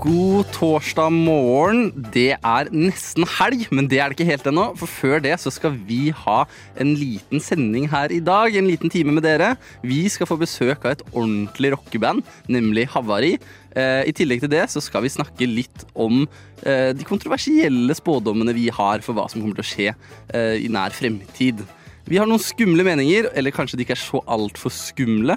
God 0.00 0.48
torsdag 0.54 1.12
morgen. 1.12 1.90
Det 2.14 2.30
er 2.32 2.68
nesten 2.72 3.26
helg, 3.28 3.66
men 3.68 3.84
det 3.90 3.98
er 4.00 4.08
det 4.08 4.16
ikke 4.16 4.30
helt 4.30 4.46
ennå. 4.48 4.62
For 4.80 4.88
før 4.88 5.20
det 5.20 5.34
så 5.42 5.52
skal 5.52 5.74
vi 5.84 6.08
ha 6.22 6.38
en 6.80 6.94
liten 6.96 7.42
sending 7.44 7.84
her 7.92 8.08
i 8.08 8.22
dag. 8.24 8.56
En 8.56 8.70
liten 8.70 8.88
time 8.88 9.12
med 9.12 9.26
dere. 9.28 9.50
Vi 9.84 10.06
skal 10.08 10.30
få 10.30 10.38
besøk 10.40 10.86
av 10.86 10.94
et 10.94 11.04
ordentlig 11.10 11.74
rockeband, 11.74 12.24
nemlig 12.48 12.86
Havari. 12.94 13.34
Eh, 13.76 14.08
I 14.08 14.16
tillegg 14.16 14.40
til 14.40 14.54
det 14.54 14.64
så 14.72 14.80
skal 14.80 15.04
vi 15.04 15.12
snakke 15.12 15.50
litt 15.50 15.84
om 15.92 16.22
eh, 16.64 16.96
de 16.96 17.04
kontroversielle 17.04 17.92
spådommene 17.98 18.56
vi 18.56 18.70
har 18.72 19.04
for 19.04 19.12
hva 19.18 19.28
som 19.28 19.44
kommer 19.44 19.60
til 19.60 19.66
å 19.66 19.72
skje 19.74 19.90
eh, 19.92 20.56
i 20.64 20.72
nær 20.72 20.96
fremtid. 20.96 21.60
Vi 22.08 22.16
har 22.16 22.30
noen 22.30 22.40
skumle 22.40 22.88
meninger, 22.88 23.34
eller 23.36 23.52
kanskje 23.52 23.76
de 23.76 23.84
ikke 23.84 23.98
er 23.98 24.06
så 24.08 24.24
altfor 24.24 24.72
skumle. 24.72 25.36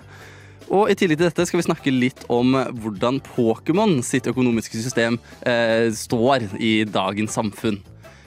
Og 0.69 0.91
i 0.91 0.95
tillegg 0.97 1.19
til 1.19 1.27
dette 1.27 1.45
skal 1.47 1.59
vi 1.59 1.65
snakke 1.67 1.93
litt 1.93 2.23
om 2.33 2.55
hvordan 2.83 3.19
Pokémon 3.33 3.99
sitt 4.05 4.27
økonomiske 4.29 4.79
system 4.83 5.19
eh, 5.47 5.89
står 5.93 6.47
i 6.59 6.75
dagens 6.87 7.35
samfunn. 7.39 7.81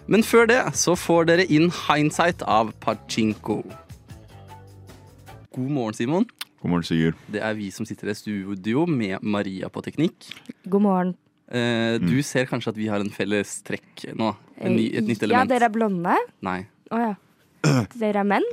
Men 0.06 0.22
før 0.22 0.46
det 0.50 0.60
så 0.78 0.94
får 0.98 1.30
dere 1.32 1.46
inn 1.50 1.70
Hindsight 1.74 2.44
av 2.46 2.70
Pachinko. 2.84 3.62
God 5.56 5.70
morgen, 5.72 5.96
Simon. 5.96 6.26
God 6.60 6.70
morgen, 6.70 6.86
Sigurd. 6.86 7.18
Det 7.32 7.42
er 7.42 7.56
vi 7.58 7.70
som 7.74 7.88
sitter 7.88 8.12
i 8.12 8.14
studio 8.18 8.84
med 8.86 9.24
Maria 9.24 9.70
på 9.72 9.82
teknikk. 9.86 10.28
God 10.68 10.84
morgen. 10.84 11.14
Eh, 11.46 11.96
du 12.02 12.18
ser 12.26 12.48
kanskje 12.50 12.72
at 12.74 12.78
vi 12.78 12.88
har 12.90 13.02
en 13.02 13.10
felles 13.14 13.60
trekk 13.66 14.08
nå? 14.18 14.32
En 14.58 14.74
ny, 14.74 14.88
et 14.98 15.06
nytt 15.06 15.22
element. 15.22 15.46
Ja, 15.46 15.50
dere 15.54 15.68
er 15.68 15.74
blonde. 15.74 16.16
Nei. 16.46 16.60
Å 16.90 17.02
ja. 17.02 17.12
Dere 17.96 18.22
er 18.22 18.28
menn. 18.28 18.46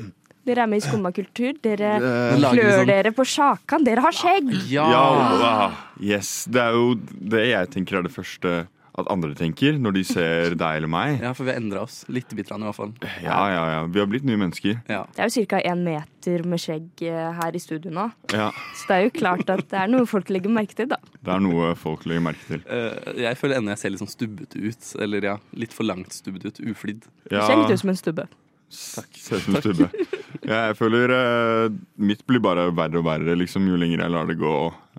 Dere 0.43 0.65
er 0.65 0.67
med 0.67 0.81
i 0.81 0.85
Skumma 0.85 1.13
kultur. 1.15 1.53
Dere 1.63 1.95
klør 2.01 2.83
sånn- 2.83 2.87
dere 2.91 3.11
på 3.15 3.23
sjakan. 3.23 3.85
Dere 3.87 4.03
har 4.03 4.11
skjegg. 4.11 4.49
Ja! 4.69 4.87
Ja, 4.91 5.71
yes. 6.03 6.45
Det 6.51 6.59
er 6.61 6.71
jo 6.75 6.95
det 6.99 7.45
jeg 7.47 7.69
tenker 7.77 7.99
er 8.01 8.03
det 8.09 8.11
første 8.15 8.65
at 8.93 9.07
andre 9.09 9.33
tenker 9.33 9.73
når 9.81 9.93
de 9.95 10.01
ser 10.05 10.53
deg 10.59 10.75
eller 10.77 10.91
meg. 10.91 11.15
Ja, 11.23 11.31
for 11.33 11.47
vi 11.47 11.53
har 11.53 11.57
endra 11.61 11.81
oss. 11.87 12.03
Litt 12.13 12.29
bitte 12.37 12.53
i 12.53 12.61
hvert 12.61 12.75
fall. 12.77 12.91
Ja, 13.23 13.39
ja, 13.49 13.63
ja. 13.71 13.79
Vi 13.89 13.97
har 14.03 14.05
blitt 14.11 14.27
nye 14.27 14.37
mennesker. 14.37 14.83
Ja. 14.91 14.99
Det 15.15 15.23
er 15.23 15.31
jo 15.31 15.45
ca. 15.49 15.61
én 15.65 15.81
meter 15.87 16.43
med 16.45 16.61
skjegg 16.61 17.01
eh, 17.07 17.31
her 17.39 17.55
i 17.57 17.61
studio 17.63 17.89
nå. 17.95 18.05
Ja, 18.35 18.51
Så 18.77 18.85
det 18.91 18.99
er 18.99 19.07
jo 19.07 19.15
klart 19.15 19.49
at 19.49 19.65
det 19.71 19.79
er 19.79 19.89
noe 19.89 20.05
folk 20.05 20.29
legger 20.29 20.53
merke 20.53 20.75
til, 20.77 20.91
da. 20.91 20.99
Det 21.23 21.33
er 21.33 21.41
noe 21.41 21.71
folk 21.79 22.05
legger 22.05 22.21
merke 22.27 22.45
til. 22.51 22.61
Uh, 22.69 23.15
jeg 23.17 23.39
føler 23.39 23.57
ennå 23.57 23.73
jeg 23.73 23.81
ser 23.81 23.95
litt 23.95 24.03
sånn 24.03 24.13
stubbete 24.13 24.61
ut. 24.61 24.91
Eller 25.01 25.29
ja, 25.31 25.37
litt 25.57 25.73
for 25.73 25.87
langt 25.89 26.13
stubbete 26.13 26.51
ut. 26.53 26.61
Uflidd. 26.75 27.07
Du 27.31 27.33
Ja, 27.39 27.47
ser 27.47 27.63
litt 27.63 27.73
ut 27.73 27.81
som 27.81 27.95
en 27.95 28.01
stubbe. 28.03 28.27
Takk. 28.73 29.09
Ser 29.17 29.41
ut 29.41 29.47
som 29.47 29.55
en 29.57 29.65
stubbe. 29.65 29.89
Jeg 30.41 30.77
føler 30.79 31.13
uh, 31.13 31.75
mitt 32.01 32.23
blir 32.29 32.41
bare 32.43 32.69
verre 32.75 32.99
og 33.01 33.05
verre 33.07 33.35
liksom, 33.37 33.67
jo 33.69 33.77
lenger 33.79 34.03
jeg 34.03 34.13
lar 34.13 34.29
det 34.29 34.39
gå. 34.41 34.53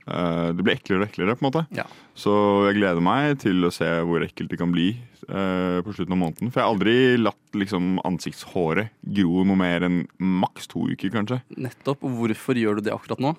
Uh, 0.04 0.52
det 0.54 0.62
blir 0.62 0.76
eklere 0.76 1.02
og 1.02 1.08
eklere, 1.08 1.36
på 1.38 1.44
en 1.44 1.48
måte. 1.48 1.64
Ja. 1.76 1.86
Så 2.18 2.34
jeg 2.68 2.78
gleder 2.78 3.04
meg 3.04 3.40
til 3.42 3.66
å 3.66 3.72
se 3.74 3.88
hvor 4.06 4.24
ekkelt 4.24 4.52
det 4.52 4.60
kan 4.60 4.74
bli 4.74 4.92
uh, 5.28 5.80
på 5.84 5.96
slutten 5.96 6.16
av 6.16 6.20
måneden. 6.20 6.52
For 6.52 6.60
jeg 6.60 6.66
har 6.66 6.76
aldri 6.76 6.96
latt 7.20 7.58
liksom, 7.58 7.96
ansiktshåret 8.06 8.94
gro 9.16 9.46
noe 9.48 9.58
mer 9.58 9.88
enn 9.88 10.04
maks 10.18 10.70
to 10.70 10.86
uker, 10.92 11.12
kanskje. 11.14 11.40
Nettopp. 11.56 12.04
Hvorfor 12.04 12.60
gjør 12.60 12.78
du 12.78 12.88
det 12.88 12.94
akkurat 12.94 13.22
nå? 13.24 13.34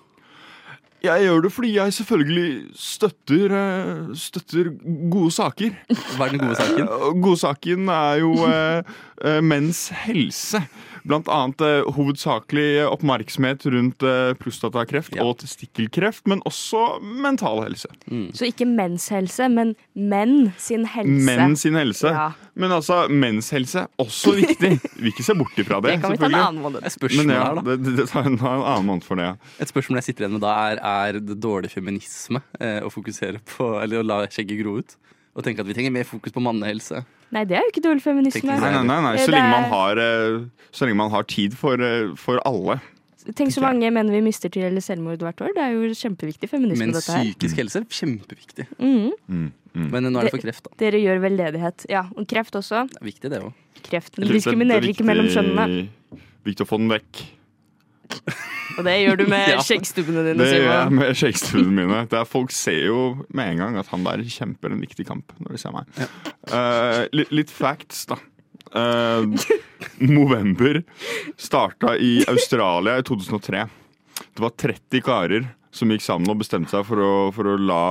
Jeg 1.05 1.27
gjør 1.27 1.45
det 1.45 1.51
fordi 1.55 1.73
jeg 1.75 1.93
selvfølgelig 1.99 2.49
støtter, 2.79 3.55
eh, 3.61 4.15
støtter 4.19 4.71
gode 5.13 5.31
saker. 5.35 5.77
Hva 6.17 6.27
er 6.27 6.35
den 6.35 6.43
gode 6.45 6.59
saken? 6.59 6.89
Gode 6.89 7.23
Godsaken 7.25 7.89
er 7.91 8.19
jo 8.21 8.33
eh, 8.47 8.83
eh, 9.25 9.41
menns 9.43 9.89
helse. 10.05 10.61
Blant 11.05 11.27
annet 11.29 11.61
eh, 11.61 11.85
hovedsakelig 11.93 12.85
oppmerksomhet 12.89 13.65
rundt 13.69 14.01
eh, 14.07 14.31
prostatakreft 14.41 15.13
Ja. 15.15 15.21
og 15.27 15.37
testikkelkreft, 15.43 16.23
men 16.31 16.41
også 16.49 16.97
mental 17.03 17.61
helse. 17.61 17.91
Så 18.33 18.47
ikke 18.49 18.65
menns 18.65 19.05
helse, 19.13 19.45
men 19.53 19.75
menn 19.93 20.53
sin 20.57 20.87
helse. 20.89 21.25
Menn 21.27 21.53
sin 21.61 21.77
helse. 21.77 22.09
Ja. 22.09 22.31
Men 22.55 22.71
altså, 22.71 23.03
menns 23.11 23.51
helse 23.53 23.83
også 23.99 24.33
viktig. 24.39 24.79
Vi 24.95 25.11
ikke 25.11 25.25
se 25.27 25.35
bort 25.37 25.57
ifra 25.59 25.81
det. 25.83 25.97
Det 25.97 26.01
kan 26.05 26.11
vi 26.15 26.17
ta 26.23 26.29
en 26.31 26.35
annen 26.39 26.61
måned. 26.63 26.81
Et 26.87 26.93
spørsmål 26.95 27.25
Men 27.27 27.35
ja, 27.35 27.43
her, 27.43 27.55
da. 27.59 27.61
det, 27.69 27.75
det, 27.83 27.95
det 27.99 28.05
tar 28.09 28.23
en, 28.29 28.37
en 28.39 28.63
annen 28.63 28.87
måned 28.89 29.03
for 29.05 29.19
det. 29.19 29.25
Ja. 29.27 29.35
Et 29.61 29.69
spørsmål 29.69 29.99
jeg 30.01 30.07
sitter 30.09 30.25
igjen 30.25 30.37
med 30.39 30.41
da, 30.47 30.53
er 30.71 30.79
er 30.79 30.94
det 31.19 31.37
dårlig 31.43 31.71
feminisme 31.73 32.41
eh, 32.59 32.79
å 32.85 32.89
fokusere 32.93 33.41
på 33.45 33.67
Eller 33.83 34.01
å 34.01 34.05
la 34.05 34.21
skjegget 34.27 34.59
gro 34.63 34.77
ut? 34.81 34.95
Og 35.35 35.43
tenke 35.43 35.59
at 35.63 35.67
vi 35.67 35.75
trenger 35.75 35.91
mer 35.91 36.07
fokus 36.07 36.31
på 36.31 36.39
mannehelse. 36.43 37.01
Nei, 37.35 37.41
det 37.49 37.57
er 37.57 37.63
jo 37.65 37.71
ikke 37.73 37.81
dårlig 37.83 38.03
feminisme. 38.05 38.47
Nei, 38.55 38.71
nei, 38.71 38.83
nei, 38.87 38.99
nei. 39.03 39.15
Så 39.19 39.31
lenge 39.33 39.49
er- 39.49 39.55
man 39.61 39.69
har, 39.73 39.99
eh, 39.99 40.45
så 40.71 40.85
lenge 40.87 40.95
man 41.01 41.11
har 41.11 41.23
tid 41.27 41.57
for, 41.59 41.75
eh, 41.81 42.13
for 42.15 42.39
alle. 42.47 42.77
Tenk 43.35 43.49
så 43.51 43.59
mange 43.63 43.89
menn 43.91 44.11
vi 44.13 44.21
mister 44.21 44.49
til 44.53 44.63
eller 44.67 44.79
selvmord 44.85 45.17
hvert 45.19 45.41
år. 45.41 45.51
Det 45.57 45.63
er 45.65 45.71
jo 45.73 45.89
kjempeviktig 45.97 46.47
feminisme, 46.47 46.77
Men 46.85 46.91
dette 46.93 47.09
her. 47.11 47.23
psykisk 47.25 47.55
helse 47.57 47.81
er 47.81 47.85
kjempeviktig. 47.89 48.67
Mhm. 48.79 49.11
Mm, 49.27 49.51
mm. 49.75 49.89
Men 49.91 50.03
nå 50.13 50.19
er 50.19 50.29
det 50.29 50.31
for 50.31 50.43
kreft, 50.45 50.63
da. 50.63 50.75
Dere 50.77 51.01
gjør 51.01 51.19
veldedighet. 51.25 51.85
Ja, 51.89 52.03
og 52.15 52.27
kreft 52.27 52.53
også. 52.55 52.87
Det 52.87 53.01
er 53.01 53.05
viktig, 53.11 53.29
det 53.33 53.41
òg. 53.41 53.53
Kreften 53.83 54.23
er- 54.23 54.31
diskriminerer 54.31 54.85
er 54.85 54.93
ikke 54.93 55.03
mellom 55.09 55.27
kjønnene. 55.27 55.89
Viktig 56.45 56.63
å 56.63 56.69
få 56.69 56.77
den 56.77 56.87
vekk. 56.87 57.25
Og 58.77 58.83
det 58.83 58.93
gjør 59.05 59.17
du 59.21 59.25
med 59.31 59.49
Ja. 59.55 59.59
skjeggstubbene 59.63 60.23
dine, 60.27 60.37
Det 60.43 60.53
gjør 60.59 60.71
jeg 60.73 60.93
med 60.99 61.15
skjeggstubbene 61.19 61.75
mine. 61.87 61.99
Det 62.11 62.19
er, 62.19 62.25
folk 62.27 62.51
ser 62.55 62.81
jo 62.89 63.01
med 63.33 63.53
en 63.53 63.61
gang 63.63 63.77
at 63.81 63.87
han 63.93 64.03
der 64.07 64.23
kjemper 64.27 64.73
en 64.75 64.81
viktig 64.83 65.05
kamp 65.07 65.31
når 65.39 65.55
de 65.55 65.61
ser 65.61 65.75
meg. 65.75 65.85
Eh, 66.51 67.01
litt, 67.15 67.31
litt 67.31 67.53
facts, 67.53 68.05
da. 68.11 68.17
Eh, 68.75 69.23
Movember 69.99 70.81
starta 71.39 71.95
i 71.97 72.17
Australia 72.27 72.97
i 72.99 73.05
2003. 73.07 73.65
Det 74.35 74.43
var 74.43 74.55
30 74.59 75.01
karer 75.05 75.47
som 75.75 75.91
gikk 75.91 76.03
sammen 76.05 76.31
og 76.31 76.39
bestemte 76.41 76.71
seg 76.71 76.85
for 76.87 77.01
å, 77.03 77.13
for 77.35 77.51
å 77.51 77.57
la 77.59 77.83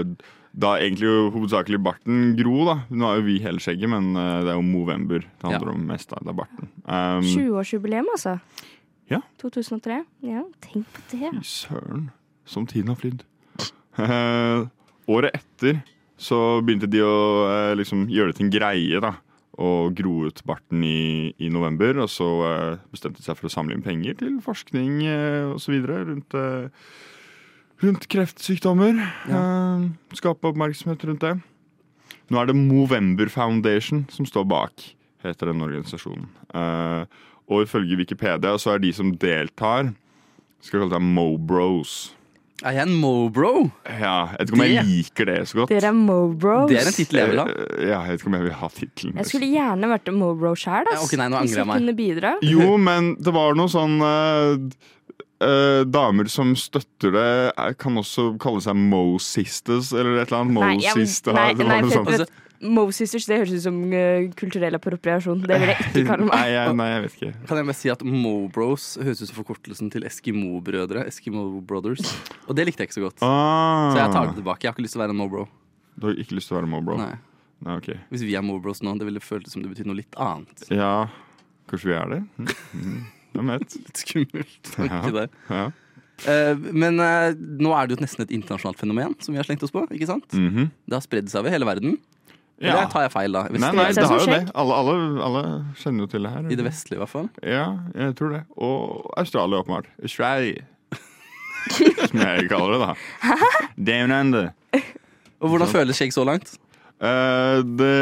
eh, 0.00 0.30
da 0.54 0.76
egentlig 0.78 1.08
jo 1.08 1.30
hovedsakelig 1.34 1.80
barten 1.82 2.34
gro. 2.38 2.60
da 2.68 2.76
Nå 2.94 3.08
er 3.10 3.16
jo 3.18 3.24
vi 3.26 3.40
hele 3.42 3.58
skjegget, 3.62 3.90
men 3.90 4.12
det 4.14 4.52
er 4.52 4.54
jo 4.54 4.62
Movember 4.62 5.24
det 5.24 5.42
handler 5.48 5.72
Ja. 5.72 5.74
om 5.74 5.86
mest. 5.88 6.10
da, 6.12 6.20
Det 6.22 6.30
er 6.30 6.38
barten. 6.38 6.68
Um, 6.86 7.24
20-årsjubileum, 7.26 8.10
altså. 8.14 8.36
Ja. 9.10 9.20
2003. 9.42 10.00
Ja, 10.24 10.44
tenk 10.64 10.88
på 10.94 11.02
det. 11.12 11.30
Fy 11.36 11.44
søren, 11.44 12.08
som 12.48 12.66
tiden 12.70 12.92
har 12.92 12.98
flydd. 13.00 13.24
Eh, 14.00 14.64
året 15.12 15.36
etter 15.36 15.82
så 16.20 16.38
begynte 16.64 16.88
de 16.90 17.02
å 17.04 17.14
eh, 17.50 17.74
liksom 17.78 18.06
gjøre 18.10 18.32
det 18.32 18.38
til 18.38 18.48
en 18.48 18.54
greie, 18.54 19.02
da. 19.04 19.14
Og 19.54 19.92
gro 19.94 20.24
ut 20.26 20.40
barten 20.48 20.82
i, 20.86 21.30
i 21.38 21.50
november. 21.52 22.00
Og 22.02 22.10
så 22.10 22.28
eh, 22.48 22.78
bestemte 22.94 23.20
de 23.20 23.26
seg 23.26 23.38
for 23.38 23.50
å 23.50 23.54
samle 23.54 23.76
inn 23.76 23.84
penger 23.86 24.16
til 24.22 24.38
forskning 24.42 25.02
eh, 25.06 25.52
osv. 25.54 25.76
rundt, 25.84 26.34
eh, 26.38 26.88
rundt 27.84 28.08
kreftsykdommer. 28.10 28.98
Eh, 29.28 29.86
skape 30.18 30.50
oppmerksomhet 30.50 31.06
rundt 31.10 31.26
det. 31.26 31.36
Nå 32.32 32.40
er 32.40 32.48
det 32.48 32.56
Movember 32.56 33.28
Foundation 33.28 34.06
som 34.10 34.26
står 34.26 34.46
bak, 34.48 34.88
heter 35.24 35.50
den 35.52 35.62
organisasjonen. 35.66 36.26
Eh, 36.56 37.22
og 37.50 37.64
ifølge 37.66 37.98
Wikipedia 38.00 38.54
så 38.60 38.74
er 38.74 38.84
de 38.84 38.92
som 38.96 39.12
deltar, 39.20 39.92
skal 40.64 40.84
kalle 40.84 40.94
seg 40.96 41.08
Mobros. 41.14 41.96
Er 42.64 42.76
jeg 42.78 42.86
en 42.86 42.94
mobro? 43.02 43.48
Ja, 43.84 44.30
jeg 44.30 44.38
vet 44.38 44.48
ikke 44.48 44.56
om 44.56 44.62
jeg 44.64 44.84
liker 44.88 45.28
det 45.28 45.36
så 45.50 45.58
godt. 45.58 45.72
Dere 45.74 45.90
er 45.90 45.96
Mobros. 45.98 46.70
Det 46.70 46.78
er 46.78 46.88
en 46.88 46.96
tittel 46.96 47.18
jeg 47.20 47.32
vil 47.32 47.40
ha. 47.42 47.46
Eh, 47.50 47.82
Ja, 47.90 47.98
jeg 48.06 48.14
vet 48.14 48.22
ikke 48.22 48.30
om 48.30 48.36
jeg 48.38 48.46
vil 48.46 48.54
ha 48.60 48.68
tittelen. 48.72 49.16
Jeg 49.18 49.28
skulle 49.28 49.48
gjerne 49.50 49.90
vært 49.90 50.08
en 50.08 50.18
Mobro 50.22 50.52
sjæl, 50.56 50.88
Ja, 50.88 51.00
ok, 51.02 51.14
nei, 51.20 51.26
nå 51.28 51.40
angrer 51.42 51.60
jeg 51.60 51.68
meg. 51.68 51.82
kunne 51.82 51.96
bidra. 51.98 52.32
Jo, 52.46 52.68
men 52.80 53.10
det 53.20 53.34
var 53.36 53.58
noe 53.58 53.72
sånn 53.72 54.00
uh, 54.00 54.92
Uh, 55.44 55.82
Damer 55.84 56.28
som 56.30 56.54
støtter 56.56 57.10
det, 57.12 57.76
kan 57.82 57.98
også 58.00 58.38
kalle 58.40 58.62
seg 58.64 58.78
Mo 58.78 59.18
Sisters 59.20 59.90
eller 59.92 60.22
et 60.22 60.30
eller 60.30 60.38
annet. 60.44 60.54
Mo 60.54 60.62
Nei, 60.62 60.76
jeg, 60.80 60.94
nei, 60.94 61.34
nei, 61.34 61.48
det 61.58 61.66
nei, 61.66 62.26
Mo 62.62 62.86
Sisters, 62.94 63.26
det 63.28 63.36
høres 63.40 63.52
ut 63.56 63.64
som 63.64 63.76
eh, 63.92 64.28
kulturell 64.38 64.76
appropriasjon. 64.78 65.42
Det 65.44 65.58
vil 65.60 65.72
jeg 65.72 65.78
ikke 65.88 66.04
kalle 66.10 66.28
Nei, 66.28 66.38
meg. 66.38 66.52
jeg, 66.54 66.76
nei, 66.78 66.86
jeg 66.92 67.02
vet 67.04 67.16
ikke. 67.18 67.32
Kan 67.50 67.60
jeg 67.60 67.68
bare 67.68 67.76
si 67.80 67.90
at 67.92 68.04
Mobros 68.06 68.86
høres 69.02 69.20
ut 69.24 69.28
som 69.32 69.36
forkortelsen 69.42 69.90
til 69.92 70.06
Eskimo-brødre. 70.08 71.02
Eskimo 71.10 71.44
Brothers. 71.60 72.14
Og 72.48 72.56
det 72.56 72.68
likte 72.70 72.84
jeg 72.86 72.90
ikke 72.92 72.98
så 73.00 73.04
godt. 73.08 73.24
Ah, 73.26 73.90
Så 73.92 74.00
jeg 74.00 74.14
tar 74.14 74.30
det 74.30 74.38
tilbake. 74.38 74.64
Jeg 74.64 74.70
har 74.72 74.78
ikke 74.78 74.86
lyst 74.86 74.96
til 74.96 75.02
å 75.02 75.04
være 75.04 75.16
en 75.16 75.20
mobro. 75.20 75.44
Du 75.98 76.08
har 76.08 76.16
ikke 76.24 76.38
lyst 76.38 76.48
til 76.50 76.56
å 76.56 76.60
være 76.62 76.70
Mobro? 76.72 76.96
Nei. 76.98 77.12
Nei, 77.64 77.76
okay. 77.78 78.00
Hvis 78.10 78.24
vi 78.26 78.34
er 78.36 78.42
mobros 78.44 78.80
nå, 78.84 78.92
det 78.98 79.06
ville 79.06 79.20
føltes 79.22 79.54
som 79.54 79.62
det 79.62 79.70
betydde 79.70 79.88
noe 79.88 79.96
litt 80.00 80.16
annet. 80.20 80.64
Ja, 80.74 81.06
kanskje 81.70 81.92
vi 81.92 81.94
er 81.96 82.10
det? 82.10 82.18
Mm, 82.36 82.48
mm, 82.80 82.96
Hvem 83.36 83.52
vet? 83.54 83.76
Litt 83.86 84.00
skummelt. 84.02 84.72
Ja. 84.82 85.26
Ja. 85.48 85.62
Uh, 86.24 86.66
men 86.74 86.98
uh, 87.00 87.30
nå 87.34 87.72
er 87.74 87.88
det 87.88 87.96
jo 87.96 88.02
nesten 88.04 88.22
et 88.26 88.34
internasjonalt 88.36 88.78
fenomen 88.82 89.14
som 89.24 89.32
vi 89.34 89.40
har 89.40 89.46
slengt 89.48 89.64
oss 89.66 89.72
på. 89.74 89.84
ikke 89.90 90.10
sant? 90.10 90.34
Mhm. 90.36 90.68
Det 90.86 90.98
har 90.98 91.02
spredd 91.06 91.30
seg 91.32 91.40
over 91.44 91.54
hele 91.54 91.66
verden. 91.70 91.96
Ja. 92.62 92.70
Eller 92.70 92.90
tar 92.92 93.02
jeg 93.06 93.10
feil, 93.10 93.34
da? 93.34 93.40
Nei, 93.50 93.70
nei, 93.74 93.88
det 93.96 94.04
har 94.06 94.20
jo 94.22 94.28
det. 94.30 94.42
Alle, 94.54 94.76
alle, 94.78 94.94
alle 95.26 95.42
kjenner 95.80 96.04
jo 96.04 96.10
til 96.12 96.26
det 96.26 96.30
her. 96.36 96.44
I 96.46 96.58
det 96.60 96.66
vestlige, 96.66 96.98
i 96.98 97.02
hvert 97.02 97.10
fall. 97.10 97.26
Ja, 97.42 97.64
jeg 97.98 98.14
tror 98.20 98.34
det. 98.36 98.42
Og 98.54 99.08
Australia, 99.18 99.62
åpenbart. 99.64 99.88
Australia. 100.02 100.62
Som 102.10 102.22
jeg 102.22 102.46
kaller 102.52 102.76
det, 102.76 102.80
da. 102.84 103.38
Down 103.90 104.14
under. 104.14 104.52
Og 105.42 105.50
hvordan 105.50 105.72
føles 105.72 105.98
skjegg 105.98 106.14
så 106.14 106.24
langt? 106.28 106.54
Uh, 107.02 107.60
det, 107.66 107.94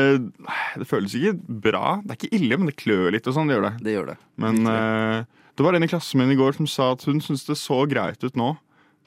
det 0.78 0.86
føles 0.86 1.14
ikke 1.16 1.32
bra. 1.64 1.96
Det 2.04 2.12
er 2.12 2.20
ikke 2.20 2.36
ille, 2.38 2.58
men 2.60 2.68
det 2.68 2.76
klør 2.78 3.08
litt 3.14 3.26
og 3.26 3.38
sånn. 3.38 3.48
Det 3.48 3.56
gjør 3.56 3.68
det. 3.70 3.72
Det 3.86 3.96
gjør 3.96 4.10
det. 4.12 4.18
Men 4.44 4.68
uh, 4.68 5.24
det 5.56 5.64
var 5.66 5.78
en 5.78 5.86
i 5.86 5.90
klassen 5.90 6.20
min 6.20 6.34
i 6.34 6.38
går 6.38 6.60
som 6.60 6.68
sa 6.70 6.92
at 6.94 7.08
hun 7.08 7.24
syntes 7.24 7.48
det 7.48 7.58
så 7.60 7.82
greit 7.88 8.22
ut 8.22 8.36
nå. 8.38 8.52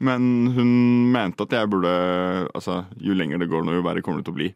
Men 0.03 0.49
hun 0.51 0.71
mente 1.13 1.45
at 1.45 1.53
jeg 1.55 1.69
burde 1.71 1.91
Altså, 2.51 2.81
jo 2.99 3.15
lenger 3.15 3.39
det 3.39 3.47
går 3.47 3.63
nå, 3.63 3.77
jo 3.77 3.85
verre 3.85 4.03
kommer 4.03 4.19
det 4.19 4.27
til 4.27 4.35
å 4.35 4.39
bli. 4.41 4.49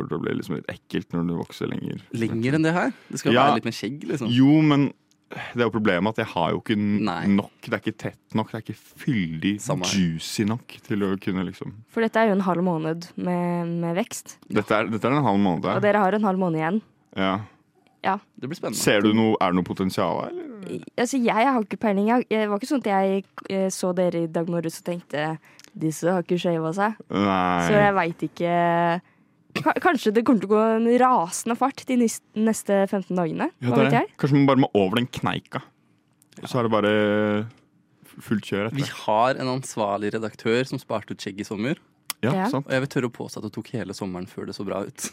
Kommer 0.00 0.08
til 0.14 0.18
å 0.18 0.24
bli 0.24 0.34
liksom 0.40 0.56
litt 0.56 0.72
ekkelt 0.72 1.12
når 1.14 1.28
du 1.28 1.36
vokser 1.42 1.70
lenger. 1.70 2.00
Lenger 2.16 2.56
enn 2.58 2.64
det 2.66 2.72
her? 2.74 2.90
Det 3.10 3.20
skal 3.20 3.32
jo 3.32 3.38
Ja. 3.38 3.44
være 3.50 3.60
litt 3.60 3.68
med 3.70 3.76
skjegg, 3.76 4.02
liksom. 4.08 4.32
Jo, 4.32 4.60
men 4.64 4.88
det 5.30 5.60
er 5.62 5.68
jo 5.68 5.70
problemet 5.70 6.10
at 6.16 6.16
jeg 6.24 6.26
har 6.32 6.50
jo 6.50 6.58
ikke 6.58 6.76
Nei. 6.76 7.26
nok. 7.30 7.52
Det 7.62 7.72
er 7.76 7.78
ikke 7.84 7.98
tett 8.02 8.34
nok. 8.34 8.50
Det 8.50 8.58
er 8.58 8.64
ikke 8.64 8.80
fyldig, 9.04 9.52
Samme 9.62 9.86
juicy 9.86 10.42
nok 10.48 10.66
til 10.88 11.04
å 11.06 11.12
kunne 11.22 11.44
liksom 11.46 11.72
For 11.88 12.00
dette 12.02 12.16
er 12.18 12.26
jo 12.32 12.32
en 12.32 12.40
halv 12.48 12.64
måned 12.66 13.06
med, 13.16 13.68
med 13.68 13.94
vekst. 14.00 14.38
Dette 14.50 14.70
er, 14.74 14.88
dette 14.90 15.04
er 15.06 15.12
en 15.20 15.22
halv 15.22 15.38
måned. 15.38 15.64
Og 15.76 15.82
dere 15.82 16.02
har 16.02 16.12
en 16.18 16.24
halv 16.26 16.38
måned 16.38 16.58
igjen. 16.58 16.82
Ja. 17.16 17.38
Det 18.02 18.48
blir 18.48 18.56
spennende. 18.56 18.80
Ser 18.80 19.02
du 19.04 19.12
noe, 19.12 19.36
Er 19.40 19.52
det 19.52 19.56
noe 19.60 19.64
potensial 19.68 20.22
her? 20.24 20.30
eller? 20.32 20.82
Altså, 20.98 21.18
jeg 21.22 21.46
har 21.46 21.62
ikke 21.62 21.78
peiling. 21.78 22.08
Det 22.28 22.48
var 22.48 22.58
ikke 22.58 22.68
sånn 22.70 22.80
at 22.80 22.90
jeg 22.90 23.24
eh, 23.50 23.68
så 23.68 23.94
dere 23.94 24.24
i 24.24 24.26
dag 24.26 24.48
morges 24.48 24.80
og 24.80 24.84
tenkte 24.88 25.38
disse 25.78 26.10
har 26.10 26.22
ikke 26.24 26.38
shava 26.40 26.72
seg. 26.74 26.96
Nei. 27.10 27.68
Så 27.68 27.76
jeg 27.78 27.94
veit 27.94 28.24
ikke 28.26 28.54
Kanskje 29.82 30.12
det 30.14 30.22
kommer 30.24 30.40
til 30.44 30.50
å 30.50 30.54
gå 30.54 30.60
en 30.76 30.86
rasende 31.02 31.56
fart 31.58 31.82
de 31.88 31.96
neste 32.00 32.76
15 32.88 33.16
dagene. 33.18 33.50
Ja, 33.60 33.70
det 33.74 33.78
er 33.86 33.90
det. 33.90 33.92
jeg? 34.04 34.12
Kanskje 34.22 34.36
man 34.38 34.46
bare 34.50 34.62
må 34.64 34.70
over 34.78 35.00
den 35.00 35.08
kneika. 35.10 35.62
Så 36.46 36.60
er 36.60 36.68
det 36.68 36.72
bare 36.72 36.92
fullt 38.20 38.46
kjør 38.50 38.70
Vi 38.76 38.84
har 39.06 39.38
en 39.40 39.48
ansvarlig 39.56 40.12
redaktør 40.14 40.62
som 40.68 40.78
sparte 40.80 41.12
ut 41.14 41.20
skjegg 41.22 41.40
i 41.42 41.46
sommer. 41.48 41.78
Ja, 42.22 42.34
Ja. 42.34 42.48
sant. 42.52 42.66
Og 42.68 42.72
jeg 42.72 42.80
vil 42.84 42.88
tørre 42.92 43.08
å 43.08 43.12
påstå 43.16 43.38
at 43.40 43.44
det 43.48 43.52
tok 43.54 43.68
hele 43.72 43.94
sommeren 43.96 44.26
før 44.28 44.46
det 44.50 44.54
så 44.54 44.64
bra 44.66 44.82
ut. 44.84 45.06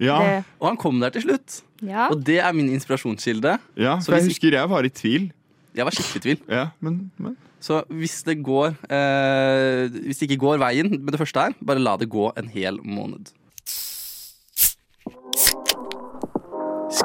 Ja, 0.00 0.18
Det, 0.24 0.44
Og 0.60 0.68
han 0.70 0.76
kom 0.80 0.98
der 1.00 1.10
til 1.12 1.22
slutt. 1.26 1.62
ja. 1.84 2.08
Og 2.10 2.22
det 2.24 2.38
er 2.40 2.52
min 2.56 2.70
inspirasjonskilde. 2.72 3.58
ja, 3.76 3.98
for 4.00 4.16
jeg 4.16 4.24
husker 4.30 4.52
jeg 4.56 4.68
var 4.72 4.82
i 4.88 4.88
tvil. 4.88 5.30
Jeg 5.76 5.84
var 5.84 5.92
skikkelig 5.92 6.16
i 6.16 6.24
tvil. 6.24 6.40
Ja, 6.48 6.70
men, 6.80 7.10
men. 7.18 7.36
Så 7.60 7.82
hvis 7.90 8.22
det 8.24 8.38
går 8.44 8.76
eh, 8.88 9.88
Hvis 10.06 10.18
det 10.20 10.30
ikke 10.30 10.40
går 10.44 10.58
veien 10.60 10.88
med 11.02 11.12
det 11.12 11.20
første 11.20 11.40
her, 11.44 11.54
bare 11.60 11.78
la 11.82 11.96
det 12.00 12.08
gå 12.08 12.30
en 12.36 12.48
hel 12.48 12.78
måned. 12.84 13.28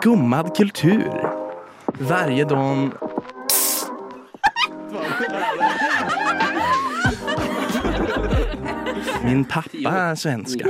Skummad 0.01 0.55
kultur. 0.57 1.31
Varje 1.99 2.45
dag... 2.45 2.89
Min 9.23 9.43
pappa 9.45 9.91
er 10.11 10.15
svenska. 10.17 10.65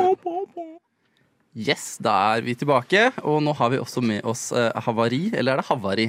Yes, 1.56 1.98
da 2.04 2.14
er 2.38 2.44
vi 2.46 2.56
tilbake. 2.60 3.10
Og 3.28 3.42
nå 3.44 3.54
har 3.58 3.72
vi 3.74 3.80
også 3.82 4.04
med 4.04 4.24
oss 4.28 4.50
eh, 4.56 4.70
havari. 4.86 5.30
Eller 5.34 5.56
er 5.58 5.62
det 5.62 5.68
havari? 5.70 6.08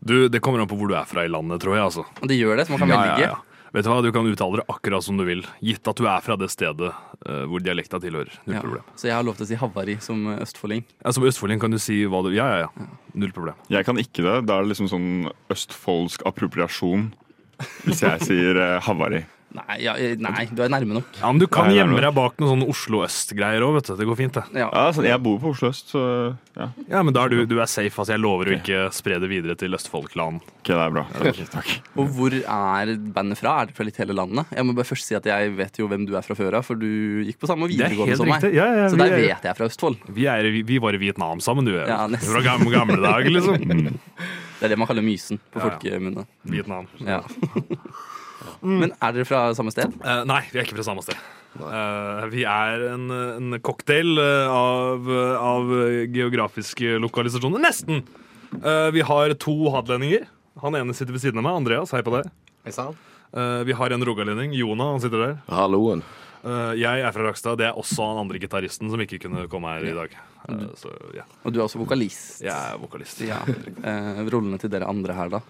Du, 0.00 0.28
Det 0.28 0.40
kommer 0.42 0.62
an 0.64 0.68
på 0.70 0.76
hvor 0.78 0.90
du 0.90 0.96
er 0.98 1.06
fra 1.08 1.24
i 1.24 1.30
landet, 1.32 1.60
tror 1.62 1.76
jeg. 1.78 1.84
altså. 1.86 2.04
Det 2.26 2.36
gjør 2.38 2.58
det, 2.60 2.66
så 2.68 2.74
man 2.74 2.82
kan 2.84 2.92
Ja, 2.92 3.00
velge. 3.02 3.28
ja, 3.28 3.34
ja. 3.36 3.42
Vet 3.74 3.84
Du 3.84 3.90
hva, 3.90 3.98
du 4.02 4.10
kan 4.14 4.26
uttale 4.30 4.60
det 4.60 4.66
akkurat 4.72 5.04
som 5.04 5.16
du 5.18 5.24
vil, 5.26 5.42
gitt 5.60 5.86
at 5.90 5.98
du 5.98 6.06
er 6.08 6.22
fra 6.24 6.36
det 6.38 6.48
stedet 6.52 6.90
uh, 6.92 7.44
hvor 7.50 7.60
dialekta 7.60 7.98
tilhører. 8.00 8.32
Null 8.46 8.56
Ja. 8.56 8.62
problem. 8.62 8.84
Så 8.96 9.08
jeg 9.10 9.16
har 9.16 9.26
lov 9.26 9.36
til 9.36 9.44
å 9.44 9.48
si 9.50 9.58
havari 9.60 9.96
som 10.00 10.26
eh, 10.32 10.40
østfolding. 10.46 10.84
Ja, 11.04 11.12
som 11.12 11.26
østfolding 11.28 11.60
kan 11.60 11.70
du 11.74 11.78
si 11.82 12.04
hva 12.06 12.22
du 12.24 12.30
Ja, 12.36 12.46
ja, 12.46 12.58
ja. 12.68 12.86
Null 13.14 13.32
problem. 13.36 13.54
Jeg 13.72 13.84
kan 13.88 13.96
ikke 14.00 14.22
det. 14.24 14.36
Da 14.46 14.58
er 14.58 14.62
det 14.66 14.72
liksom 14.74 14.88
sånn 14.92 15.30
østfoldsk 15.52 16.22
appropriasjon. 16.28 17.08
Hvis 17.86 18.02
jeg 18.04 18.20
sier 18.28 18.58
uh, 18.60 18.80
havari. 18.84 19.24
Nei, 19.56 19.76
ja, 19.80 19.92
eh, 19.96 20.16
nei, 20.20 20.42
du 20.52 20.58
er 20.60 20.68
nærme 20.68 20.98
nok. 20.98 21.06
Ja, 21.20 21.30
Men 21.32 21.38
du 21.40 21.46
kan 21.48 21.70
gjemme 21.72 21.96
deg 22.02 22.12
bak 22.12 22.34
noen 22.42 22.50
sånne 22.50 22.66
Oslo 22.68 22.98
øst-greier 23.06 23.62
òg, 23.64 23.76
vet 23.78 23.86
du. 23.88 23.92
Det 23.96 24.06
går 24.08 24.16
fint, 24.18 24.34
det. 24.36 24.42
Ja. 24.52 24.66
Ja, 24.66 24.82
altså, 24.90 25.04
jeg 25.06 25.16
bor 25.22 25.38
på 25.40 25.52
Oslo 25.54 25.70
øst, 25.70 25.92
så 25.94 26.02
ja. 26.58 26.66
Ja, 26.90 27.02
Men 27.06 27.14
da 27.16 27.22
er 27.24 27.32
du, 27.32 27.38
du 27.48 27.54
er 27.62 27.70
safe. 27.70 27.94
altså 27.94 28.12
Jeg 28.12 28.20
lover 28.20 28.50
å 28.50 28.56
ikke 28.58 28.82
spre 28.92 29.16
det 29.22 29.30
videre 29.30 29.56
til 29.56 29.72
Østfold-klanen. 29.78 30.42
Ok, 30.58 30.66
det 30.74 30.76
er 30.82 30.92
bra. 30.92 31.06
Takk. 31.14 31.40
takk. 31.54 31.70
Og 32.02 32.10
hvor 32.18 32.36
er 32.36 32.92
bandet 33.16 33.40
fra? 33.40 33.54
Er 33.62 33.70
det 33.70 33.76
fra 33.78 33.86
litt 33.88 33.96
hele 34.02 34.16
landet? 34.18 34.50
Jeg 34.52 34.66
må 34.68 34.74
bare 34.76 34.90
først 34.90 35.08
si 35.08 35.16
at 35.16 35.24
jeg 35.30 35.54
vet 35.56 35.80
jo 35.80 35.88
hvem 35.88 36.04
du 36.10 36.12
er 36.18 36.26
fra 36.26 36.36
før 36.36 36.58
av, 36.60 36.66
for 36.66 36.76
du 36.82 36.88
gikk 37.24 37.40
på 37.40 37.48
samme 37.48 37.70
Det 37.70 37.78
er 37.80 37.94
videregående 37.94 38.18
som 38.20 38.28
meg. 38.34 38.48
Ja, 38.52 38.66
ja, 38.82 38.90
Så 38.92 39.00
der 39.00 39.14
er, 39.14 39.24
vet 39.30 39.48
jeg 39.48 39.56
fra 39.62 39.70
Østfold. 39.70 39.96
vi, 40.10 40.26
er, 40.28 40.50
vi, 40.52 40.66
vi 40.66 40.82
var 40.82 40.98
i 40.98 41.00
Vietnam 41.00 41.40
sammen, 41.40 41.64
du. 41.70 41.72
Ja, 41.78 42.02
nesten. 42.10 42.34
Fra 42.34 42.44
gamle, 42.44 42.74
gamle 42.74 43.00
dager, 43.00 43.30
liksom. 43.32 43.56
Det 44.56 44.64
er 44.64 44.72
det 44.72 44.78
man 44.80 44.88
kaller 44.88 45.04
Mysen 45.04 45.36
på 45.52 45.60
Ja, 45.60 45.66
ja. 45.66 45.70
folkemunne. 45.76 46.22
Vietnam. 46.48 46.86
Ja. 47.04 47.20
Men 48.60 48.92
er 48.94 49.16
dere 49.16 49.26
fra 49.28 49.42
samme 49.56 49.72
sted? 49.74 49.92
Uh, 50.02 50.22
nei, 50.28 50.42
vi 50.52 50.60
er 50.60 50.68
ikke 50.68 50.78
fra 50.78 50.86
samme 50.86 51.04
sted. 51.06 51.18
Uh, 51.56 52.26
vi 52.32 52.44
er 52.44 52.86
en, 52.92 53.08
en 53.10 53.58
cocktail 53.64 54.20
eh, 54.20 54.52
av, 54.52 55.08
av 55.40 55.70
geografiske 56.12 56.98
lokalisasjoner. 57.00 57.62
Nesten! 57.64 58.04
Uh, 58.60 58.92
vi 58.94 59.04
har 59.06 59.32
to 59.40 59.56
hadlendinger. 59.74 60.28
Han 60.62 60.76
ene 60.78 60.94
sitter 60.96 61.16
ved 61.16 61.24
siden 61.24 61.40
av 61.40 61.48
meg. 61.48 61.60
Andreas, 61.62 61.92
hei 61.96 62.04
på 62.04 62.14
deg. 62.14 62.28
Eh, 63.36 63.62
vi 63.68 63.72
har 63.72 63.90
en 63.90 64.04
rogalending. 64.04 64.54
Jonah, 64.56 64.94
han 64.94 65.00
sitter 65.00 65.20
der. 65.20 65.34
Halloen. 65.52 66.02
Eh, 66.44 66.72
jeg 66.80 67.02
er 67.04 67.12
fra 67.12 67.26
Rakstad. 67.26 67.58
Det 67.60 67.68
er 67.68 67.76
også 67.76 68.06
han 68.08 68.22
andre 68.24 68.40
gitaristen 68.40 68.90
som 68.92 69.02
ikke 69.02 69.20
kunne 69.26 69.44
komme 69.52 69.74
her 69.74 69.84
i 69.90 69.96
dag. 69.96 70.14
Så 70.78 70.92
yeah. 71.10 71.26
Og 71.42 71.52
du 71.52 71.58
er 71.58 71.64
også 71.66 71.80
vokalist. 71.80 72.38
jeg 72.44 72.54
er 72.54 72.78
vokalist. 72.78 73.20
Ja. 73.26 73.40
Eh, 73.82 74.22
rollene 74.30 74.60
til 74.62 74.70
dere 74.72 74.88
andre 74.88 75.16
her, 75.16 75.32
da? 75.36 75.42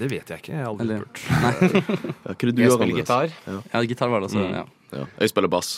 Det 0.00 0.08
vet 0.10 0.30
jeg 0.32 0.40
ikke. 0.42 0.52
Jeg 0.56 0.64
har 0.64 0.70
aldri 0.72 0.86
Eller- 0.86 1.04
spurt. 1.04 1.20
Ja, 2.24 2.32
hva 2.32 2.34
er 2.34 2.50
det 2.50 2.54
du 2.56 2.62
Jeg 2.62 2.72
spiller 2.74 3.00
gitar. 3.02 3.32
Ja, 3.74 3.82
gitar 3.86 4.08
var 4.12 4.20
det 4.24 4.30
også. 4.30 4.42
Mm. 4.42 4.52
Ja. 4.56 4.64
Ja. 5.00 5.06
Jeg 5.20 5.30
spiller 5.32 5.52
bass. 5.52 5.72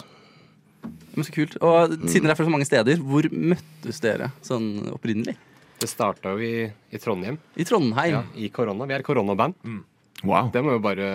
Men 1.14 1.26
så 1.26 1.32
kult. 1.34 1.56
Og 1.60 1.92
siden 2.08 2.24
dere 2.24 2.32
er 2.34 2.38
fra 2.38 2.46
så 2.48 2.52
mange 2.54 2.66
steder, 2.69 3.00
hvor 3.04 3.26
møttes 3.30 3.98
dere 4.02 4.30
sånn 4.46 4.70
opprinnelig? 4.94 5.34
Det 5.82 5.88
starta 5.90 6.32
jo 6.36 6.38
i, 6.46 6.69
i 6.94 6.98
Trondheim, 7.02 7.36
I 7.58 7.64
Trondheim. 7.66 8.12
ja, 8.14 8.22
i 8.38 8.48
korona. 8.54 8.86
Vi 8.86 8.94
er 8.94 9.02
koronaband. 9.02 9.56
Wow. 10.22 10.48
Det 10.54 10.62
må 10.62 10.76
vi 10.76 10.82
bare 10.84 11.08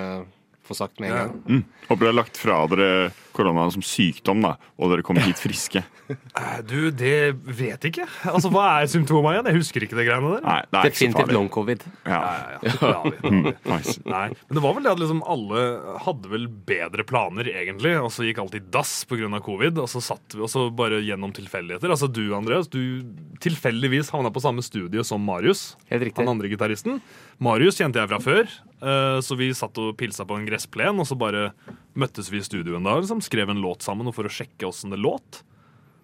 få 0.67 0.75
sagt 0.75 0.99
med 0.99 1.09
en 1.09 1.15
Ja. 1.15 1.21
gang. 1.25 1.37
Mm. 1.47 1.63
Håper 1.87 2.03
dere 2.03 2.11
har 2.11 2.17
lagt 2.19 2.37
fra 2.37 2.57
dere 2.67 2.89
koronaen 3.37 3.71
som 3.73 3.85
sykdom, 3.85 4.41
da, 4.43 4.55
og 4.77 4.91
dere 4.93 5.05
kommer 5.05 5.25
hit 5.27 5.41
friske. 5.41 5.83
Eh, 6.07 6.59
Du, 6.63 6.87
det 6.95 7.33
vet 7.43 7.83
jeg 7.83 7.91
ikke. 7.91 8.05
Altså, 8.31 8.47
Hva 8.53 8.63
er 8.77 8.87
symptomene 8.87 9.33
igjen? 9.35 9.49
Jeg 9.51 9.57
husker 9.57 9.83
ikke 9.83 9.97
det 9.97 10.05
greiene 10.07 10.29
der. 10.37 10.45
Nei, 10.45 10.59
det 10.71 10.79
er 10.79 10.85
Definitivt 10.87 11.33
long 11.35 11.49
covid. 11.51 11.83
Ja. 12.07 12.19
Ja, 12.21 12.35
ja, 12.53 12.59
ja. 12.63 12.91
ja 12.93 13.01
vi. 13.11 13.51
Nice. 13.67 13.95
Nei, 14.07 14.21
men 14.31 14.55
det 14.55 14.63
var 14.63 14.77
vel 14.77 14.87
det 14.87 14.93
at 14.93 15.01
liksom 15.01 15.19
alle 15.27 15.65
hadde 16.05 16.31
vel 16.31 16.45
bedre 16.69 17.03
planer, 17.09 17.49
egentlig. 17.51 17.91
Og 17.99 18.07
så 18.15 18.23
gikk 18.23 18.39
alt 18.39 18.55
i 18.55 18.63
dass 18.77 18.93
pga. 19.09 19.27
covid. 19.43 19.81
Og 19.83 19.91
så 19.91 19.99
satt 20.03 20.37
vi 20.37 20.45
og 20.45 20.51
så 20.53 20.69
bare 20.71 21.01
gjennom 21.03 21.35
tilfeldigheter. 21.35 21.91
Altså 21.91 22.07
du, 22.07 22.23
Andreas, 22.37 22.71
du 22.71 23.03
tilfeldigvis 23.43 24.13
havna 24.15 24.31
på 24.31 24.43
samme 24.43 24.63
studie 24.63 25.03
som 25.03 25.23
Marius. 25.27 25.73
Helt. 25.91 26.07
Han 26.21 26.31
andre 26.37 26.47
gitaristen. 26.51 27.01
Marius 27.43 27.77
kjente 27.77 27.99
jeg 27.99 28.09
fra 28.09 28.19
før, 28.23 28.47
eh, 28.81 29.19
så 29.21 29.37
vi 29.37 29.51
satt 29.53 29.77
og 29.81 29.91
pilsa 29.99 30.25
på 30.25 30.37
en 30.39 30.47
gressplen. 30.47 30.97
Og 31.03 31.09
så 31.09 31.17
bare 31.19 31.51
møttes 31.97 32.29
vi 32.31 32.39
i 32.41 32.45
studio 32.45 32.77
en 32.77 32.85
dag, 32.87 33.01
liksom, 33.03 33.21
skrev 33.25 33.49
en 33.53 33.61
låt 33.63 33.85
sammen 33.85 34.07
og 34.09 34.15
for 34.17 34.29
å 34.29 34.33
sjekke 34.33 34.67
åssen 34.69 34.93
det 34.93 34.99
låt. 35.01 35.41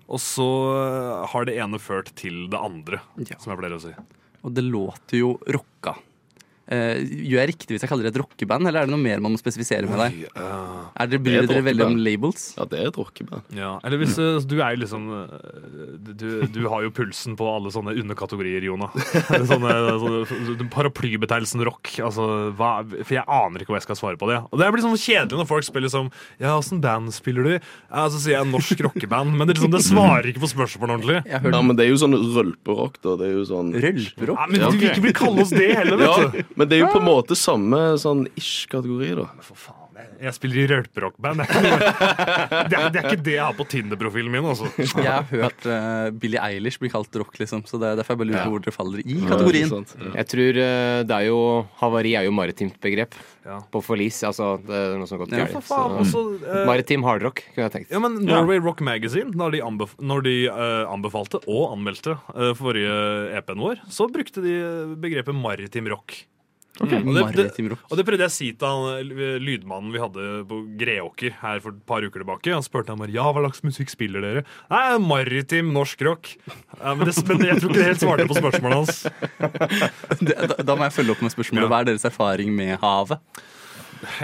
Og 0.10 0.20
så 0.20 0.48
eh, 0.76 1.28
har 1.32 1.46
det 1.48 1.56
ene 1.64 1.80
ført 1.82 2.12
til 2.20 2.48
det 2.52 2.60
andre, 2.60 3.00
Ja. 3.24 3.38
som 3.40 3.54
jeg 3.54 3.62
pleier 3.62 3.78
å 3.78 3.84
si. 3.86 3.94
Og 4.44 4.54
det 4.58 4.66
låter 4.68 5.22
jo 5.22 5.30
rocka. 5.48 5.96
Eh, 6.72 7.01
gjør 7.27 7.41
jeg 7.41 7.50
riktig 7.51 7.75
hvis 7.75 7.84
jeg 7.84 7.89
kaller 7.91 8.05
det 8.08 8.13
et 8.13 8.22
rockeband, 8.22 8.63
eller 8.70 8.84
er 8.84 8.88
det 8.88 8.93
noe 8.93 9.03
mer 9.03 9.20
man 9.20 9.34
må 9.34 9.39
spesifisere 9.41 9.84
med 9.89 10.00
deg? 10.00 10.22
eh, 10.32 10.77
Er 11.03 11.10
dere, 11.12 11.20
bryr 11.20 11.41
Det 11.41 11.43
er 11.43 11.50
dere 11.58 11.65
veldig 11.65 11.86
om 11.89 11.98
labels? 12.00 12.46
Ja, 12.55 12.63
det 12.72 12.79
er 12.79 12.88
et 12.88 13.00
rockeband. 13.01 13.41
Ja, 13.58 13.74
eller 13.84 14.00
hvis 14.00 14.15
eh, 14.22 14.38
Du 14.48 14.55
er 14.63 14.77
jo 14.77 14.79
liksom 14.86 15.10
du, 16.13 16.27
du 16.48 16.62
har 16.72 16.86
jo 16.86 16.91
pulsen 16.96 17.36
på 17.39 17.48
alle 17.51 17.72
sånne 17.74 17.96
underkategorier, 18.00 18.63
Jona. 18.63 18.88
Sånne, 19.51 19.74
sånne 20.00 20.70
Paraplybetegnelsen 20.74 21.63
rock. 21.67 21.91
Altså, 22.03 22.27
hva, 22.58 22.72
for 23.03 23.15
jeg 23.17 23.25
aner 23.27 23.63
ikke 23.63 23.74
hva 23.75 23.79
jeg 23.82 23.88
skal 23.89 24.00
svare 24.00 24.20
på 24.22 24.29
det. 24.32 24.39
Og 24.53 24.62
det 24.62 24.70
blir 24.74 24.86
sånn 24.86 24.96
kjedelig 25.00 25.41
når 25.43 25.50
folk 25.50 25.67
spiller 25.67 25.91
som 25.91 26.10
Ja, 26.41 26.55
åssen 26.60 26.79
band 26.84 27.12
spiller 27.15 27.43
du? 27.48 27.53
Ja, 27.58 28.05
så 28.08 28.20
sier 28.24 28.38
jeg 28.39 28.50
norsk 28.51 28.79
rockeband, 28.88 29.36
men 29.36 29.50
det, 29.50 29.58
liksom, 29.58 29.74
det 29.75 29.84
svarer 29.86 30.29
ikke 30.32 30.43
på 30.46 30.51
spørsmålet 30.53 30.96
ordentlig. 30.98 31.20
Ja, 31.29 31.41
men 31.43 31.75
det 31.79 31.88
er 31.88 31.91
jo 31.91 32.00
sånn 32.01 32.15
rølperock, 32.15 33.00
da. 33.03 33.17
Det 33.20 33.29
er 33.29 33.36
jo 33.38 33.46
sånn 33.51 33.74
rølperock. 33.75 34.39
Ja, 34.39 34.48
men 34.50 34.63
du 34.63 34.79
vil 34.79 34.89
ikke 34.93 35.05
bli 35.10 35.15
kalle 35.17 35.43
oss 35.46 35.53
det 35.53 35.70
heller, 35.77 36.00
vet 36.00 36.38
du. 36.38 36.53
Men 36.56 36.70
det 36.70 36.78
er 36.80 36.86
jo 36.86 36.92
på 36.96 37.02
en 37.04 37.08
måte 37.12 37.38
samme 37.40 37.80
sånn 38.02 38.26
ish-kategori, 38.40 39.14
da. 39.22 39.30
For 39.46 39.56
faen, 39.58 39.80
jeg, 40.24 40.34
spiller 40.36 40.58
i 40.58 40.64
rølperockband. 40.68 41.44
Det, 41.44 41.48
det, 42.72 42.78
er- 42.78 42.90
det 42.92 43.00
er 43.00 43.06
ikke 43.08 43.24
det 43.24 43.34
jeg 43.36 43.44
har 43.44 43.54
på 43.56 43.66
Tinder-profilen 43.72 44.32
min. 44.34 44.46
Altså. 44.50 44.68
Jeg 44.80 45.06
har 45.06 45.28
hørt 45.30 45.68
uh, 45.70 46.10
Billie 46.20 46.42
Eilish 46.44 46.80
bli 46.82 46.90
kalt 46.92 47.14
rock, 47.20 47.36
liksom. 47.40 47.62
Så 47.70 47.78
det 47.80 47.92
er 47.92 48.00
derfor 48.00 48.16
jeg 48.16 48.22
bare 48.24 48.30
lurer 48.32 48.40
Ja. 48.42 48.48
på 48.50 48.56
hvor 48.56 48.64
dere 48.66 48.76
faller 48.76 49.04
i 49.04 49.18
kategorien. 49.22 49.72
Ja. 49.94 50.10
Jeg 50.22 50.28
tror 50.34 50.60
uh, 50.60 50.98
det 51.08 51.18
er 51.20 51.28
jo 51.30 51.38
Havari 51.80 52.16
er 52.20 52.28
jo 52.28 52.34
maritimt 52.36 52.76
begrep. 52.84 53.16
Ja. 53.46 53.60
På 53.72 53.84
forlis. 53.84 54.20
Altså, 54.28 54.54
det 54.66 54.76
er 54.82 54.98
noe 55.00 55.08
som 55.10 55.20
har 55.20 55.24
gått 55.26 55.38
galt. 55.38 55.72
Også, 56.04 56.26
eh, 56.48 56.62
Maritim 56.68 57.04
hardrock, 57.04 57.42
kunne 57.54 57.66
jeg 57.68 57.74
tenkt. 57.78 57.92
Ja, 57.92 58.00
men 58.04 58.22
Norway 58.24 58.62
Rock 58.64 58.80
Magazine, 58.88 59.34
når 59.36 59.58
de, 59.58 59.64
anbef 59.68 59.96
når 60.00 60.24
de 60.28 60.36
eh, 60.48 60.84
anbefalte 60.88 61.42
og 61.44 61.74
anmeldte 61.76 62.16
forrige 62.60 62.94
EP-en 63.40 63.60
vår, 63.68 63.82
så 63.92 64.08
brukte 64.12 64.44
de 64.46 64.56
begrepet 65.04 65.36
maritim 65.36 65.92
rock. 65.92 66.22
Og 66.82 66.89
det, 66.89 67.00
det, 67.38 67.75
og 67.77 68.00
det 68.00 68.03
prøvde 68.08 68.25
jeg 68.25 68.32
å 68.32 68.34
si 68.34 68.48
til 68.58 68.65
han 68.65 69.03
eh, 69.13 69.36
lydmannen 69.38 69.92
vi 69.94 70.01
hadde 70.01 70.24
på 70.50 70.58
Greåker 70.80 71.36
her 71.44 71.62
for 71.62 71.75
et 71.75 71.84
par 71.86 72.01
uker 72.01 72.24
tilbake. 72.24 72.50
Han 72.50 72.65
spurte 72.65 72.89
han 72.96 73.01
bare 73.03 73.13
ja, 73.13 73.27
hva 73.30 73.44
slags 73.44 73.62
musikk 73.68 73.94
spiller 73.94 74.25
dere. 74.25 74.42
Nei, 74.74 74.98
maritim 75.06 75.70
norsk 75.75 76.01
rock. 76.08 76.32
Ja, 76.80 76.96
men, 76.98 77.06
det, 77.06 77.13
men 77.30 77.46
jeg 77.46 77.62
tror 77.62 77.70
ikke 77.70 77.77
det 77.77 77.89
helt 77.92 78.01
svarte 78.01 78.25
på 78.32 78.39
spørsmålet 78.42 78.82
hans. 78.82 79.03
Da, 80.24 80.56
da 80.65 80.75
må 80.77 80.86
jeg 80.88 80.94
følge 80.96 81.13
opp 81.13 81.22
med 81.25 81.34
spørsmålet. 81.34 81.65
Ja. 81.65 81.70
Hva 81.70 81.80
er 81.84 81.88
deres 81.92 82.06
erfaring 82.08 82.53
med 82.56 82.77
havet? 82.82 83.44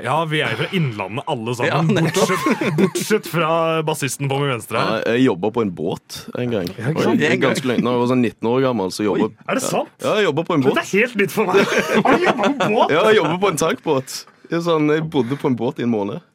Ja, 0.03 0.17
vi 0.29 0.41
er 0.45 0.55
fra 0.59 0.67
Innlandet 0.75 1.27
alle 1.31 1.55
sammen. 1.57 1.95
Ja, 1.95 2.11
bortsett, 2.13 2.75
bortsett 2.77 3.29
fra 3.31 3.51
bassisten 3.87 4.29
på 4.31 4.39
min 4.41 4.53
venstre 4.53 4.81
Ja, 4.81 4.97
jeg 5.13 5.25
jobba 5.27 5.51
på 5.55 5.63
en 5.65 5.73
båt 5.75 6.21
en 6.39 6.55
gang. 6.55 6.71
Ja, 6.77 6.93
jeg, 6.93 7.19
jeg, 7.21 7.41
ganske 7.43 7.69
lenge, 7.69 7.85
når 7.85 7.97
jeg 7.97 8.03
var 8.03 8.11
sånn 8.13 8.25
19 8.25 8.51
år 8.51 8.65
gammel, 8.67 8.93
så 8.95 9.07
jobbet, 9.07 9.35
Oi, 9.35 9.47
er 9.47 9.59
det 9.59 9.65
sant? 9.65 9.93
Ja, 10.03 10.15
jeg 10.19 10.29
jobba 10.29 10.45
på 10.47 10.57
en 10.57 10.65
båt. 10.67 10.79
Det 10.79 10.85
er 10.85 10.91
helt 10.93 11.21
nytt 11.23 11.35
for 11.35 11.51
meg! 11.51 11.77
Har 12.05 12.17
du 12.17 12.27
jobba 12.29 12.49
på 12.49 12.71
båt? 12.75 12.95
Ja, 12.95 13.05
jeg 13.09 13.19
jobba 13.21 13.37
på 13.43 13.53
en 13.53 13.61
tankbåt. 13.63 14.17
Jeg, 14.49 14.63
sånn, 14.65 14.89
jeg 14.95 15.05
bodde 15.13 15.37
på 15.39 15.51
en 15.51 15.59
båt 15.59 15.81
i 15.81 15.85
en 15.85 15.93
måned. 15.93 16.25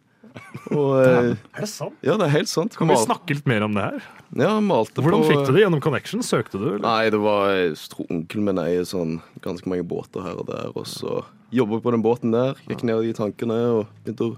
Og 0.74 0.92
eh, 0.98 1.32
Er 1.54 1.64
det 1.64 1.68
sant? 1.70 1.96
Ja, 2.04 2.16
det 2.18 2.26
er 2.26 2.32
helt 2.34 2.50
sant. 2.50 2.74
Kan 2.78 2.90
vi 2.90 2.96
snakke 2.98 3.36
litt 3.36 3.46
mer 3.50 3.66
om 3.66 3.76
det 3.76 3.84
her? 3.86 4.06
Ja, 4.34 4.54
malte 4.64 5.02
Hvordan 5.04 5.22
på, 5.22 5.28
fikk 5.30 5.42
du 5.46 5.52
det? 5.54 5.62
Gjennom 5.62 5.82
Connection? 5.84 6.24
Søkte 6.26 6.58
du? 6.58 6.66
Eller? 6.72 6.82
Nei, 6.82 7.10
det 7.14 7.20
var 7.22 7.52
tror 7.92 8.08
onkelen 8.10 8.48
min 8.48 8.60
eier 8.62 8.88
sånn 8.88 9.20
ganske 9.44 9.70
mange 9.70 9.86
båter 9.86 10.24
her 10.26 10.40
og 10.42 10.48
der. 10.50 10.72
Og 10.74 10.88
så 10.90 11.20
jobba 11.54 11.78
på 11.84 11.94
den 11.94 12.02
båten 12.04 12.34
der. 12.34 12.58
Gikk 12.66 12.82
ned 12.88 13.06
i 13.06 13.14
tankene 13.16 13.60
og 13.76 13.92
begynte 14.02 14.32
å 14.32 14.36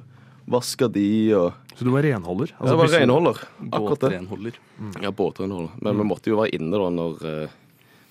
vaske 0.52 0.88
de. 0.92 1.08
Og 1.38 1.76
Så 1.78 1.86
du 1.86 1.92
var 1.94 2.04
renholder? 2.06 2.52
Altså, 2.58 2.74
jeg 2.74 2.82
var 2.82 2.92
renholder. 3.00 3.44
Akkurat 3.70 4.04
det. 4.04 4.10
Båtrenholder. 4.10 4.58
Ja, 5.02 5.14
båtrenholder. 5.16 5.78
Men 5.80 6.02
vi 6.02 6.10
måtte 6.12 6.32
jo 6.32 6.42
være 6.42 6.58
inne 6.58 6.76
da 6.76 6.90
når, 6.92 7.24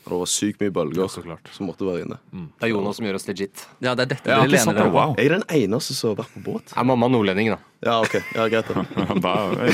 når 0.05 0.13
det 0.13 0.19
var 0.21 0.29
sykt 0.29 0.62
mye 0.62 0.74
bølger. 0.74 1.07
Så 1.09 1.24
klart. 1.25 1.50
Så 1.53 1.65
måtte 1.65 1.88
være 1.88 2.05
inne. 2.05 2.17
Det 2.31 2.69
er 2.69 2.74
Jonas 2.74 3.00
som 3.00 3.07
gjør 3.07 3.17
oss 3.19 3.27
legit. 3.29 3.65
Ja, 3.81 3.95
det 3.97 4.05
er 4.05 4.12
dette 4.15 4.29
Ja, 4.29 4.41
dere 4.43 4.53
lener 4.53 4.77
dere. 4.77 4.91
Wow. 4.93 5.15
Jeg 5.17 5.31
er 5.31 5.38
den 5.39 5.47
eneste 5.63 5.97
som 5.97 6.13
har 6.13 6.21
vært 6.24 6.33
på 6.38 6.43
båt. 6.45 6.75
Er 6.77 6.88
mamma 6.88 7.09
nordlending, 7.09 7.55
da? 7.55 7.59
Ja, 7.85 8.00
OK. 8.01 8.15
Ja, 8.33 8.47
Greit. 8.50 8.65
da. 8.74 8.81
Da, 9.25 9.31
Jeg 9.65 9.74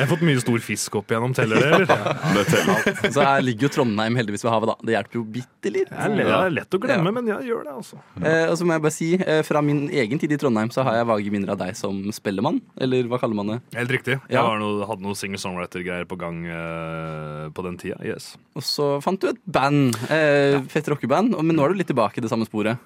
har 0.00 0.08
fått 0.10 0.22
mye 0.24 0.40
stor 0.40 0.60
fisk 0.64 0.94
opp 1.00 1.10
igjennom, 1.12 1.32
teller 1.36 1.56
det, 1.60 1.68
eller? 1.76 1.88
det 2.36 2.44
teller. 2.48 2.76
Så 3.14 3.20
her 3.26 3.40
ligger 3.44 3.62
jo 3.68 3.72
Trondheim 3.76 4.14
heldigvis 4.18 4.44
ved 4.46 4.52
havet, 4.54 4.68
da. 4.72 4.76
Det 4.88 4.92
hjelper 4.96 5.16
jo 5.20 5.24
bitte 5.36 5.72
litt. 5.74 5.90
Det 5.92 6.24
er 6.24 6.32
er 6.36 6.54
lett 6.54 6.76
å 6.76 6.80
glemme, 6.82 7.10
men 7.18 7.24
jeg 7.30 7.40
gjør 7.50 7.62
det, 7.68 7.74
altså. 7.82 7.96
Eh, 8.22 8.44
og 8.48 8.54
så 8.58 8.62
må 8.68 8.70
jeg 8.76 8.84
bare 8.86 8.96
si, 8.96 9.10
eh, 9.18 9.42
fra 9.46 9.60
min 9.64 9.80
egen 9.92 10.18
tid 10.22 10.30
i 10.32 10.38
Trondheim 10.40 10.70
så 10.74 10.80
har 10.86 10.94
jeg 11.00 11.08
vage 11.10 11.30
minner 11.34 11.50
av 11.54 11.58
deg 11.60 11.72
som 11.78 11.94
spellemann. 12.16 12.58
Eller 12.80 13.00
hva 13.10 13.18
kaller 13.22 13.36
man 13.38 13.48
det? 13.54 13.58
Helt 13.76 13.92
riktig. 13.98 14.16
Jeg 14.32 14.60
noe, 14.62 14.86
hadde 14.88 15.04
noe 15.04 15.16
singer-songwriter-greier 15.20 16.06
på 16.08 16.16
gang 16.20 16.36
eh, 16.48 17.44
på 17.56 17.60
den 17.66 17.76
tida. 17.82 17.98
Yes. 18.06 18.24
Og 18.56 18.64
så 18.64 18.90
fant 19.04 19.20
du 19.20 19.30
et 19.30 19.40
band. 19.44 19.96
Eh, 20.10 20.58
Fett 20.72 20.88
rockeband. 20.92 21.36
Men 21.38 21.56
nå 21.56 21.64
er 21.64 21.74
du 21.74 21.80
litt 21.82 21.90
tilbake 21.92 22.20
i 22.20 22.24
det 22.24 22.32
samme 22.32 22.48
sporet. 22.48 22.80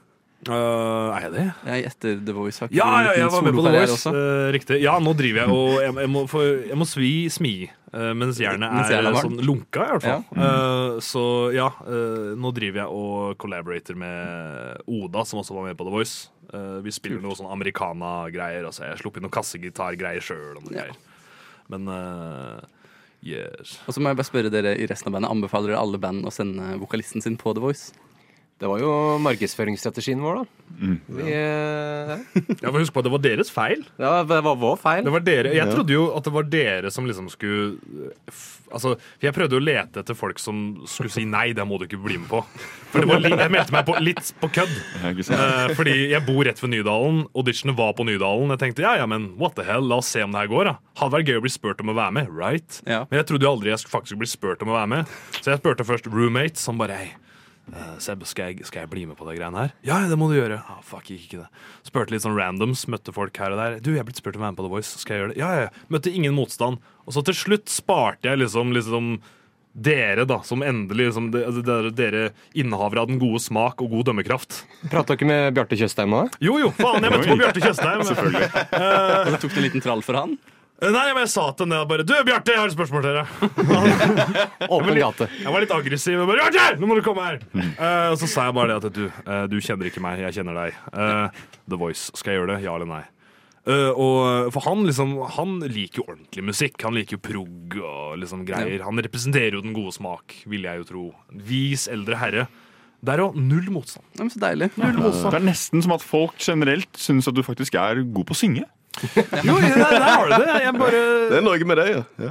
Uh, 0.49 1.13
er 1.13 1.27
jeg 1.27 1.33
det? 1.35 1.43
Jeg 1.69 1.83
etter 1.91 2.21
The 2.25 2.33
Voice. 2.33 2.65
Ja, 2.73 2.87
ja, 3.05 3.11
jeg 3.13 3.29
var 3.29 3.43
med 3.45 3.53
på 3.59 3.65
The 3.67 3.73
Voice. 3.75 4.09
eh, 4.09 4.47
riktig. 4.55 4.79
Ja, 4.81 4.95
nå 4.97 5.13
driver 5.13 5.43
jeg 5.43 5.53
og 5.53 5.75
Jeg, 5.83 5.93
jeg, 6.01 6.11
må, 6.15 6.23
for, 6.33 6.47
jeg 6.71 6.79
må 6.81 6.87
svi 6.89 7.11
smi 7.29 7.53
uh, 7.69 8.15
mens 8.17 8.41
jernet 8.41 8.73
er, 8.89 9.05
er 9.05 9.19
sånn 9.21 9.37
lunka, 9.45 9.85
i 9.85 9.99
hvert 9.99 10.07
fall. 10.07 10.25
Eh, 10.33 10.97
så 11.05 11.25
ja, 11.53 11.69
nå 12.41 12.55
driver 12.57 12.87
jeg 12.87 13.03
og 13.03 13.37
collaborator 13.43 14.01
med 14.01 14.81
Oda, 14.89 15.27
som 15.29 15.43
også 15.43 15.59
var 15.59 15.69
med 15.69 15.77
på 15.77 15.85
The 15.89 15.97
Voice. 15.99 16.31
Vi 16.83 16.91
spiller 16.91 17.21
noe 17.23 17.37
sånn 17.37 17.53
americana-greier. 17.53 18.65
Altså, 18.67 18.89
jeg 18.89 19.03
sluppet 19.05 19.23
noen 19.23 19.35
kassegitar-greier 19.37 20.25
sjøl. 20.25 20.57
Ja. 20.73 20.89
Men 21.71 21.85
yes. 23.23 23.79
Og 23.87 23.95
så 23.95 24.03
må 24.03 24.13
jeg 24.13 24.21
bare 24.21 24.29
spørre 24.29 24.53
dere 24.53 24.77
i 24.79 24.87
resten 24.91 25.11
av 25.11 25.19
bandet 25.19 25.33
Anbefaler 25.33 25.73
dere 25.73 25.83
alle 25.83 26.01
band 26.03 26.29
å 26.29 26.35
sende 26.35 26.75
vokalisten 26.81 27.25
sin 27.25 27.39
på 27.41 27.55
The 27.57 27.65
Voice? 27.65 27.93
Det 28.61 28.69
var 28.69 28.81
jo 28.83 28.91
markedsføringsstrategien 29.25 30.21
vår, 30.21 30.43
da. 30.43 30.67
Vi, 31.17 31.31
ja. 31.33 32.17
Ja, 32.61 32.71
Husk 32.75 32.93
på 32.93 33.01
at 33.01 33.07
det 33.09 33.13
var 33.15 33.23
deres 33.25 33.51
feil. 33.53 33.83
ja, 34.01 34.21
det 34.29 34.41
var 34.45 34.59
vår 34.61 34.77
feil. 34.81 35.01
Det 35.07 35.13
var 35.15 35.25
dere, 35.25 35.55
jeg 35.57 35.73
trodde 35.73 35.95
jo 35.95 36.03
at 36.17 36.27
det 36.29 36.33
var 36.35 36.49
dere 36.53 36.91
som 36.93 37.09
liksom 37.09 37.31
skulle 37.33 37.79
Altså, 38.71 38.93
Jeg 39.19 39.35
prøvde 39.35 39.57
å 39.59 39.63
lete 39.65 39.99
etter 40.05 40.15
folk 40.15 40.39
som 40.39 40.61
skulle 40.87 41.11
si 41.11 41.25
nei, 41.27 41.49
det 41.57 41.65
må 41.67 41.79
du 41.81 41.89
ikke 41.89 41.99
bli 42.05 42.21
med 42.21 42.29
på. 42.31 42.43
For 42.93 43.03
det 43.03 43.09
var 43.11 43.23
li 43.25 43.33
Jeg 43.33 43.51
meldte 43.51 43.75
meg 43.75 43.89
på 43.89 43.97
litt 43.99 44.29
på 44.39 44.51
kødd. 44.61 44.77
Eh, 45.09 45.73
fordi 45.75 45.97
jeg 46.13 46.23
bor 46.29 46.45
rett 46.47 46.61
ved 46.63 46.71
Nydalen. 46.77 47.25
Auditionet 47.35 47.75
var 47.81 47.97
på 47.99 48.07
Nydalen. 48.07 48.53
Jeg 48.55 48.63
tenkte 48.63 48.85
ja, 48.87 48.93
ja, 49.01 49.09
men 49.11 49.33
what 49.41 49.57
the 49.59 49.65
hell, 49.67 49.83
la 49.91 49.99
oss 50.05 50.13
se 50.15 50.23
om 50.23 50.31
det 50.37 50.45
her 50.45 50.53
går. 50.53 50.71
da 50.71 50.77
Hadde 51.01 51.17
vært 51.17 51.33
gøy 51.33 51.41
å 51.41 51.45
bli 51.49 51.55
spurt 51.57 51.83
om 51.83 51.91
å 51.91 51.97
være 51.99 52.15
med, 52.21 52.31
right? 52.37 52.79
Ja. 52.87 53.03
Men 53.11 53.23
jeg 53.23 53.31
trodde 53.33 53.49
jo 53.49 53.57
aldri 53.57 53.73
jeg 53.73 53.83
skulle 53.83 53.97
faktisk 53.99 54.21
bli 54.23 54.31
spurt 54.31 54.63
om 54.63 54.71
å 54.71 54.79
være 54.79 54.93
med. 54.95 55.17
Så 55.41 55.51
jeg 55.51 55.63
spurte 55.65 55.89
først 55.89 56.07
roommate, 56.13 56.61
som 56.63 56.79
bare 56.79 57.01
hei. 57.01 57.11
Eh, 57.75 57.97
Seb, 58.03 58.23
skal 58.29 58.53
jeg, 58.53 58.67
skal 58.69 58.85
jeg 58.85 58.93
bli 58.93 59.07
med 59.09 59.19
på 59.19 59.27
det 59.29 59.39
greiene 59.39 59.65
her? 59.67 59.75
Ja, 59.87 60.01
det 60.11 60.19
må 60.21 60.31
du 60.31 60.37
gjøre. 60.39 60.61
Ah, 60.71 60.79
fuck, 60.87 61.09
gikk 61.11 61.27
ikke 61.27 61.43
det. 61.43 61.67
Spurte 61.87 62.15
litt 62.15 62.25
sånn 62.25 62.39
randoms, 62.39 62.87
møtte 62.91 63.15
folk 63.17 63.37
her 63.43 63.57
og 63.57 63.61
der. 63.61 63.81
Du, 63.85 63.93
jeg 63.95 64.05
er 64.05 64.09
blitt 64.09 64.21
spurt 64.23 64.39
om 64.39 64.45
å 64.45 64.49
være 64.49 64.57
med 64.57 64.63
på 64.63 64.69
The 64.69 64.73
Voice. 64.77 65.03
Skal 65.03 65.17
jeg 65.17 65.25
gjøre 65.25 65.35
det? 65.35 65.41
Ja, 65.43 65.51
ja, 65.57 65.67
ja. 65.69 65.87
Møtte 65.93 66.15
ingen 66.15 66.37
motstand. 66.37 66.81
Og 67.07 67.17
så 67.17 67.25
til 67.27 67.39
slutt 67.39 67.73
sparte 67.73 68.31
jeg 68.31 68.43
liksom, 68.43 68.75
liksom 68.77 69.15
dere, 69.73 70.25
da, 70.27 70.41
som 70.43 70.65
endelig 70.67 71.11
liksom, 71.11 71.29
altså, 71.37 71.63
dere, 71.63 71.91
dere 71.95 72.23
innehavere 72.59 73.05
av 73.05 73.11
den 73.11 73.21
gode 73.23 73.39
smak 73.43 73.83
og 73.85 73.93
god 73.95 74.09
dømmekraft. 74.11 74.65
Prata 74.91 75.15
ikke 75.15 75.29
med 75.31 75.53
Bjarte 75.55 75.79
Tjøstheim 75.79 76.17
òg? 76.19 76.41
Jo, 76.43 76.57
jo, 76.59 76.73
faen, 76.75 77.05
jeg 77.07 77.15
møtte 77.15 77.31
på 77.31 77.39
Bjarte 77.39 77.63
Tjøstheim. 77.63 78.03
Selvfølgelig. 78.11 78.49
Og 78.51 79.31
du 79.31 79.37
tok 79.45 79.55
du 79.55 79.61
en 79.61 79.69
liten 79.69 79.85
trall 79.85 80.03
for 80.07 80.19
han? 80.19 80.35
Nei, 80.81 81.07
men 81.13 81.23
jeg 81.27 81.33
sa 81.35 81.43
til 81.53 81.67
henne 81.67 81.83
bare 81.91 82.05
Du, 82.09 82.15
Bjarte, 82.25 82.55
jeg 82.55 82.61
har 82.63 82.71
et 82.71 82.75
spørsmål 82.77 83.05
til 83.05 83.19
dere. 83.19 83.27
Åpen 84.75 84.97
gate. 84.97 85.29
Jeg 85.43 85.53
var 85.53 85.65
litt 85.65 85.75
aggressiv. 85.77 86.23
og 86.23 86.31
Bare, 86.31 86.49
Bjarte, 86.49 86.81
nå 86.81 86.89
må 86.89 86.97
du 86.97 87.05
komme 87.05 87.27
her! 87.27 87.41
Uh, 87.53 88.11
og 88.15 88.19
så 88.23 88.29
sa 88.31 88.49
jeg 88.49 88.57
bare 88.57 88.73
det 88.73 88.91
at 88.91 88.97
du, 88.97 89.07
uh, 89.29 89.45
du 89.51 89.59
kjenner 89.61 89.91
ikke 89.91 90.03
meg, 90.05 90.23
jeg 90.25 90.41
kjenner 90.41 90.57
deg. 90.57 90.79
Uh, 90.95 91.49
The 91.69 91.81
Voice, 91.81 92.09
skal 92.17 92.33
jeg 92.33 92.41
gjøre 92.41 92.55
det? 92.55 92.63
Ja 92.65 92.79
eller 92.79 92.89
nei? 92.89 93.05
Eh, 93.69 93.91
og 93.93 94.49
For 94.55 94.65
han 94.65 94.87
liksom 94.89 95.11
Han 95.37 95.59
liker 95.69 96.01
jo 96.01 96.07
ordentlig 96.09 96.45
musikk. 96.49 96.81
Han 96.87 96.97
liker 96.97 97.19
jo 97.19 97.23
prog 97.25 97.77
og 97.77 98.17
liksom 98.23 98.47
greier. 98.49 98.87
Han 98.87 99.01
representerer 99.05 99.59
jo 99.59 99.65
den 99.65 99.77
gode 99.77 99.93
smak, 99.97 100.35
vil 100.49 100.65
jeg 100.69 100.81
jo 100.83 100.89
tro. 100.89 101.05
Vis 101.51 101.87
eldre 101.93 102.19
herre. 102.21 102.49
Det 103.01 103.15
er 103.15 103.23
jo 103.23 103.31
null 103.37 103.71
motstand. 103.73 104.05
Ja, 104.17 104.25
men 104.25 104.33
så 104.33 104.41
deilig. 104.43 104.71
Det 104.77 105.33
er 105.33 105.45
nesten 105.45 105.85
som 105.85 105.95
at 105.97 106.05
folk 106.05 106.41
generelt 106.41 107.01
syns 107.01 107.29
at 107.31 107.37
du 107.37 107.45
faktisk 107.45 107.79
er 107.81 108.03
god 108.05 108.29
på 108.29 108.37
å 108.37 108.41
synge. 108.41 108.67
Jo, 109.47 109.55
der, 109.63 109.77
der 109.79 110.03
har 110.03 110.27
du 110.27 110.33
det. 110.35 110.55
Jeg 110.65 110.73
bare 110.77 111.03
Det 111.31 111.37
er 111.39 111.45
noe 111.47 111.67
med 111.71 111.79
det, 111.79 111.87
ja. 111.93 112.01
ja. 112.21 112.31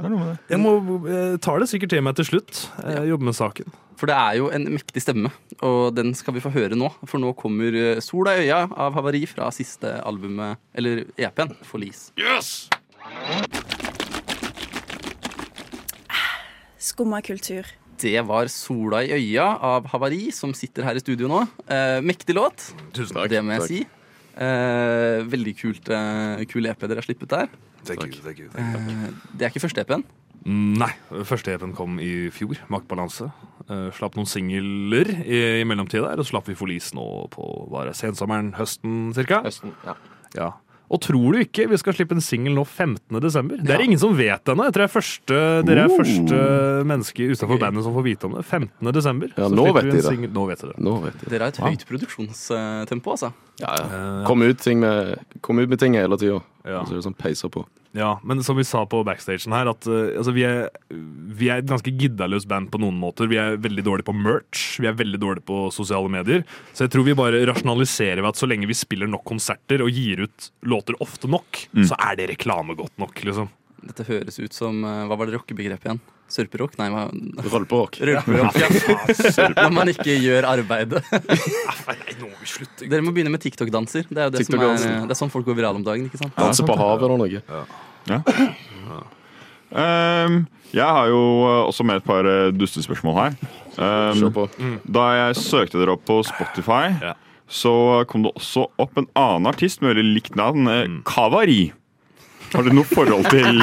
Jeg 0.52 0.60
må, 0.60 0.74
jeg 1.08 1.40
tar 1.42 1.62
det 1.62 1.68
sikkert 1.70 1.94
til 1.94 2.04
meg 2.04 2.18
til 2.18 2.28
slutt. 2.28 2.60
Jeg 2.84 3.08
jobber 3.10 3.30
med 3.30 3.38
saken. 3.38 3.72
For 4.00 4.08
det 4.08 4.16
er 4.16 4.36
jo 4.38 4.46
en 4.54 4.64
mektig 4.72 5.02
stemme, 5.04 5.28
og 5.66 5.90
den 5.96 6.14
skal 6.16 6.32
vi 6.36 6.40
få 6.44 6.52
høre 6.54 6.76
nå. 6.78 6.88
For 7.04 7.20
nå 7.20 7.34
kommer 7.36 7.74
eh, 7.76 8.00
'Sola 8.00 8.36
i 8.38 8.46
øya' 8.48 8.70
av 8.72 8.94
Havari 8.96 9.26
fra 9.28 9.50
siste 9.52 9.92
albumet, 10.08 10.56
eller 10.74 11.04
EP-en, 11.20 11.52
'Forlis'. 11.64 12.08
Yes! 12.16 12.70
Skumma 16.80 17.20
kultur. 17.20 17.68
Det 18.00 18.16
var 18.26 18.48
'Sola 18.48 19.02
i 19.04 19.12
øya' 19.12 19.58
av 19.60 19.90
Havari, 19.92 20.30
som 20.32 20.54
sitter 20.54 20.82
her 20.82 20.96
i 20.96 21.00
studio 21.04 21.28
nå. 21.28 21.42
Eh, 21.68 22.00
mektig 22.00 22.34
låt, 22.34 22.72
Tusen 22.94 23.16
Takk. 23.16 23.28
det 23.28 23.44
må 23.44 23.52
jeg 23.52 23.60
takk. 23.60 23.68
si. 23.68 23.86
Eh, 24.40 25.20
veldig 25.28 25.52
kult, 25.58 25.90
eh, 25.92 26.44
kul 26.48 26.66
EP 26.70 26.86
dere 26.88 27.02
har 27.02 27.06
slippet 27.06 27.28
der. 27.28 27.50
Thank 27.84 28.06
you, 28.06 28.22
thank 28.24 28.38
you, 28.38 28.48
Eh, 28.56 29.10
det 29.36 29.44
er 29.46 29.50
ikke 29.52 29.60
første 29.66 29.82
EP-en. 29.84 30.04
Mm, 30.46 30.78
Nei. 30.80 30.92
Første 31.28 31.52
EP-en 31.52 31.74
kom 31.76 31.98
i 32.00 32.30
fjor. 32.32 32.56
Maktbalanse. 32.72 33.28
Eh, 33.68 33.90
slapp 33.92 34.16
noen 34.16 34.26
singler 34.26 35.10
i, 35.26 35.60
i 35.60 35.64
mellomtida 35.68 36.14
og 36.16 36.24
så 36.24 36.30
slapp 36.32 36.48
vi 36.48 36.56
Forlis 36.56 36.92
nå 36.96 37.04
på 37.34 37.44
bare 37.70 37.92
sensommeren, 37.92 38.54
høsten 38.56 39.12
cirka. 39.14 39.42
Høsten. 39.44 39.74
Ja. 39.84 39.94
Ja. 40.34 40.50
Og 40.90 40.98
tror 41.00 41.32
du 41.36 41.38
ikke 41.44 41.68
vi 41.70 41.76
skal 41.78 41.94
slippe 41.94 42.16
en 42.16 42.20
singel 42.24 42.52
nå 42.56 42.64
15. 42.66 43.20
desember? 43.22 43.56
Det 43.62 43.70
er 43.70 43.78
Ja. 43.78 43.84
ingen 43.86 43.98
som 44.02 44.16
vet 44.16 44.44
ennå. 44.50 44.64
Jeg 44.66 44.72
tror 44.74 44.82
jeg 44.82 44.90
er 44.90 44.94
første, 45.00 45.36
dere 45.64 45.84
er 45.84 45.88
Oh. 45.88 45.98
første 46.00 46.84
menneske 46.84 47.22
utenfor 47.30 47.58
bandet 47.60 47.84
som 47.84 47.94
får 47.94 48.02
vite 48.04 48.24
om 48.26 48.34
det. 48.34 48.44
15. 48.44 48.92
desember. 48.92 49.28
Ja, 49.38 49.46
så 49.48 49.54
nå 49.54 49.72
vet 49.72 49.84
vi 49.84 49.90
de 49.90 50.08
en 50.08 50.20
det. 50.22 50.32
Nå 50.34 50.46
vet 50.48 50.58
dere 50.60 50.72
det. 50.74 50.78
Nå 50.82 51.00
vet 51.04 51.20
de. 51.20 51.30
Dere 51.30 51.38
har 51.40 51.48
et 51.48 51.56
høyt 51.58 51.84
produksjonstempo, 51.86 53.10
altså. 53.14 53.32
Ja, 53.60 53.74
ja. 53.78 54.24
Kom 54.26 54.42
ut, 54.42 54.58
ting 54.58 54.80
med, 54.80 55.18
kom 55.42 55.58
ut 55.60 55.68
med 55.68 55.78
ting 55.78 55.94
hele 55.94 56.16
tida. 56.16 56.42
Ja. 56.64 56.82
Så 56.84 56.92
er 56.92 57.00
det 57.00 57.04
sånn 57.04 57.16
peiser 57.16 57.48
på. 57.50 57.64
Ja, 57.96 58.20
men 58.22 58.42
som 58.46 58.54
vi 58.54 58.64
sa 58.66 58.84
på 58.86 59.00
backstagen 59.06 59.54
her, 59.54 59.66
at 59.72 59.86
uh, 59.90 60.12
altså, 60.20 60.34
vi, 60.36 60.44
er, 60.46 60.68
vi 60.90 61.48
er 61.50 61.62
et 61.62 61.70
ganske 61.70 61.90
giddaløst 61.90 62.46
band 62.50 62.70
på 62.70 62.78
noen 62.82 62.98
måter. 63.00 63.26
Vi 63.30 63.38
er 63.40 63.58
veldig 63.58 63.84
dårlige 63.86 64.06
på 64.06 64.14
merch, 64.14 64.66
vi 64.82 64.86
er 64.86 64.98
veldig 64.98 65.18
dårlige 65.22 65.46
på 65.48 65.64
sosiale 65.74 66.10
medier. 66.12 66.44
Så 66.70 66.86
jeg 66.86 66.94
tror 66.94 67.08
vi 67.08 67.16
bare 67.18 67.42
rasjonaliserer 67.50 68.22
ved 68.22 68.30
at 68.30 68.38
så 68.38 68.46
lenge 68.50 68.70
vi 68.70 68.78
spiller 68.78 69.10
nok 69.10 69.26
konserter 69.26 69.82
og 69.82 69.90
gir 69.90 70.22
ut 70.22 70.50
låter 70.70 70.98
ofte 71.02 71.30
nok, 71.30 71.64
så 71.82 71.98
er 71.98 72.20
det 72.20 72.30
reklame 72.34 72.78
godt 72.78 72.94
nok, 73.02 73.24
liksom. 73.26 73.50
Dette 73.80 74.04
høres 74.06 74.36
ut 74.36 74.52
som 74.52 74.82
eh, 74.84 75.04
Hva 75.08 75.16
var 75.16 75.28
det 75.28 75.38
rockebegrepet 75.38 75.88
igjen? 75.88 76.00
Sørperock? 76.30 76.76
Nei, 76.80 76.88
hva? 76.94 77.06
Rølperock. 77.46 77.98
Rølperock. 78.08 78.58
Ja. 78.60 79.48
Når 79.56 79.72
man 79.74 79.92
ikke 79.92 80.14
gjør 80.14 80.48
arbeidet. 80.50 81.02
Nei, 81.88 81.96
nå 82.20 82.28
må 82.28 82.34
vi 82.40 82.50
slutte. 82.54 82.86
Dere 82.86 83.04
må 83.06 83.14
begynne 83.16 83.32
med 83.34 83.42
TikTok-danser. 83.44 84.06
Det 84.10 84.18
er 84.20 84.30
jo 84.30 84.36
det 84.36 84.46
som 84.46 84.58
er, 84.60 85.00
det 85.06 85.16
er 85.16 85.20
sånn 85.20 85.32
folk 85.32 85.48
går 85.48 85.58
virale 85.58 85.80
om 85.80 85.86
dagen. 85.86 86.06
ikke 86.10 86.22
sant? 86.22 86.36
Danse 86.38 86.66
på 86.66 86.78
havet 86.78 87.08
eller 87.08 87.24
noe. 87.24 87.42
Ja. 88.10 88.22
Ehm, 89.70 90.44
jeg 90.74 90.86
har 90.86 91.10
jo 91.10 91.22
eh, 91.46 91.62
også 91.68 91.86
med 91.86 92.00
et 92.00 92.06
par 92.06 92.26
eh, 92.26 92.50
dustespørsmål 92.54 93.18
her. 93.18 93.36
Um, 93.80 94.78
da 94.84 95.04
jeg 95.16 95.38
søkte 95.40 95.78
dere 95.80 95.94
opp 95.94 96.02
på 96.08 96.20
Spotify, 96.26 96.90
så 97.50 98.04
kom 98.10 98.26
det 98.26 98.34
også 98.36 98.66
opp 98.82 98.98
en 99.00 99.08
annen 99.18 99.48
artist 99.50 99.82
med 99.82 99.94
veldig 99.94 100.16
likt 100.18 100.38
navn, 100.38 100.68
eh, 100.70 100.86
Kavari. 101.08 101.70
Har 102.50 102.66
du 102.66 102.72
noe 102.74 102.88
forhold 102.88 103.28
til, 103.30 103.60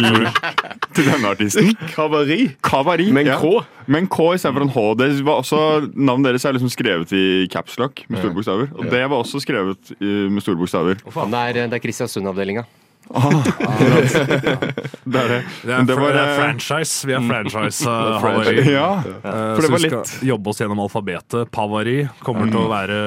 til 0.95 1.09
denne 1.09 1.31
artisten? 1.33 1.73
Kavari. 1.91 2.39
Kavari. 2.63 3.09
Med 3.11 3.27
en 3.27 3.33
ja. 3.33 3.37
K. 3.41 3.83
Med 3.87 4.05
en 4.05 4.09
K 4.11 4.19
istedenfor 4.37 4.65
en 4.65 4.73
H. 4.73 4.85
Det 5.01 5.09
var 5.27 5.43
også, 5.43 5.61
navnet 5.93 6.31
deres 6.31 6.47
er 6.47 6.57
liksom 6.57 6.71
skrevet 6.71 7.11
i 7.15 7.25
capslock 7.51 8.05
med 8.07 8.21
store 8.21 8.35
bokstaver. 8.37 8.73
Og 8.77 8.89
det 8.91 9.03
var 9.03 9.17
også 9.19 9.43
skrevet 9.43 9.93
med 9.99 10.43
store 10.45 10.59
bokstaver. 10.59 10.99
Det 11.03 11.43
er, 11.43 11.63
det 11.67 11.79
er 11.79 11.83
Kristiansund-avdelinga. 11.83 12.65
Det 15.07 15.19
er 15.19 15.29
det. 15.31 15.37
Det 15.63 15.73
er, 15.73 15.83
det 15.87 15.95
var, 15.95 16.11
det 16.11 16.21
er 16.21 16.31
eh, 16.31 16.37
franchise. 16.37 17.07
Vi 17.07 17.13
er 17.15 17.23
franchise. 17.27 17.87
Uh, 17.87 18.17
franchise. 18.23 18.71
Ja, 18.71 18.89
for 19.23 19.61
det 19.63 19.69
var 19.71 19.83
vi 19.83 19.91
skal 19.91 20.27
jobbe 20.31 20.51
oss 20.51 20.59
gjennom 20.61 20.81
alfabetet. 20.83 21.51
Pavari 21.55 21.97
kommer 22.25 22.51
til 22.51 22.59
å 22.61 22.67
være 22.71 22.97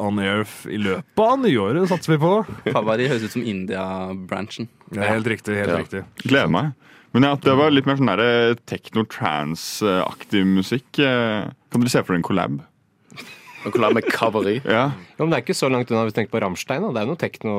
on 0.00 0.20
air 0.22 0.44
i 0.72 0.80
løpet 0.80 1.24
av 1.26 1.36
nyåret, 1.44 1.84
satser 1.92 2.14
vi 2.14 2.18
på. 2.22 2.32
Pavari 2.70 3.08
høres 3.12 3.26
ut 3.28 3.36
som 3.36 3.44
India-branchen. 3.44 4.68
Er 4.96 5.10
helt 5.14 5.28
riktig. 5.28 5.56
helt 5.60 5.72
Ja. 5.72 5.80
riktig 5.84 6.04
Gleder 6.24 6.52
meg. 6.52 6.72
Men 7.12 7.26
ja, 7.28 7.34
det 7.36 7.54
var 7.58 7.70
litt 7.72 7.86
mer 7.88 7.98
sånn 8.00 8.12
techno-trans-aktig 8.68 10.46
musikk. 10.48 10.88
Eh, 10.98 11.50
Kan 11.72 11.80
dere 11.84 11.92
se 11.92 12.00
for 12.00 12.14
dere 12.14 12.22
en 12.22 12.24
collab? 12.24 12.60
En 13.64 13.72
collab 13.74 13.94
med 13.94 14.04
Kavari. 14.10 14.56
Ja. 14.76 14.84
Ja, 14.92 15.20
men 15.24 15.30
det 15.30 15.38
er 15.38 15.44
ikke 15.46 15.56
så 15.58 15.70
langt 15.70 15.90
unna 15.92 16.04
hvis 16.06 16.14
du 16.14 16.20
tenker 16.20 16.34
på 16.34 16.42
Ramstein. 16.42 16.82
Da. 16.82 16.90
Det 16.96 17.02
er 17.02 17.10
noe 17.10 17.20
tekno 17.20 17.54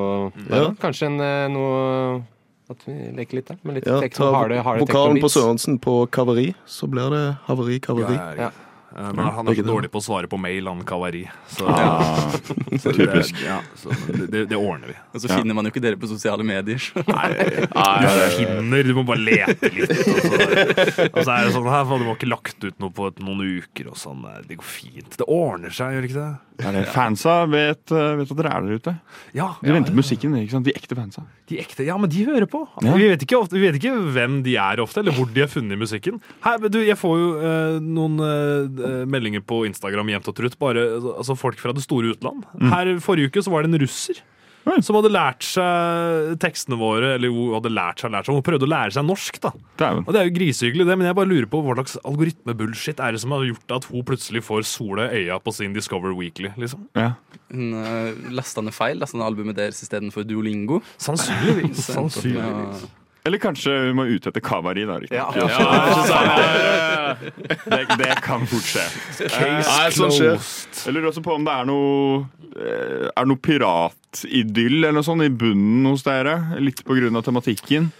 Ja. 0.50 0.66
Kanskje 0.82 1.08
en, 1.12 1.20
eh, 1.22 1.48
noe 1.54 2.24
At 2.72 2.80
vi 2.88 2.94
leker 3.18 3.36
litt 3.42 3.50
der. 3.52 3.58
Med 3.68 3.76
litt 3.76 3.88
Ja, 3.88 3.98
tekno, 4.00 4.30
ta 4.32 4.38
harde, 4.40 4.62
harde 4.64 4.86
vokalen 4.86 5.20
på. 5.22 5.28
Sørensen 5.30 5.76
på 5.84 5.98
Kavari, 6.10 6.54
så 6.66 6.88
blir 6.90 7.10
det 7.12 7.24
havari, 7.50 7.80
kavari. 7.84 8.16
Ja, 8.16 8.48
ja. 8.48 8.52
Men 8.94 9.26
han 9.34 9.48
er 9.50 9.56
så 9.58 9.64
dårlig 9.66 9.90
på 9.94 9.98
å 10.02 10.06
svare 10.06 10.28
på 10.30 10.38
mail, 10.38 10.68
han 10.70 10.84
Kavari. 10.86 11.24
Så, 11.50 11.66
Ah, 11.74 12.30
så 12.84 12.92
typisk. 12.94 13.34
Det, 13.40 13.46
ja, 13.48 13.60
så 13.80 13.90
det, 14.30 14.44
det, 14.52 14.58
ordner 14.58 14.92
vi. 14.94 14.98
Og 15.14 15.24
så 15.24 15.32
finner 15.34 15.58
man 15.58 15.66
jo 15.66 15.72
ikke 15.74 15.82
dere 15.82 15.98
på 15.98 16.10
sosiale 16.12 16.46
medier. 16.46 16.78
så- 16.78 17.02
Du 17.02 18.38
finner, 18.38 18.84
du 18.84 18.94
må 18.98 19.04
bare 19.08 19.24
lete 19.24 19.72
litt. 19.74 19.92
Og 19.92 20.22
så, 20.24 21.10
og 21.10 21.20
så 21.24 21.30
er 21.34 21.46
det 21.48 21.54
sånn 21.56 21.70
her, 21.74 21.86
for 21.90 22.00
Du 22.04 22.08
har 22.10 22.18
ikke 22.18 22.30
lagt 22.32 22.64
ut 22.68 22.80
noe 22.84 22.94
på 22.94 23.08
et, 23.10 23.20
noen 23.24 23.44
uker 23.60 23.90
og 23.94 23.98
sånn. 24.00 24.24
Det 24.48 24.58
går 24.60 24.68
fint. 24.68 25.18
Det 25.20 25.28
ordner 25.28 25.74
seg, 25.74 25.96
gjør 25.98 26.06
det 26.06 26.12
ikke 26.12 26.22
det? 26.22 26.32
Ja, 26.64 26.72
det- 26.72 26.84
Fansa 26.94 27.36
vet, 27.50 27.92
eh, 27.92 28.16
vet 28.20 28.30
at 28.32 28.38
dere 28.38 28.52
er 28.54 28.62
der 28.68 28.78
ute. 28.78 28.92
Ja, 29.34 29.56
De 29.64 29.72
venter 29.74 29.90
på 29.92 29.98
musikken. 30.04 30.36
ikke 30.38 30.52
sant? 30.54 30.66
De 30.70 30.74
ekte 30.78 30.96
fansa. 30.96 31.24
De 31.50 31.58
ekte, 31.60 31.84
ja, 31.86 31.98
men 31.98 32.10
de 32.14 32.26
hører 32.28 32.46
på. 32.48 32.62
Ja. 32.84 32.94
Vi, 32.94 33.08
vet 33.10 33.24
ikke 33.26 33.40
ofte, 33.42 33.58
vi 33.58 33.66
vet 33.72 33.80
ikke 33.82 33.96
hvem 34.14 34.44
de 34.46 34.54
er 34.62 34.78
ofte, 34.84 35.02
eller 35.02 35.12
hvor 35.18 35.26
de 35.34 35.42
har 35.42 35.50
funnet 35.50 35.78
musikken. 35.82 36.22
Her, 36.46 36.58
du, 36.70 36.78
jeg 36.86 36.96
får 37.00 37.18
jo 37.18 37.32
øh, 37.42 37.80
noen 37.82 38.20
eh, 38.22 38.83
meldinger 39.10 39.44
på 39.46 39.64
Instagram 39.70 40.14
jevnt 40.14 40.30
og 40.32 40.38
trutt. 40.38 40.60
Bare 40.62 40.86
altså, 41.00 41.38
folk 41.40 41.60
fra 41.62 41.74
det 41.76 41.86
store 41.86 42.14
utland. 42.16 42.46
Her 42.74 42.94
Forrige 43.04 43.32
uke 43.32 43.44
så 43.44 43.54
var 43.54 43.66
det 43.66 43.74
en 43.74 43.82
russer. 43.84 44.22
Oi. 44.64 44.78
Som 44.80 44.96
hadde 44.96 45.12
lært 45.12 45.44
seg 45.44 46.38
tekstene 46.40 46.78
våre, 46.80 47.18
eller 47.18 47.32
hun 47.34 47.52
hadde 47.58 47.72
lært 47.74 48.00
seg, 48.00 48.14
lært 48.14 48.30
seg, 48.30 48.38
hun 48.38 48.46
prøvde 48.48 48.64
å 48.64 48.72
lære 48.72 48.96
seg 48.96 49.04
norsk. 49.04 49.40
da 49.44 49.52
Dæven. 49.82 50.06
Og 50.08 50.14
Det 50.16 50.22
er 50.22 50.30
jo 50.30 50.36
grisehyggelig, 50.38 50.86
det, 50.88 50.98
men 51.02 51.10
jeg 51.10 51.18
bare 51.20 51.32
lurer 51.34 51.50
på 51.52 51.60
hva 51.66 51.76
slags 51.76 51.98
algoritme-bullshit 52.08 53.04
er 53.04 53.12
det 53.12 53.20
som 53.26 53.36
har 53.36 53.44
gjort 53.50 53.76
at 53.76 53.90
hun 53.92 54.08
plutselig 54.08 54.44
får 54.48 54.64
sola 54.70 55.10
i 55.12 55.26
øya 55.26 55.42
på 55.44 55.52
sin 55.52 55.76
Discover 55.76 56.16
Weekly. 56.16 56.54
liksom 56.56 56.88
Ja. 56.96 57.14
Hun 57.52 57.76
uh, 57.76 58.16
lasta 58.32 58.64
ned 58.64 58.74
feil, 58.74 59.04
lasta 59.04 59.20
ned 59.20 59.28
albumet 59.28 59.60
deres 59.60 59.84
istedenfor 59.84 60.24
Duolingo. 60.24 60.80
Sannsynligvis. 60.96 61.84
Sannsynligvis. 61.98 62.88
Eller 63.26 63.40
kanskje 63.40 63.72
vi 63.86 63.94
må 63.96 64.04
ut 64.10 64.26
etter 64.28 64.44
Kavari, 64.44 64.84
da. 64.88 64.98
Ja. 65.08 65.30
Ja. 65.38 67.16
Det, 67.64 67.86
det 68.00 68.16
kan 68.26 68.44
fort 68.50 68.66
skje. 68.68 68.84
Case 69.32 69.92
closed. 69.96 70.18
skjer. 70.18 70.88
Jeg 70.90 70.96
lurer 70.98 71.08
også 71.12 71.24
på 71.24 71.36
om 71.38 71.46
det 71.48 71.54
er 71.56 71.68
noe 71.70 72.18
eh, 72.58 73.06
Er 73.14 73.28
noe 73.30 73.40
piratidyll 73.40 74.80
eller 74.82 74.98
noe 74.98 75.08
sånt 75.08 75.24
i 75.24 75.30
bunnen 75.32 75.88
hos 75.92 76.04
dere? 76.08 76.36
Litt 76.60 76.84
på 76.88 76.98
grunn 77.00 77.16
av 77.20 77.24
tematikken. 77.28 77.92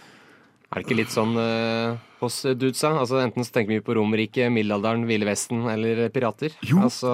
Er 0.68 0.80
det 0.82 0.84
ikke 0.88 0.98
litt 0.98 1.14
sånn 1.14 1.32
eh, 1.40 1.94
hos 2.24 2.40
dudesa? 2.58 2.90
Altså, 3.00 3.20
enten 3.22 3.46
så 3.46 3.54
tenker 3.54 3.74
vi 3.76 3.82
på 3.84 3.94
Romerriket, 3.98 4.50
middelalderen, 4.54 5.04
Ville 5.08 5.28
Vesten 5.28 5.62
eller 5.70 6.08
pirater. 6.14 6.56
Jo. 6.66 6.80
Altså, 6.86 7.12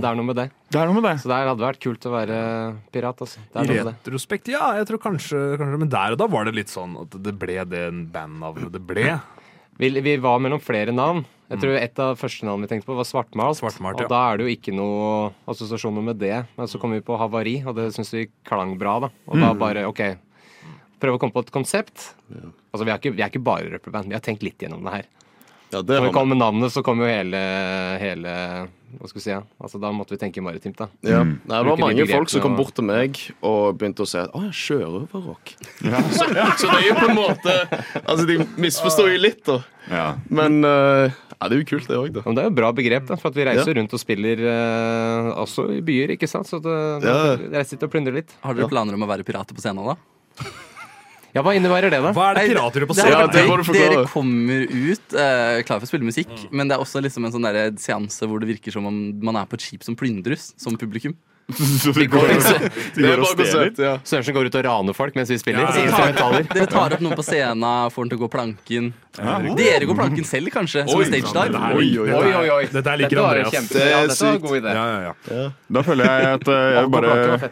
Det 0.00 0.08
er 0.10 0.18
noe 0.18 0.28
med 0.30 0.38
det. 0.40 0.48
Det 0.72 0.80
er 0.80 0.88
noe 0.90 0.98
med 1.00 1.06
det. 1.10 1.14
Så 1.22 1.30
der 1.30 1.46
hadde 1.50 1.66
vært 1.66 1.82
kult 1.84 2.08
å 2.08 2.14
være 2.14 2.38
pirat. 2.94 3.20
Altså. 3.26 3.42
Det 3.52 3.60
er 3.60 3.64
I 3.64 3.68
noe 3.68 3.76
med 3.82 3.90
det. 3.92 3.96
retrospekt, 4.00 4.48
ja. 4.54 4.72
Jeg 4.80 4.88
tror 4.90 5.02
kanskje, 5.10 5.44
kanskje 5.60 5.78
Men 5.84 5.92
der 5.92 6.16
og 6.16 6.18
da 6.24 6.26
var 6.30 6.48
det 6.48 6.56
litt 6.56 6.72
sånn 6.72 6.96
at 7.04 7.14
det 7.22 7.36
ble 7.38 7.60
det 7.68 7.84
bandnavnet 8.14 8.72
det 8.74 8.82
ble. 8.88 9.08
Vi, 9.74 9.88
vi 9.90 10.12
var 10.22 10.38
mellom 10.38 10.60
flere 10.62 10.92
navn. 10.94 11.24
Jeg 11.50 11.58
tror 11.60 11.74
Et 11.76 11.98
av 11.98 12.12
første 12.16 12.46
navnene 12.46 12.64
vi 12.68 12.70
tenkte 12.70 12.86
på, 12.86 12.94
var 12.94 13.04
Svartmalt. 13.08 13.58
Svartmalt, 13.58 13.98
ja. 13.98 14.06
Og 14.06 14.12
da 14.12 14.20
er 14.30 14.38
det 14.38 14.44
jo 14.46 14.52
ikke 14.54 14.72
noe 14.74 15.32
assosiasjoner 15.50 16.04
med 16.06 16.20
det. 16.22 16.36
Men 16.56 16.70
så 16.70 16.78
kom 16.78 16.94
vi 16.94 17.02
på 17.04 17.18
Havari, 17.18 17.56
og 17.66 17.74
det 17.76 17.88
syns 17.96 18.12
vi 18.14 18.28
klang 18.46 18.76
bra. 18.78 18.94
da 19.02 19.10
Og 19.26 19.34
da 19.42 19.50
bare 19.58 19.82
OK, 19.90 20.00
prøve 21.04 21.18
å 21.18 21.22
komme 21.22 21.36
på 21.36 21.44
et 21.44 21.52
konsept. 21.54 22.10
Altså, 22.32 22.84
vi 22.84 22.90
er 22.90 22.96
ikke, 22.98 23.14
vi 23.14 23.22
er 23.24 23.30
ikke 23.30 23.44
bare 23.44 23.68
Røppelband 23.76 24.10
Vi 24.10 24.16
har 24.16 24.24
tenkt 24.24 24.42
litt 24.46 24.64
gjennom 24.64 24.82
det 24.86 24.96
her. 24.98 25.10
Ja, 25.74 25.82
det 25.82 25.98
Når 25.98 26.08
vi 26.08 26.14
kom 26.14 26.28
med 26.30 26.38
navnet, 26.38 26.72
så 26.74 26.82
kom 26.86 27.00
jo 27.02 27.06
hele, 27.08 27.38
hele 27.98 28.32
Hva 28.94 29.08
skal 29.10 29.18
vi 29.18 29.22
si? 29.24 29.30
Ja? 29.32 29.40
Altså, 29.58 29.80
da 29.82 29.90
måtte 29.94 30.14
vi 30.14 30.20
tenke 30.20 30.42
maritimt, 30.44 30.78
da. 30.78 30.86
Ja. 31.02 31.24
Nei, 31.24 31.34
det 31.50 31.62
var 31.66 31.80
de 31.80 31.82
mange 31.82 32.06
folk 32.10 32.30
som 32.30 32.44
kom 32.44 32.54
bort 32.58 32.76
til 32.78 32.86
meg 32.86 33.18
og 33.40 33.80
begynte 33.80 34.04
å 34.04 34.08
si 34.08 34.20
at 34.20 34.30
å, 34.30 34.44
ja, 34.46 34.52
sjørøverrock. 34.54 35.54
Så, 36.14 36.28
så 36.28 36.68
det 36.70 36.76
er 36.78 36.86
jo 36.86 36.94
på 37.00 37.08
en 37.10 37.18
måte 37.18 37.56
Altså, 38.04 38.26
de 38.28 38.38
misforstår 38.62 39.10
jo 39.16 39.22
litt, 39.24 39.42
da. 39.48 39.58
Ja. 39.90 40.06
Men 40.30 40.60
uh, 40.62 41.10
ja, 41.10 41.48
det 41.50 41.56
er 41.56 41.60
jo 41.64 41.68
kult, 41.74 41.88
det 41.90 41.98
òg, 41.98 42.12
da. 42.14 42.22
Men 42.28 42.38
det 42.38 42.44
er 42.44 42.46
jo 42.46 42.52
et 42.54 42.60
bra 42.60 42.70
begrep, 42.76 43.08
da, 43.10 43.18
for 43.20 43.34
at 43.34 43.40
vi 43.40 43.48
reiser 43.50 43.74
rundt 43.80 43.96
og 43.96 44.00
spiller 44.00 44.44
eh, 44.48 45.30
også 45.42 45.66
i 45.74 45.80
byer, 45.84 46.14
ikke 46.14 46.30
sant? 46.30 46.48
Så 46.48 46.60
det, 46.62 46.76
Ja. 47.04 47.34
reiser 47.56 47.74
dit 47.76 47.84
og 47.84 47.92
plyndrer 47.92 48.20
litt. 48.22 48.36
Har 48.44 48.56
dere 48.56 48.70
planer 48.70 48.96
om 48.96 49.04
å 49.04 49.10
være 49.10 49.26
pirater 49.26 49.56
på 49.56 49.64
scenen 49.64 49.90
da? 49.90 49.98
Ja, 51.34 51.42
hva 51.42 51.50
innebærer 51.58 51.90
det, 51.90 51.98
da? 51.98 52.12
Hva 52.14 52.28
er 52.30 52.38
det 52.38 52.44
pirater 52.52 52.84
gjør 52.84 52.88
på 52.92 52.94
det 52.94 53.02
scenen? 53.02 53.18
Ja, 53.18 53.30
det 53.34 53.42
må 53.48 53.56
du 53.58 53.64
forklare. 53.66 53.94
Dere 53.96 54.10
kommer 54.12 54.66
ut 54.70 55.16
uh, 55.18 55.62
klar 55.66 55.80
for 55.80 55.86
å 55.88 55.90
spille 55.90 56.06
musikk, 56.06 56.30
men 56.54 56.70
det 56.70 56.76
er 56.76 56.84
også 56.84 57.02
liksom 57.02 57.26
en 57.26 57.34
sånn 57.34 57.48
seanse 57.82 58.28
hvor 58.30 58.42
det 58.42 58.52
virker 58.52 58.74
som 58.76 58.86
om 58.86 59.00
man 59.24 59.40
er 59.40 59.48
på 59.50 59.58
et 59.58 59.64
skip 59.66 59.82
som 59.86 59.98
plyndres, 59.98 60.52
som 60.62 60.78
publikum. 60.78 61.16
Så 61.52 61.92
de 61.92 62.06
går, 62.08 62.28
de 62.96 63.02
går 63.04 63.20
og 63.20 63.26
stjeler. 63.34 63.72
ja. 63.76 63.90
Sørensen 64.08 64.32
går 64.32 64.46
ut 64.48 64.54
og 64.56 64.62
raner 64.64 64.96
folk 64.96 65.14
mens 65.18 65.28
vi 65.28 65.36
spiller. 65.38 65.66
Ja. 65.66 65.84
i 65.84 66.14
tar, 66.16 66.38
Dere 66.48 66.66
tar 66.72 66.94
opp 66.96 67.02
noen 67.04 67.16
på 67.18 67.24
scenen, 67.26 67.90
får 67.92 68.06
den 68.06 68.12
til 68.14 68.18
å 68.18 68.22
gå 68.24 68.28
planken. 68.32 68.86
Dere 69.58 69.84
går 69.86 69.98
planken 69.98 70.24
selv, 70.26 70.48
kanskje, 70.54 70.86
som 70.88 70.98
Oi, 71.02 71.04
stage 71.10 71.34
dive. 71.36 71.60
Oi, 71.76 71.90
oi, 72.00 72.08
Oi, 72.16 72.32
oi, 72.40 72.48
oi. 72.56 72.64
Dette 72.72 72.96
liker 73.02 73.20
Andreas. 73.26 73.52
kjempe- 73.52 73.76
Det 73.76 73.90
ja, 73.90 74.00
dette 74.08 74.24
var 74.24 74.34
en 74.38 74.42
god 74.46 74.56
idé. 74.62 74.74
Ja, 74.74 74.86
ja, 74.88 75.12
ja. 75.36 75.44
Da 75.76 75.84
føler 75.86 76.10
jeg 76.10 76.32
at 76.40 76.48
eh, 76.56 76.64
jeg 76.78 76.90
bare 76.96 77.14
var 77.20 77.46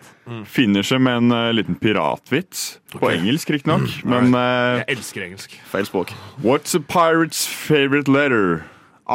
finisher 0.57 0.99
med 0.99 1.21
en 1.21 1.37
eh, 1.43 1.53
liten 1.61 1.77
piratvits. 1.85 2.65
På 2.97 3.13
engelsk, 3.13 3.51
riktignok. 3.55 3.89
Men 4.09 4.33
eh, 4.35 4.83
Jeg 4.83 4.97
elsker 4.97 5.29
engelsk. 5.29 5.61
Feil 5.71 5.85
språk. 5.89 6.17
what's 6.43 6.75
a 6.75 6.81
pirate's 6.81 7.45
favorite 7.47 8.09
letter? 8.09 8.65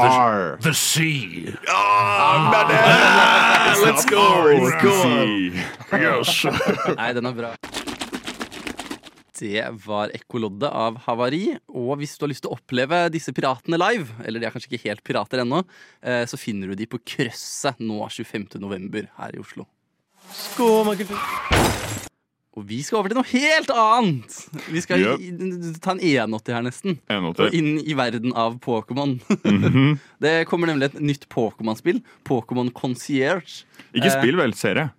R. 0.06 0.58
The 0.62 0.74
Sea. 0.74 1.54
Let's 3.84 4.06
go! 4.06 4.70
C. 6.24 6.50
Nei, 7.00 7.12
den 7.18 7.26
er 7.30 7.36
bra. 7.38 7.52
Det 9.38 9.64
var 9.86 10.10
Ekkoloddet 10.18 10.70
av 10.70 10.98
Havari. 11.06 11.58
Og 11.70 11.98
hvis 12.02 12.16
du 12.18 12.26
har 12.26 12.32
lyst 12.34 12.46
til 12.46 12.52
å 12.54 12.58
oppleve 12.58 13.04
disse 13.14 13.34
piratene 13.38 13.78
live, 13.80 14.10
eller 14.26 14.42
de 14.42 14.50
er 14.50 14.56
kanskje 14.56 14.72
ikke 14.74 14.90
helt 14.90 15.04
pirater 15.06 15.44
ennå, 15.44 15.62
eh, 16.02 16.24
så 16.30 16.40
finner 16.42 16.72
du 16.72 16.80
de 16.80 16.90
på 16.90 17.02
Krøsset 17.06 17.78
nå 17.84 18.02
25. 18.10 18.58
november 18.64 19.10
her 19.20 19.38
i 19.38 19.42
Oslo. 19.44 19.68
Og 22.58 22.64
vi 22.66 22.80
skal 22.82 22.98
over 23.04 23.12
til 23.14 23.20
noe 23.20 23.30
helt 23.30 23.70
annet! 23.70 24.36
Vi 24.74 24.82
skal 24.82 24.98
Yep. 25.04 25.20
i- 25.22 25.74
ta 25.84 25.92
en 25.94 26.00
180 26.02 26.54
her, 26.56 26.64
nesten. 26.66 26.96
180. 27.06 27.28
Og 27.30 27.36
åtte. 27.36 27.54
inn 27.54 27.78
i 27.86 27.94
verden 27.94 28.34
av 28.34 28.56
Pokémon. 28.60 29.20
Mhm. 29.46 30.00
Det 30.26 30.48
kommer 30.50 30.68
nemlig 30.72 30.90
et 30.90 31.00
nytt 31.00 31.28
Pokémon-spill. 31.30 32.02
Pokémon 32.26 32.72
Concierge. 32.74 33.64
Ikke 33.94 34.10
Eh, 34.10 34.16
spill, 34.18 34.36
vel. 34.42 34.54
Serie. 34.58 34.90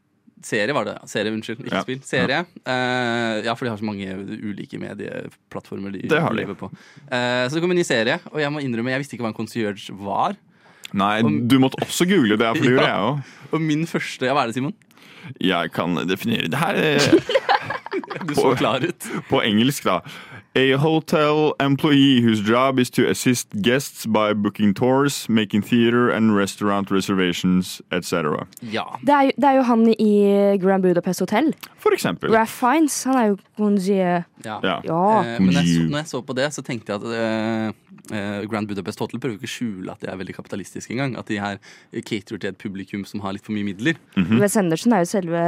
Serie 0.40 0.73
var 0.73 0.85
det. 0.87 0.99
Serie, 1.11 1.33
unnskyld. 1.35 1.64
Ikke 1.66 1.75
Ja. 1.75 1.83
spill. 1.83 1.99
Serie. 2.07 2.44
Eh, 2.64 3.42
ja, 3.42 3.55
for 3.59 3.64
de 3.66 3.71
har 3.71 3.77
så 3.81 3.83
mange 3.83 4.07
ulike 4.38 4.79
medieplattformer 4.79 5.90
de, 5.99 6.03
de. 6.07 6.35
lever 6.38 6.55
på. 6.55 6.71
Uh, 7.11 7.49
så 7.51 7.55
det 7.59 7.61
kom 7.64 7.73
en 7.75 7.77
ny 7.81 7.83
serie, 7.83 8.21
og 8.31 8.38
jeg 8.38 8.51
må 8.55 8.62
innrømme, 8.62 8.90
jeg 8.94 9.03
visste 9.03 9.16
ikke 9.18 9.27
hva 9.27 9.33
en 9.35 9.40
concierge 9.40 9.90
var. 9.99 10.37
Nei, 10.94 11.21
du 11.23 11.59
måtte 11.59 11.83
også 11.83 12.07
google 12.09 12.38
det, 12.38 12.47
for 12.57 12.62
det 12.64 12.71
gjorde 12.79 12.87
jeg 12.87 13.03
òg. 13.03 13.25
Og 13.53 13.61
min 13.61 13.83
første 13.85 14.25
Ja, 14.25 14.33
hva 14.33 14.44
er 14.44 14.53
det, 14.53 14.55
Simon? 14.55 14.73
Jeg 15.41 15.71
kan 15.73 15.97
definere 16.09 16.49
det 16.49 16.59
her 16.59 16.75
eh, 16.75 17.01
Du 18.29 18.35
så 18.35 18.55
klar 18.59 18.81
ut. 18.85 19.07
på 19.29 19.41
engelsk, 19.43 19.85
da. 19.85 20.01
A 20.57 20.77
hotel 20.77 21.53
employee 21.61 22.21
whose 22.21 22.41
job 22.41 22.79
is 22.79 22.91
to 22.91 23.03
assist 23.09 23.49
guests 23.63 24.07
by 24.07 24.33
booking 24.35 24.75
tours, 24.75 25.29
making 25.29 25.63
theater 25.63 26.11
and 26.11 26.37
restaurant 26.37 26.91
reservations, 26.91 27.83
etc. 27.93 28.13
Ja. 28.63 28.83
Det 29.01 29.09
er, 29.15 29.23
jo, 29.23 29.31
det 29.37 29.45
er 29.45 29.53
jo 29.53 29.63
han 29.63 29.95
i 29.99 30.59
Grand 30.63 30.83
Budapest 30.83 31.21
Hotel. 31.21 31.55
For 31.79 31.91
eksempel. 31.93 32.35
Raff 32.35 32.51
Fiennes. 32.51 33.05
Han 33.05 33.15
er 33.15 33.27
jo 33.27 33.37
konsier. 33.57 34.23
Ja. 34.44 34.59
Ja. 34.62 34.77
Ja. 34.85 35.03
Eh, 35.24 35.40
men 35.42 35.55
jeg 35.57 35.70
så, 35.72 35.85
når 35.88 36.03
jeg 36.03 36.11
så 36.11 36.20
på 36.24 36.37
det, 36.38 36.48
så 36.55 36.64
tenkte 36.66 36.94
jeg 36.94 37.01
at 37.01 37.07
eh, 37.18 38.18
eh, 38.18 38.46
Grand 38.51 38.68
Budapest 38.70 39.03
Hotel 39.03 39.22
prøver 39.22 39.38
ikke 39.38 39.48
å 39.48 39.53
skjule 39.53 39.94
at 39.94 40.03
de 40.05 40.11
er 40.12 40.18
veldig 40.20 40.37
kapitalistiske 40.37 40.94
engang. 40.94 41.16
At 41.20 41.31
de 41.31 41.40
her 41.42 41.61
caterer 41.94 42.42
til 42.42 42.51
et 42.53 42.61
publikum 42.61 43.07
som 43.09 43.22
har 43.24 43.37
litt 43.37 43.46
for 43.46 43.57
mye 43.57 43.66
midler. 43.66 43.98
Wes 44.38 44.59
Henderson 44.59 44.94
er 44.96 45.05
jo 45.05 45.11
selve 45.12 45.46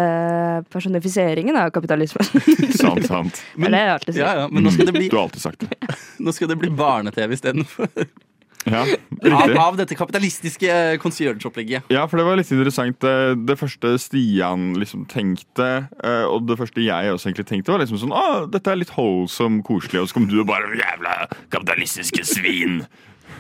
personifiseringen 0.73 1.59
av 1.61 1.75
kapitalismen. 1.77 2.27
sant, 2.81 3.07
sant. 3.07 3.45
det 3.57 3.71
er 3.71 3.77
det 3.77 3.85
jeg 3.85 3.95
alltid 3.99 4.17
sagt. 4.17 4.25
Ja, 4.25 4.33
ja, 4.45 4.49
men 4.51 4.67
nå 4.67 4.75
skal 4.75 4.91
det 4.91 4.97
bli, 4.99 5.13
Du 5.13 5.19
har 5.19 5.29
alltid 5.29 5.47
sagt 5.47 5.67
det. 5.67 5.95
nå 6.25 6.37
skal 6.37 6.53
det 6.53 6.59
bli 6.61 6.73
barne-TV 6.75 7.39
istedenfor. 7.39 8.11
Ja, 8.69 8.85
Av, 9.33 9.53
av 9.57 9.77
dette 9.79 9.97
kapitalistiske 9.97 10.69
eh. 10.69 10.99
Ja, 11.93 12.05
for 12.11 12.21
det 12.21 12.27
var 12.27 12.37
litt 12.37 12.51
interessant. 12.53 12.99
Det, 13.01 13.15
det 13.49 13.57
første 13.61 13.95
Stian 14.03 14.75
liksom 14.81 15.07
tenkte, 15.11 15.69
eh, 16.05 16.25
og 16.29 16.45
det 16.49 16.59
første 16.61 16.85
jeg 16.85 17.15
også 17.15 17.31
egentlig 17.31 17.49
tenkte, 17.49 17.73
var 17.73 17.81
liksom 17.85 18.03
sånn 18.03 18.17
Å, 18.17 18.27
dette 18.53 18.73
er 18.73 18.81
litt 18.83 18.93
wholesome, 18.97 19.63
koselig, 19.67 20.03
og 20.03 20.11
så 20.11 20.19
kom 20.19 20.29
du 20.29 20.41
og 20.43 20.51
bare 20.51 20.77
Jævla 20.77 21.15
kapitalistiske 21.53 22.27
svin! 22.29 22.83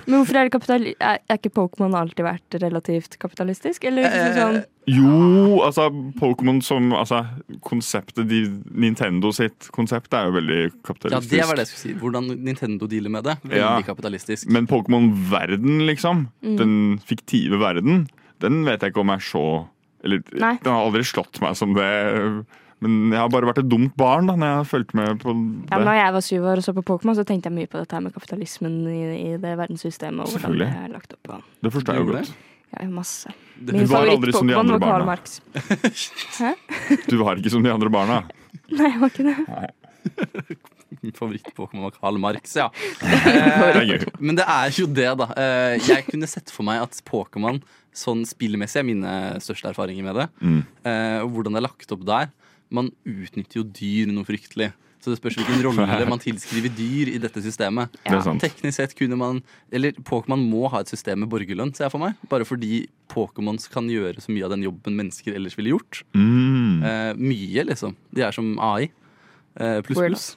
Men 0.06 0.20
hvorfor 0.20 0.36
er 0.40 0.44
det 0.48 0.52
kapitali... 0.54 0.94
Er, 1.00 1.18
er 1.28 1.38
ikke 1.40 1.52
Pokémon 1.56 1.94
alltid 1.98 2.24
vært 2.24 2.56
relativt 2.62 3.18
kapitalistisk? 3.22 3.84
Eller 3.88 4.06
liksom 4.08 4.36
sånn 4.38 4.60
Jo, 4.90 5.60
altså 5.66 5.88
Pokémon 6.18 6.60
som 6.64 6.92
altså, 6.96 7.20
konseptet 7.66 8.28
de, 8.30 8.40
Nintendo 8.74 9.30
sitt 9.36 9.68
konsept 9.76 10.12
er 10.16 10.26
jo 10.30 10.36
veldig 10.38 10.60
Ja, 10.64 10.70
kapitalistisk. 10.88 11.30
det 11.34 11.46
var 11.46 11.54
det 11.60 11.66
jeg 11.66 11.72
skulle 11.72 11.84
si. 11.84 11.98
Hvordan 12.00 12.30
Nintendo 12.46 12.86
dealer 12.90 13.10
med 13.10 13.24
det. 13.24 13.36
Veldig 13.44 13.60
Ja. 13.60 13.82
kapitalistisk. 13.86 14.48
Men 14.50 14.66
Pokémon-verden, 14.66 15.86
liksom, 15.86 16.28
Mm. 16.42 16.56
den 16.56 16.98
fiktive 17.04 17.58
verden, 17.60 18.08
den 18.40 18.64
vet 18.64 18.80
jeg 18.80 18.92
ikke 18.94 19.00
om 19.04 19.10
er 19.10 19.18
så 19.20 19.68
Eller 20.02 20.22
Nei. 20.32 20.56
den 20.62 20.72
har 20.72 20.86
aldri 20.86 21.02
slått 21.04 21.42
meg 21.42 21.54
som 21.56 21.74
det. 21.74 22.46
Men 22.80 23.12
jeg 23.12 23.20
har 23.20 23.32
bare 23.32 23.48
vært 23.50 23.60
et 23.60 23.68
dumt 23.68 23.92
barn 24.00 24.30
da 24.30 24.36
når 24.40 24.48
jeg 24.50 24.58
har 24.60 24.68
fulgt 24.70 24.94
med 24.96 25.18
på 25.20 25.34
ja, 25.34 25.74
det. 25.76 25.80
når 25.84 25.98
jeg 25.98 26.12
var 26.16 26.24
syv 26.24 26.46
år 26.52 26.62
og 26.62 26.64
så 26.64 26.74
på 26.78 26.84
Pokémon, 26.90 27.16
så 27.18 27.24
tenkte 27.28 27.50
jeg 27.50 27.56
mye 27.58 27.68
på 27.70 27.80
dette 27.80 27.96
her 27.96 28.04
med 28.06 28.14
kapitalismen 28.16 28.78
i, 28.88 29.00
i 29.18 29.26
det 29.40 29.52
verdenssystemet. 29.60 30.24
Og 30.24 30.38
hvordan 30.38 30.56
det 30.62 30.70
er 30.70 30.94
lagt 30.94 31.12
opp 31.18 31.34
Og... 31.36 31.50
Det 31.60 31.74
forstår 31.74 31.98
jeg 31.98 32.06
jo 32.06 32.14
godt. 32.14 32.32
Ja, 32.70 32.86
masse. 32.88 33.32
Min 33.60 33.82
Du 33.84 33.90
var 33.90 34.08
aldri 34.08 34.32
som 34.32 34.46
de 34.48 34.54
favoritt-Pokémon 34.54 34.78
var 34.78 34.86
Karl. 34.86 35.06
Marx. 35.08 35.40
Du 37.10 37.16
var 37.20 37.40
ikke 37.40 37.52
som 37.52 37.64
de 37.66 37.72
andre 37.72 37.90
barna. 37.92 38.20
Nei, 38.78 38.88
jeg 38.92 39.00
var 39.02 39.12
ikke 39.12 39.26
det. 39.26 39.36
Min 41.00 41.16
favoritt-Pokémon 41.20 41.84
var 41.88 41.96
Karl 41.98 42.20
Marx, 42.22 42.54
ja. 42.56 42.70
Er. 43.02 44.06
Men 44.22 44.38
det 44.38 44.46
er 44.46 44.72
jo 44.78 44.86
det, 44.88 45.10
da. 45.20 45.28
Eh, 45.36 45.76
Jeg 45.90 46.06
kunne 46.08 46.30
sett 46.30 46.54
for 46.54 46.64
meg 46.68 46.80
at 46.86 47.02
Pokémon 47.10 47.60
sånn 47.90 48.22
spillmessig 48.28 48.80
er 48.80 48.86
mine 48.86 49.14
største 49.42 49.72
erfaringer 49.72 50.06
med 50.06 50.20
det. 50.22 50.28
Mm. 50.40 50.60
Eh, 50.86 51.22
hvordan 51.26 51.56
det 51.56 51.60
er 51.60 51.66
lagt 51.66 51.94
opp 51.96 52.06
der. 52.06 52.30
Man 52.70 52.92
utnytter 53.08 53.60
jo 53.60 53.66
dyr 53.66 54.10
noe 54.14 54.26
fryktelig. 54.28 54.70
Så 55.00 55.14
det 55.14 55.16
spørs 55.16 55.38
hvilken 55.38 55.62
rolle 55.64 55.86
man 56.12 56.20
tilskriver 56.20 56.72
dyr 56.76 57.08
i 57.14 57.18
dette 57.22 57.40
systemet. 57.40 57.94
Det 58.04 58.18
er. 58.18 58.40
Teknisk 58.42 58.76
sett 58.76 58.92
kunne 58.98 59.16
man 59.16 59.38
Eller 59.72 59.96
Pokémon 59.96 60.42
må 60.44 60.68
ha 60.68 60.82
et 60.84 60.92
system 60.92 61.22
med 61.24 61.30
borgerlønn, 61.32 61.72
ser 61.76 61.86
jeg 61.86 61.94
for 61.94 62.02
meg. 62.04 62.18
Bare 62.28 62.44
fordi 62.48 62.82
Pokémons 63.10 63.64
kan 63.72 63.88
gjøre 63.90 64.20
så 64.20 64.34
mye 64.34 64.44
av 64.44 64.52
den 64.52 64.66
jobben 64.68 64.98
mennesker 64.98 65.38
ellers 65.38 65.56
ville 65.58 65.72
gjort. 65.72 66.02
Mm. 66.12 66.84
Eh, 66.84 67.14
mye, 67.16 67.64
liksom. 67.72 67.96
De 68.14 68.26
er 68.28 68.36
som 68.36 68.52
AI. 68.60 68.90
Eh, 69.56 69.80
pluss, 69.88 70.04
pluss. 70.04 70.28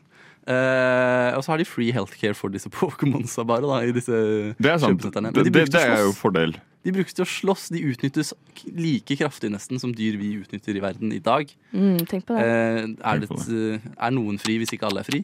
Eh, 0.48 1.30
og 1.38 1.43
så 1.43 1.54
har 1.54 1.62
de 1.62 1.67
free 1.67 1.93
healthcare 1.96 2.36
for 2.36 2.52
disse 2.52 2.72
Pokémonsa 2.72 3.46
bare, 3.48 3.67
da. 3.67 3.84
I 3.84 3.93
disse 3.96 4.15
Det 4.58 4.72
er 4.72 4.80
sant. 4.80 4.96
kjøpesentrene. 4.96 5.32
Men 5.36 5.43
de 5.48 5.54
det, 5.54 5.67
det 5.76 5.84
er 5.84 6.08
jo 6.08 6.15
fordel. 6.17 6.56
De 6.84 6.91
brukes 6.91 7.15
til 7.15 7.24
å 7.24 7.30
slåss. 7.30 7.69
De 7.72 7.80
utnyttes 7.88 8.34
like 8.67 9.15
kraftig 9.19 9.52
nesten 9.54 9.80
som 9.80 9.93
dyr 9.96 10.17
vi 10.19 10.34
utnytter 10.41 10.76
i 10.76 10.84
verden 10.84 11.13
i 11.15 11.22
dag. 11.24 11.48
Mm, 11.72 12.04
tenk 12.10 12.28
på 12.28 12.36
det. 12.36 12.43
Eh, 12.43 12.84
er, 12.84 13.24
det 13.24 13.30
Tenk 13.30 13.32
på 13.32 13.39
et, 13.39 13.80
eh, 13.80 13.89
er 13.96 14.15
noen 14.15 14.39
fri 14.41 14.58
hvis 14.60 14.76
ikke 14.76 14.89
alle 14.89 15.04
er 15.04 15.08
fri? 15.08 15.24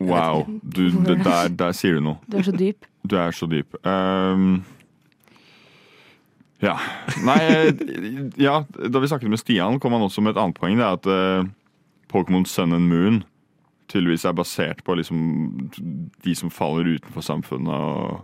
Wow. 0.00 0.46
Du, 0.62 0.88
det, 1.06 1.20
der, 1.28 1.52
der 1.54 1.74
sier 1.78 1.98
du 1.98 2.06
noe. 2.08 2.18
Du 2.26 2.40
er 2.40 2.48
så 2.48 2.54
dyp. 2.58 2.88
Du 3.06 3.18
er 3.22 3.36
så 3.36 3.46
dyp. 3.50 3.78
Um, 3.86 4.64
ja. 6.62 6.74
Nei, 7.22 7.38
eh, 7.46 8.22
ja, 8.42 8.62
da 8.66 9.02
vi 9.02 9.10
snakket 9.10 9.30
med 9.30 9.42
Stian, 9.42 9.78
kom 9.82 9.94
han 9.94 10.06
også 10.08 10.24
med 10.24 10.34
et 10.34 10.42
annet 10.42 10.58
poeng. 10.58 10.74
Det 10.78 10.88
er 10.88 10.98
at 10.98 11.06
uh, 11.06 11.52
Pokémon 12.10 12.46
Sun 12.48 12.74
and 12.74 12.90
Moon 12.90 13.22
tydeligvis 13.92 14.24
er 14.26 14.34
basert 14.34 14.82
på 14.86 14.94
liksom 14.96 15.70
de 16.24 16.34
som 16.38 16.50
faller 16.50 16.96
utenfor 16.96 17.24
samfunnet 17.26 17.72
og, 17.72 18.22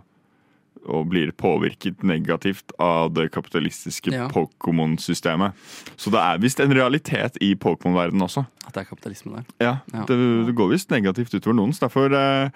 og 0.87 1.09
blir 1.11 1.31
påvirket 1.35 2.03
negativt 2.07 2.71
av 2.79 3.11
det 3.13 3.29
kapitalistiske 3.33 4.11
Ja. 4.13 4.27
Pokémon-systemet. 4.31 5.53
Så 5.97 6.09
det 6.13 6.19
er 6.19 6.39
visst 6.39 6.59
en 6.59 6.71
realitet 6.73 7.37
i 7.41 7.53
Pokémon-verdenen 7.55 8.23
også. 8.25 8.45
At 8.65 8.73
det 8.73 8.81
er 8.85 8.89
kapitalisme 8.89 9.35
der. 9.35 9.43
Ja, 9.59 9.73
Ja. 9.93 10.05
Det, 10.07 10.17
det 10.47 10.55
går 10.55 10.69
visst 10.71 10.89
negativt 10.91 11.33
utover 11.33 11.55
noen. 11.55 11.73
så 11.73 11.87
Derfor 11.87 12.13
eh, 12.13 12.49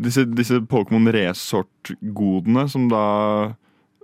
disse, 0.00 0.24
disse 0.24 0.60
Pokémon 0.60 1.10
Resort-godene 1.12 2.68
som 2.68 2.88
da 2.88 3.54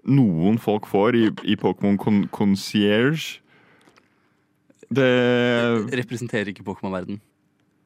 noen 0.04 0.58
folk 0.58 0.86
får 0.86 1.14
i, 1.14 1.26
i 1.44 1.56
Pokémon 1.56 1.96
Con 1.98 2.24
Concierge 2.28 3.38
Det 4.92 5.08
Representerer 5.94 6.50
ikke 6.52 6.64
Pokémon-verden. 6.66 7.20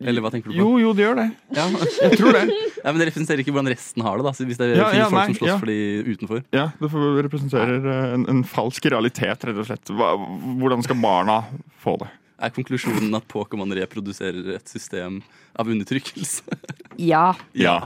Eller 0.00 0.20
hva 0.20 0.28
tenker 0.32 0.50
du 0.50 0.52
på? 0.52 0.58
Jo, 0.60 0.74
jo, 0.76 0.90
det 0.92 1.06
gjør 1.06 1.16
det. 1.16 1.24
Ja. 1.56 1.64
Jeg 2.04 2.18
tror 2.20 2.36
det. 2.36 2.42
ja, 2.84 2.90
Men 2.90 2.98
det 3.00 3.06
representerer 3.08 3.40
ikke 3.40 3.54
hvordan 3.54 3.70
resten 3.72 4.04
har 4.04 4.20
det, 4.20 4.26
da. 4.26 4.32
Hvis 4.50 4.60
det 4.60 4.68
Ja, 4.74 4.90
finnes 4.92 5.00
ja, 5.00 5.06
folk 5.08 5.16
nei, 5.16 5.24
som 5.30 5.38
slåss 5.38 5.48
ja. 5.48 5.56
for 5.62 5.70
de 5.72 5.78
utenfor. 6.12 6.42
Ja, 6.52 6.66
Det 6.82 6.90
representerer 7.28 7.88
eh, 7.94 8.12
en, 8.18 8.26
en 8.34 8.42
falsk 8.50 8.90
realitet, 8.92 9.46
rett 9.48 9.62
og 9.62 9.68
slett. 9.70 9.92
Hva, 9.96 10.12
hvordan 10.60 10.84
skal 10.84 11.00
barna 11.00 11.38
få 11.80 11.96
det? 12.04 12.10
Er 12.36 12.52
konklusjonen 12.52 13.16
at 13.16 13.24
Pokémon 13.32 13.72
reproduserer 13.78 14.52
et 14.58 14.68
system 14.68 15.22
av 15.56 15.72
undertrykkelse? 15.72 16.44
Ja. 16.96 17.34
Ja. 17.52 17.82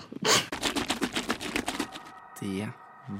Det 2.40 2.68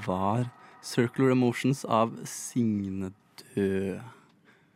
var 0.05 0.45
Circular 0.83 1.31
Emotions 1.31 1.83
av 1.85 2.13
Signe 2.27 3.11
Død. 3.55 3.99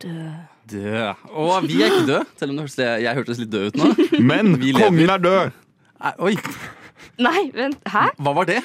Død. 0.04 0.32
Død. 0.72 1.22
Og 1.32 1.68
vi 1.70 1.78
er 1.82 1.92
ikke 1.94 2.08
døde, 2.10 2.24
selv 2.40 2.52
om 2.52 2.58
det 2.58 2.66
hørtes, 2.66 2.82
jeg 3.06 3.16
hørtes 3.20 3.40
litt 3.40 3.52
død 3.54 3.68
ut 3.70 3.78
nå. 3.80 3.92
Men 4.32 4.56
kongen 4.76 5.14
er 5.14 5.22
død! 5.24 5.62
Nei, 6.04 6.12
Oi, 6.20 6.34
Nei, 7.24 7.46
vent. 7.56 7.80
Hæ? 7.88 8.10
hva 8.20 8.34
var 8.36 8.50
det? 8.50 8.60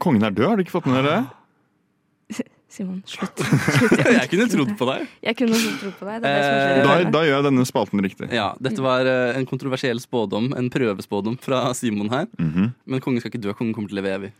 Kongen 0.00 0.24
er 0.24 0.32
død, 0.32 0.46
har 0.48 0.56
du 0.56 0.64
ikke 0.64 0.78
fått 0.78 0.88
med 0.88 1.02
dere 1.02 1.18
det? 1.20 2.46
Simon, 2.70 3.00
slutt. 3.10 3.40
Jeg 3.42 4.28
kunne 4.30 4.44
trodd 4.46 4.68
på 4.78 4.86
deg. 4.86 5.06
Jeg 5.26 5.36
kunne 5.40 5.56
også 5.58 5.70
trodd 5.80 5.94
på 5.98 6.06
deg. 6.06 6.20
Det 6.22 6.30
er 6.30 6.36
det 6.38 6.44
som 6.46 6.58
Eh, 6.70 6.84
Da, 6.86 7.10
da 7.16 7.22
gjør 7.26 7.34
jeg 7.34 7.46
denne 7.48 7.64
spalten 7.66 8.02
riktig. 8.06 8.28
Ja, 8.30 8.44
Dette 8.62 8.84
var 8.84 9.08
eh, 9.10 9.32
en 9.40 9.46
kontroversiell 9.50 9.98
spådom, 10.00 10.52
en 10.56 10.68
prøvespådom 10.70 11.34
fra 11.42 11.64
Simon 11.74 12.12
her. 12.14 12.28
Mhm. 12.38 12.70
Men 12.86 13.02
kongen 13.02 13.18
skal 13.20 13.32
ikke 13.34 13.42
dø, 13.42 13.56
kongen 13.58 13.74
kommer 13.74 13.90
til 13.90 13.98
å 13.98 14.00
leve 14.04 14.14
evig. 14.20 14.30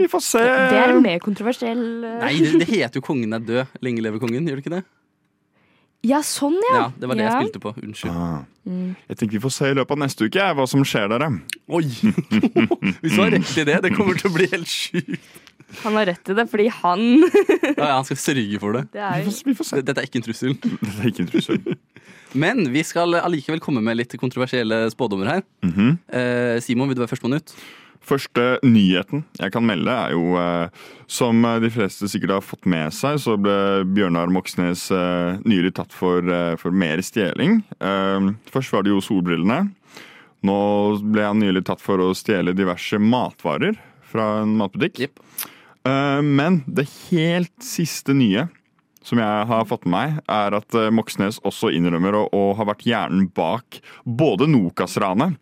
Vi 0.00 0.08
får 0.12 0.24
se! 0.24 0.40
Det 0.72 0.80
er 0.86 0.96
mer 1.04 1.20
kontroversiell 1.24 1.84
eh, 2.04 2.16
Nei, 2.24 2.32
det, 2.40 2.64
det 2.64 2.68
heter 2.72 2.96
jo 2.98 3.04
'Kongen 3.04 3.36
er 3.36 3.44
død'. 3.44 3.76
Lenge 3.84 4.02
leve 4.08 4.20
kongen, 4.24 4.48
gjør 4.48 4.56
det 4.58 4.64
ikke 4.64 4.74
det? 4.78 4.84
Ja, 6.06 6.20
sånn, 6.26 6.56
ja. 6.70 6.76
Ja, 6.76 6.84
Det 6.94 7.08
var 7.10 7.18
det 7.18 7.24
jeg 7.26 7.38
spilte 7.48 7.62
på. 7.62 7.72
Unnskyld. 7.82 8.12
Ah. 8.14 8.44
Mm. 8.66 8.94
Jeg 9.10 9.18
tenker 9.20 9.38
vi 9.38 9.42
får 9.46 9.54
se 9.54 9.70
i 9.72 9.76
løpet 9.78 9.94
av 9.96 10.00
neste 10.02 10.26
uke 10.28 10.38
jeg, 10.42 10.56
hva 10.58 10.66
som 10.70 10.84
skjer 10.86 11.10
dere. 11.12 11.28
Oi! 11.78 11.84
Hvis 13.02 13.16
du 13.16 13.20
har 13.22 13.32
rett 13.34 13.52
i 13.62 13.64
det, 13.68 13.76
det 13.86 13.92
kommer 13.96 14.18
til 14.18 14.30
å 14.30 14.34
bli 14.36 14.48
helt 14.52 14.70
sjukt. 14.70 15.26
Han 15.82 15.96
har 15.98 16.06
rett 16.12 16.30
i 16.30 16.34
det, 16.38 16.44
fordi 16.50 16.68
han 16.70 17.00
Ja, 17.26 17.72
ja, 17.74 17.94
han 17.96 18.06
skal 18.06 18.20
sørge 18.22 18.60
for 18.62 18.76
det. 18.76 18.84
Det 18.94 19.00
Vi 19.00 19.06
er 19.08 19.24
jo 19.24 19.30
får, 19.32 19.40
vi 19.48 19.54
får 19.58 19.66
se. 19.70 19.80
Dette 19.88 20.02
er 20.02 20.06
ikke 20.06 20.20
en 20.20 20.26
trussel. 20.28 20.54
Det 20.84 20.92
er 21.00 21.08
ikke 21.10 21.24
en 21.24 21.32
trussel. 21.32 21.58
Men 22.38 22.62
vi 22.74 22.84
skal 22.86 23.16
allikevel 23.18 23.62
komme 23.64 23.82
med 23.82 23.98
litt 23.98 24.14
kontroversielle 24.20 24.84
spådommer 24.94 25.32
her. 25.32 25.42
Mhm. 25.66 25.96
Eh, 26.20 26.60
Simon, 26.62 26.90
vil 26.90 26.98
du 26.98 27.02
være 27.02 27.10
førstemann 27.14 27.40
ut? 27.40 27.54
Første 28.06 28.44
nyheten 28.62 29.24
jeg 29.40 29.50
kan 29.54 29.64
melde, 29.66 29.90
er 29.90 30.14
jo 30.14 30.36
eh, 30.38 30.84
Som 31.10 31.42
de 31.42 31.70
fleste 31.74 32.06
sikkert 32.10 32.36
har 32.36 32.44
fått 32.44 32.68
med 32.70 32.94
seg, 32.94 33.18
så 33.22 33.34
ble 33.40 33.82
Bjørnar 33.96 34.30
Moxnes 34.30 34.88
eh, 34.94 35.40
nylig 35.46 35.74
tatt 35.78 35.94
for, 35.94 36.22
eh, 36.22 36.54
for 36.60 36.74
mer 36.74 37.02
stjeling. 37.02 37.60
Eh, 37.80 38.30
først 38.52 38.74
var 38.74 38.86
det 38.86 38.94
jo 38.94 39.02
solbrillene. 39.04 39.64
Nå 40.46 40.58
ble 41.02 41.26
han 41.26 41.42
nylig 41.42 41.64
tatt 41.66 41.82
for 41.82 42.02
å 42.02 42.12
stjele 42.14 42.54
diverse 42.56 42.98
matvarer 43.02 43.78
fra 44.06 44.42
en 44.42 44.54
matbutikk. 44.58 45.08
Eh, 45.86 46.20
men 46.22 46.62
det 46.66 46.88
helt 47.08 47.54
siste 47.64 48.14
nye 48.16 48.46
som 49.06 49.20
jeg 49.22 49.46
har 49.46 49.66
fått 49.70 49.84
med 49.86 49.94
meg, 49.94 50.14
er 50.26 50.56
at 50.58 50.74
eh, 50.74 50.90
Moxnes 50.94 51.38
også 51.46 51.70
innrømmer 51.74 52.16
å, 52.18 52.24
å 52.34 52.42
ha 52.58 52.66
vært 52.66 52.86
hjernen 52.88 53.28
bak 53.36 53.78
både 54.02 54.48
Nokas-ranet, 54.50 55.36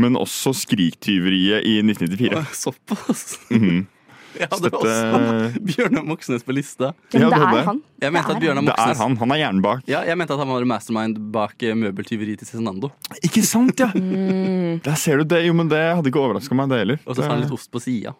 men 0.00 0.16
også 0.16 0.52
Skriktyveriet 0.56 1.64
i 1.68 1.78
1994. 1.82 2.46
Såpass. 2.64 3.26
Mhm. 3.50 3.82
Jeg 4.32 4.48
hadde 4.48 4.70
Støtte- 4.70 4.78
også 4.80 5.60
Bjørnar 5.68 6.04
Moxnes 6.08 6.40
på 6.46 6.54
lista. 6.56 6.94
Ja, 7.12 7.26
det 7.28 7.36
er 7.36 7.66
han. 7.66 7.82
Jeg 8.00 8.12
mente 8.14 8.30
Det 8.32 8.36
at 8.38 8.40
Bjørnar 8.40 8.64
Det 8.64 8.76
er 8.80 8.94
han. 8.96 9.16
Han 9.20 9.34
er 9.34 9.40
hjernen 9.42 9.60
bak. 9.62 9.82
Ja, 9.86 10.00
jeg 10.08 10.16
mente 10.16 10.32
at 10.32 10.40
han 10.40 10.48
var 10.48 10.64
mastermind 10.70 11.18
bak 11.34 11.60
eh, 11.68 11.74
møbeltyveriet 11.76 12.40
til 12.40 12.48
Cezinando. 12.48 12.88
Ikke 13.20 13.42
sant, 13.44 13.76
ja! 13.84 13.90
Mm. 14.02 14.80
Der 14.86 14.94
ser 14.96 15.20
du 15.20 15.24
det. 15.28 15.42
Jo, 15.44 15.52
men 15.52 15.68
det 15.68 15.82
hadde 15.82 16.08
ikke 16.08 16.22
overraska 16.22 16.56
meg, 16.56 16.70
det 16.72 16.78
heller. 16.80 17.02
Og 17.04 17.12
så 17.18 17.26
sa 17.26 17.34
han 17.34 17.42
litt 17.44 17.52
ost 17.52 17.68
på 17.74 17.82
sida. 17.84 18.14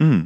Mm. 0.00 0.22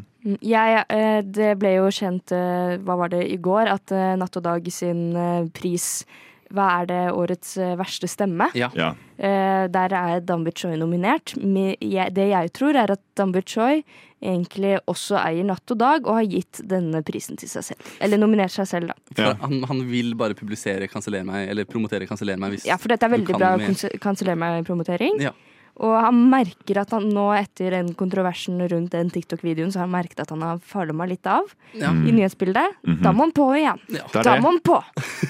Ja, 0.47 0.63
ja, 0.71 0.83
det 1.27 1.51
ble 1.59 1.75
jo 1.81 1.89
kjent, 1.95 2.31
eh, 2.39 2.77
hva 2.87 2.95
var 3.03 3.11
det, 3.11 3.25
i 3.33 3.37
går, 3.43 3.71
at 3.75 3.91
eh, 3.95 4.15
Natt 4.21 4.39
og 4.39 4.45
Dag 4.47 4.71
sin 4.73 5.03
eh, 5.19 5.49
pris 5.55 6.05
Hva 6.55 6.67
er 6.83 6.87
det 6.89 7.01
årets 7.13 7.57
eh, 7.61 7.75
verste 7.77 8.09
stemme? 8.09 8.49
Ja. 8.57 8.71
Ja. 8.75 8.95
Eh, 9.19 9.67
Der 9.69 9.93
er 9.95 10.21
Danbit 10.21 10.59
Choi 10.63 10.77
nominert. 10.81 11.35
Det 11.37 12.29
jeg 12.31 12.53
tror, 12.57 12.75
er 12.77 12.91
at 12.95 13.01
Danbit 13.17 13.49
Choi 13.49 13.83
egentlig 14.23 14.79
også 14.91 15.15
eier 15.21 15.45
Natt 15.47 15.71
og 15.71 15.79
Dag, 15.79 16.07
og 16.09 16.17
har 16.19 16.25
gitt 16.27 16.61
denne 16.67 17.03
prisen 17.07 17.37
til 17.39 17.49
seg 17.49 17.63
selv. 17.69 17.91
Eller 18.03 18.19
nominert 18.19 18.51
seg 18.51 18.67
selv, 18.67 18.89
da. 18.91 18.95
Ja. 19.23 19.35
han, 19.43 19.61
han 19.69 19.85
vil 19.91 20.15
bare 20.19 20.35
publisere 20.35 20.89
'kanseller 20.89 21.23
meg', 21.25 21.49
eller 21.51 21.65
promotere 21.65 22.07
'kanseller 22.09 22.37
meg' 22.37 22.57
hvis 22.57 22.67
Ja, 22.67 22.77
for 22.77 22.89
dette 22.89 23.05
er 23.07 23.11
veldig 23.15 23.37
bra 23.39 23.57
med- 23.57 23.69
kons- 23.71 24.01
kanseller 24.01 24.35
meg-promotering. 24.35 25.21
Ja. 25.21 25.31
Og 25.79 25.93
han 26.03 26.17
merker 26.33 26.81
at 26.83 26.91
han 26.97 27.05
nå, 27.15 27.29
etter 27.39 27.71
den 27.77 27.93
kontroversen 27.95 28.59
rundt 28.71 28.91
den 28.97 29.13
TikTok-videoen, 29.15 29.71
så 29.71 29.79
har 29.79 29.87
han 29.87 29.95
merket 29.95 30.25
at 30.25 30.33
han 30.35 30.43
har 30.43 30.59
falma 30.67 31.07
litt 31.07 31.27
av 31.31 31.47
Ja. 31.79 31.93
i 31.93 32.11
nyhetsbildet. 32.17 32.81
Da 33.05 33.13
må 33.15 33.29
han 33.29 33.33
på 33.37 33.47
igjen. 33.55 33.79
Ja. 33.95 34.03
Da 34.13 34.23
det. 34.27 34.41
må 34.43 34.51
han 34.57 34.61
på! 34.67 34.81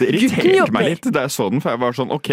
Det 0.01 0.09
irriterte 0.09 0.73
meg 0.73 0.89
litt 0.95 1.11
da 1.13 1.27
jeg 1.27 1.35
så 1.37 1.51
den, 1.53 1.61
for 1.61 1.75
jeg 1.77 1.83
var 1.85 1.93
sånn 2.01 2.11
OK, 2.17 2.33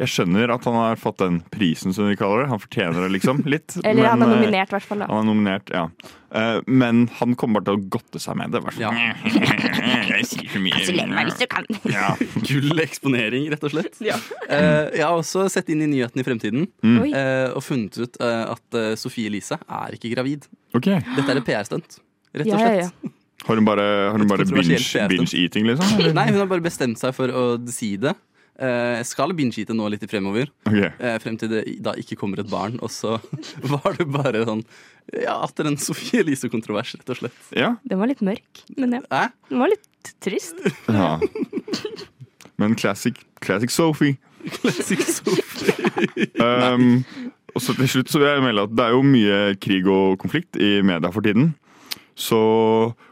jeg 0.00 0.08
skjønner 0.08 0.48
at 0.54 0.64
han 0.64 0.78
har 0.78 0.96
fått 0.96 1.18
den 1.20 1.40
prisen, 1.52 1.92
som 1.92 2.06
de 2.08 2.14
kaller 2.16 2.44
det. 2.46 2.48
Han 2.54 2.62
fortjener 2.62 3.02
det 3.04 3.10
liksom 3.18 3.42
litt. 3.52 3.74
Eller 3.84 4.06
han 4.08 4.22
er 4.22 4.30
eh, 4.30 4.36
nominert, 4.38 4.70
i 4.70 4.76
hvert 4.78 4.86
fall. 4.88 5.02
da. 5.02 5.10
Han 5.10 5.18
er 5.26 5.28
nominert, 5.28 5.74
ja. 5.74 5.82
Eh, 6.32 6.60
Men 6.70 7.02
han 7.18 7.34
kommer 7.36 7.60
bare 7.60 7.74
til 7.74 7.82
å 7.82 7.90
godte 7.98 8.22
seg 8.22 8.38
med 8.40 8.54
det. 8.54 8.62
Sånn, 8.62 8.80
Ja. 8.80 8.94
Jeg 10.20 10.28
sier 10.30 10.50
for 10.52 10.62
mye. 10.64 10.74
Kanseller 10.76 11.10
meg 11.12 11.30
hvis 11.30 11.40
du 11.40 11.46
kan. 11.50 11.68
Ja. 11.96 12.08
Gull 12.46 12.82
eksponering, 12.84 13.48
rett 13.52 13.64
og 13.66 13.74
slett. 13.74 13.96
Ja. 14.10 14.18
Uh, 14.46 14.90
jeg 14.96 15.04
har 15.04 15.14
også 15.16 15.46
sett 15.52 15.68
inn 15.72 15.82
i 15.86 15.88
nyhetene 15.90 16.24
i 16.24 16.26
fremtiden 16.26 16.66
Mm. 16.84 17.00
Eh, 17.10 17.48
og 17.56 17.62
funnet 17.64 17.96
ut 18.00 18.16
uh, 18.22 18.52
at 18.54 18.76
Sofie 19.00 19.28
Elise 19.30 19.56
er 19.60 19.96
ikke 19.96 20.10
gravid. 20.14 20.46
Okay. 20.76 21.00
Dette 21.16 21.32
er 21.34 21.40
et 21.40 21.46
PR-stunt, 21.48 21.98
rett 22.36 22.46
og 22.50 22.60
slett. 22.60 22.84
ja. 22.86 23.16
Har 23.46 23.56
hun 23.56 23.64
bare, 23.64 23.84
har 24.12 24.18
hun 24.20 24.28
bare 24.28 24.44
binge, 24.44 24.76
binge-eating, 25.08 25.64
liksom? 25.64 25.94
eller? 25.96 26.12
Nei, 26.18 26.26
hun 26.28 26.42
har 26.42 26.48
bare 26.50 26.60
bestemt 26.64 27.00
seg 27.00 27.14
for 27.16 27.32
å 27.32 27.44
si 27.72 27.94
det. 28.00 28.12
Eh, 28.60 28.96
Jeg 29.00 29.06
skal 29.08 29.32
binge-eate 29.32 29.72
nå 29.76 29.86
litt 29.90 30.02
fremover, 30.10 30.50
Ok. 30.68 30.76
eh, 31.00 31.18
frem 31.22 31.38
til 31.40 31.48
det 31.48 31.62
da 31.82 31.94
ikke 31.96 32.16
kommer 32.20 32.40
et 32.42 32.50
barn. 32.50 32.78
Og 32.84 32.90
så 32.92 33.16
var 33.72 33.96
det 33.96 34.06
bare 34.12 34.44
sånn 34.44 34.64
Ja, 35.16 35.38
atter 35.42 35.66
en 35.66 35.78
Sofie 35.80 36.20
Elise-kontrovers, 36.22 36.92
rett 37.00 37.08
og 37.10 37.16
slett. 37.22 37.38
Ja. 37.56 37.72
Den 37.88 37.98
var 37.98 38.06
litt 38.12 38.20
mørk, 38.22 38.64
men 38.76 38.92
ja. 38.98 39.00
Hæ? 39.10 39.24
Den 39.48 39.58
var 39.64 39.72
litt 39.72 40.12
trist. 40.22 40.60
ja. 40.88 41.16
Men 42.60 42.74
classic, 42.76 43.16
classic 43.40 43.70
Sophie. 43.72 44.18
Classic 44.60 45.00
Sofie. 45.08 45.46
Um, 46.40 47.04
og 47.54 47.60
så 47.64 47.74
til 47.76 47.88
slutt 47.90 48.08
så 48.12 48.20
vil 48.22 48.28
jeg 48.30 48.42
melde 48.44 48.62
at 48.68 48.72
det 48.76 48.84
er 48.86 48.94
jo 48.94 49.02
mye 49.04 49.38
krig 49.60 49.86
og 49.90 50.14
konflikt 50.22 50.56
i 50.60 50.78
media 50.86 51.10
for 51.12 51.24
tiden. 51.24 51.50
Så 52.16 52.38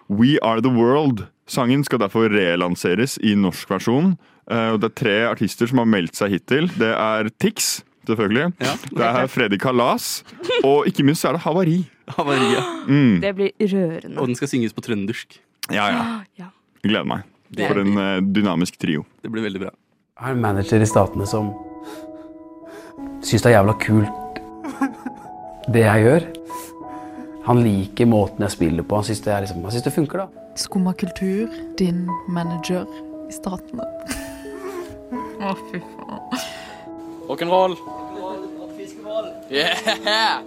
We 0.08 0.36
Are 0.44 0.62
The 0.64 0.70
World-sangen 0.72 1.84
skal 1.84 2.00
derfor 2.04 2.30
relanseres 2.32 3.18
i 3.24 3.34
norsk 3.36 3.68
versjon. 3.72 4.14
Uh, 4.48 4.74
og 4.74 4.80
det 4.82 4.90
er 4.90 4.96
tre 5.02 5.16
artister 5.28 5.68
som 5.70 5.82
har 5.82 5.88
meldt 5.88 6.16
seg 6.18 6.32
hittil. 6.36 6.70
Det 6.80 6.90
er 6.94 7.30
Tix, 7.40 7.82
selvfølgelig. 8.08 8.52
Ja. 8.64 8.74
Det 8.90 9.08
er 9.08 9.30
Freddy 9.32 9.58
Kalas. 9.60 10.22
Og 10.62 10.88
ikke 10.88 11.04
minst 11.06 11.24
så 11.24 11.32
er 11.32 11.38
det 11.38 11.44
Havari. 11.44 11.80
Havariet. 12.16 12.70
Mm. 12.88 13.18
Det 13.24 13.34
blir 13.36 13.52
rørende. 13.60 14.16
Og 14.16 14.30
den 14.30 14.38
skal 14.38 14.50
synges 14.54 14.76
på 14.76 14.84
trøndersk. 14.84 15.40
Ja, 15.72 15.90
ja. 15.92 16.06
Ja. 16.40 16.52
Gleder 16.84 17.08
meg. 17.10 17.26
Det 17.48 17.66
For 17.66 17.80
en 17.80 17.96
eh, 17.98 18.20
dynamisk 18.22 18.76
trio. 18.78 19.06
det 19.24 19.30
blir 19.32 19.42
veldig 19.42 19.60
bra. 19.62 19.70
Jeg 20.18 20.24
har 20.26 20.34
en 20.36 20.40
manager 20.42 20.82
i 20.84 20.86
Statene 20.86 21.26
som 21.26 21.48
syns 23.24 23.42
det 23.42 23.50
er 23.50 23.56
jævla 23.56 23.74
kult 23.82 24.28
det 25.72 25.84
jeg 25.84 26.04
gjør. 26.04 26.26
Han 27.48 27.62
liker 27.64 28.08
måten 28.08 28.44
jeg 28.44 28.54
spiller 28.54 28.84
på. 28.84 29.00
Han 29.00 29.08
syns 29.08 29.20
det, 29.24 29.36
liksom, 29.44 29.64
det 29.84 29.92
funker, 29.94 30.24
da. 30.24 30.46
Skumma 30.58 30.94
kultur, 30.96 31.48
din 31.80 32.06
manager 32.28 32.88
i 33.28 33.36
Statene. 33.36 33.84
Å, 35.48 35.54
fy 35.70 35.80
faen. 35.80 36.44
Rock'n'roll. 37.28 37.74
Yeah! 39.48 40.44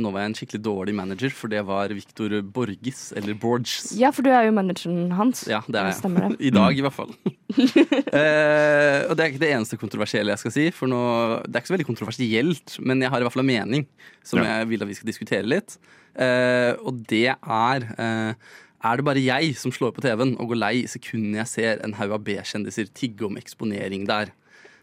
Nå 0.00 0.10
var 0.14 0.22
jeg 0.22 0.30
en 0.30 0.34
skikkelig 0.38 0.60
dårlig 0.64 0.92
manager, 0.96 1.32
for 1.34 1.50
det 1.52 1.60
var 1.66 1.92
Victor 1.94 2.32
Borges, 2.54 3.10
eller 3.18 3.34
Borges. 3.38 3.90
Ja, 3.98 4.12
for 4.14 4.24
du 4.24 4.30
er 4.32 4.46
jo 4.46 4.54
manageren 4.56 5.10
hans. 5.18 5.42
Ja, 5.50 5.60
det 5.66 5.80
er 5.80 5.90
jeg. 5.90 6.12
Det. 6.14 6.30
I 6.48 6.52
dag, 6.54 6.78
i 6.78 6.84
hvert 6.86 6.96
fall. 6.96 7.10
eh, 7.58 9.00
og 9.10 9.14
det 9.18 9.24
er 9.24 9.26
ikke 9.32 9.42
det 9.42 9.50
eneste 9.56 9.78
kontroversielle 9.82 10.32
jeg 10.34 10.42
skal 10.44 10.54
si. 10.54 10.66
For 10.74 10.90
nå, 10.90 11.00
Det 11.44 11.52
er 11.52 11.62
ikke 11.64 11.72
så 11.72 11.76
veldig 11.76 11.88
kontroversielt, 11.90 12.76
men 12.86 13.02
jeg 13.04 13.12
har 13.12 13.22
i 13.22 13.26
hvert 13.26 13.36
fall 13.36 13.44
en 13.44 13.50
mening 13.52 13.86
som 14.26 14.40
Ja. 14.40 14.60
jeg 14.60 14.70
vil 14.72 14.86
at 14.86 14.90
vi 14.90 14.98
skal 15.00 15.10
diskutere 15.12 15.50
litt. 15.50 15.76
Eh, 16.14 16.72
og 16.86 17.02
det 17.10 17.26
er 17.34 17.88
eh, 17.98 18.50
Er 18.80 18.96
det 18.96 19.04
bare 19.04 19.20
jeg 19.20 19.54
som 19.60 19.72
slår 19.74 19.92
på 19.92 20.02
TV-en 20.04 20.36
og 20.40 20.52
går 20.52 20.60
lei 20.60 20.74
i 20.80 20.88
sekundene 20.88 21.42
jeg 21.42 21.50
ser 21.50 21.82
en 21.84 21.96
haug 21.98 22.14
av 22.16 22.22
B-kjendiser 22.24 22.88
tigge 22.96 23.26
om 23.26 23.36
eksponering 23.40 24.06
der? 24.08 24.32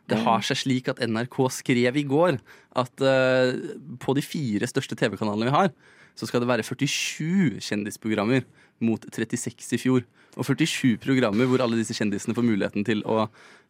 Det 0.07 0.19
har 0.23 0.43
seg 0.45 0.59
slik 0.61 0.87
at 0.91 1.01
NRK 1.03 1.37
skrev 1.51 1.97
i 1.99 2.05
går 2.07 2.37
at 2.79 3.03
uh, 3.03 3.57
på 3.99 4.15
de 4.15 4.23
fire 4.23 4.69
største 4.69 4.95
TV-kanalene 4.95 5.49
vi 5.49 5.55
har, 5.55 5.73
så 6.17 6.29
skal 6.29 6.41
det 6.41 6.49
være 6.49 6.65
47 6.65 7.59
kjendisprogrammer 7.65 8.45
mot 8.85 9.03
36 9.11 9.75
i 9.75 9.81
fjor. 9.81 10.05
Og 10.37 10.45
47 10.45 10.95
programmer 11.01 11.49
hvor 11.49 11.65
alle 11.65 11.79
disse 11.79 11.97
kjendisene 11.97 12.37
får 12.37 12.45
muligheten 12.45 12.85
til 12.87 13.03
å 13.09 13.25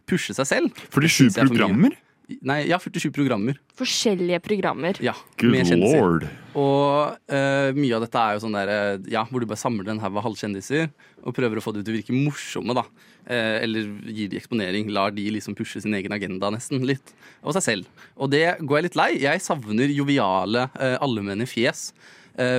pushe 0.07 0.35
seg 0.35 0.49
selv. 0.49 0.83
47 0.91 1.09
synes 1.15 1.39
jeg 1.39 1.43
er 1.43 1.49
for 1.49 1.55
mye. 1.55 1.63
programmer? 1.63 1.97
Nei, 2.27 2.65
ja, 2.67 2.75
47 2.75 3.13
programmer. 3.15 3.55
Forskjellige 3.79 4.41
programmer. 4.43 4.97
Ja, 5.03 5.13
Good 5.39 5.69
lord. 5.79 6.25
Og 6.59 7.15
uh, 7.31 7.69
mye 7.77 7.95
av 7.95 8.03
dette 8.03 8.19
er 8.19 8.35
jo 8.35 8.41
sånn 8.43 8.57
der, 8.57 8.71
eh, 8.73 9.05
ja, 9.13 9.21
hvor 9.29 9.39
du 9.39 9.47
bare 9.47 9.61
samler 9.61 9.93
en 9.93 10.01
haug 10.03 10.17
av 10.19 10.25
halvkjendiser 10.25 10.89
og 11.23 11.35
prøver 11.37 11.61
å 11.61 11.63
få 11.63 11.71
dem 11.75 11.85
til 11.87 11.95
å 11.95 11.99
virke 12.01 12.17
morsomme. 12.17 12.75
da. 12.75 12.83
Uh, 13.23 13.63
eller 13.63 13.87
gir 14.11 14.27
de 14.33 14.41
eksponering. 14.41 14.91
Lar 14.91 15.15
de 15.15 15.23
liksom 15.37 15.55
pushe 15.55 15.79
sin 15.83 15.95
egen 15.95 16.11
agenda 16.11 16.51
nesten 16.51 16.83
litt. 16.89 17.15
Og 17.45 17.55
seg 17.55 17.63
selv. 17.63 18.03
Og 18.19 18.33
det 18.35 18.43
går 18.59 18.81
jeg 18.81 18.89
litt 18.89 18.99
lei. 18.99 19.09
Jeg 19.23 19.45
savner 19.45 19.95
joviale, 19.95 20.67
uh, 20.75 20.97
allmenne 20.99 21.47
fjes 21.47 21.93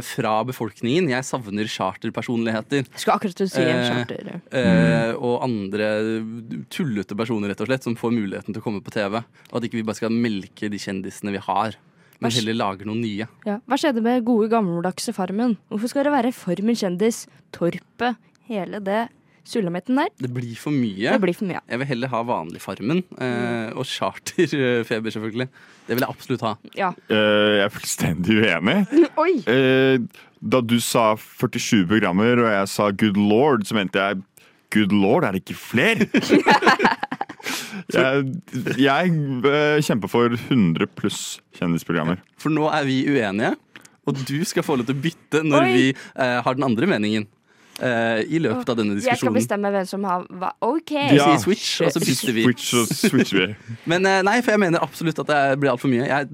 fra 0.03 0.33
befolkningen. 0.49 1.07
Jeg 1.13 1.23
savner 1.29 1.69
charterpersonligheter. 1.71 2.81
Jeg 2.83 2.99
skulle 3.03 3.15
akkurat 3.15 3.43
si 3.49 3.63
en 3.63 3.69
Eh, 3.79 3.89
charter. 3.89 4.31
Mm. 4.51 5.23
og 5.23 5.37
andre 5.47 5.89
tullete 6.73 7.15
personer 7.17 7.53
rett 7.53 7.61
og 7.63 7.69
slett 7.71 7.85
som 7.87 7.95
får 7.99 8.11
muligheten 8.17 8.53
til 8.55 8.61
å 8.61 8.65
komme 8.65 8.83
på 8.83 8.91
TV. 8.95 9.21
Og 9.53 9.55
at 9.61 9.63
ikke 9.69 9.79
vi 9.79 9.85
bare 9.87 10.01
skal 10.01 10.11
melke 10.15 10.69
de 10.73 10.79
kjendisene 10.83 11.31
vi 11.37 11.39
har, 11.47 11.77
men 12.21 12.35
heller 12.35 12.55
lager 12.59 12.85
noen 12.91 13.01
nye. 13.05 13.29
Ja. 13.47 13.61
Hva 13.69 13.79
skjedde 13.79 14.03
med 14.03 14.25
gode, 14.27 14.49
gammeldagse 14.51 15.15
Farmen? 15.15 15.57
Hvorfor 15.71 15.89
skal 15.93 16.09
det 16.09 16.13
være 16.17 16.33
Farmen 16.35 16.75
kjendis, 16.75 17.27
Torpet, 17.55 18.17
hele 18.49 18.81
det 18.83 19.05
sulamitten 19.49 19.99
der? 19.99 20.13
Det 20.21 20.31
blir 20.33 20.55
for 20.61 20.75
mye. 20.75 21.09
Det 21.09 21.21
blir 21.23 21.37
for 21.37 21.49
mye. 21.49 21.63
Jeg 21.65 21.81
vil 21.83 21.91
heller 21.91 22.13
ha 22.13 22.23
vanlig 22.29 22.61
Farmen. 22.63 23.03
Eh, 23.17 23.71
og 23.75 23.87
charterfeber, 23.89 25.15
selvfølgelig. 25.15 25.49
Det 25.89 25.97
vil 25.97 26.05
jeg 26.05 26.15
absolutt 26.15 26.45
ha. 26.47 26.55
Ja. 26.77 26.93
Eh, 27.09 27.59
jeg 27.59 27.67
er 27.67 27.75
fullstendig 27.75 28.41
uenig. 28.43 28.79
Oi! 29.25 29.35
Eh, 29.49 30.25
da 30.39 30.61
du 30.63 30.77
sa 30.85 31.11
47 31.19 31.87
programmer, 31.91 32.45
og 32.45 32.51
jeg 32.53 32.73
sa 32.75 32.91
good 32.93 33.19
lord, 33.19 33.65
så 33.67 33.79
mente 33.79 33.99
jeg 33.99 34.21
good 34.75 34.93
lord, 34.95 35.25
er 35.25 35.35
det 35.35 35.43
ikke 35.43 35.59
flere? 35.59 36.07
jeg 37.95 38.27
jeg 38.79 39.15
eh, 39.49 39.79
kjemper 39.85 40.13
for 40.13 40.37
100 40.37 40.91
pluss 40.99 41.39
kjendisprogrammer. 41.59 42.21
For 42.41 42.53
nå 42.53 42.69
er 42.71 42.87
vi 42.89 43.01
uenige, 43.09 43.55
og 44.09 44.23
du 44.29 44.39
skal 44.49 44.65
få 44.65 44.79
lov 44.79 44.89
til 44.89 44.97
å 44.97 45.03
bytte 45.09 45.43
når 45.45 45.67
Oi. 45.67 45.73
vi 45.75 45.89
eh, 45.93 46.39
har 46.45 46.57
den 46.57 46.67
andre 46.69 46.89
meningen. 46.91 47.29
Eh, 47.85 48.21
I 48.29 48.41
løpet 48.43 48.71
av 48.73 48.79
denne 48.79 48.97
diskusjonen. 48.97 49.15
Jeg 49.15 49.23
skal 49.23 49.35
bestemme 49.37 49.73
hvem 49.75 49.89
som 49.89 50.05
har 50.09 50.27
hva. 50.41 50.53
OK! 50.65 50.93
Vi 50.93 51.19
sier 51.21 51.41
switch, 51.43 51.71
og 51.85 51.93
så 51.95 52.03
bytter 52.03 52.37
vi. 52.37 52.45
Switch 52.49 52.69
og 52.79 52.93
switcher 52.93 53.41
vi. 53.43 53.49
Men 53.91 54.07
uh, 54.09 54.21
nei, 54.27 54.39
for 54.43 54.55
jeg 54.55 54.63
mener 54.65 54.85
absolutt 54.85 55.23
at 55.25 55.31
det 55.31 55.41
blir 55.63 55.73
altfor 55.73 55.93
mye. 55.93 56.07
Jeg, 56.09 56.29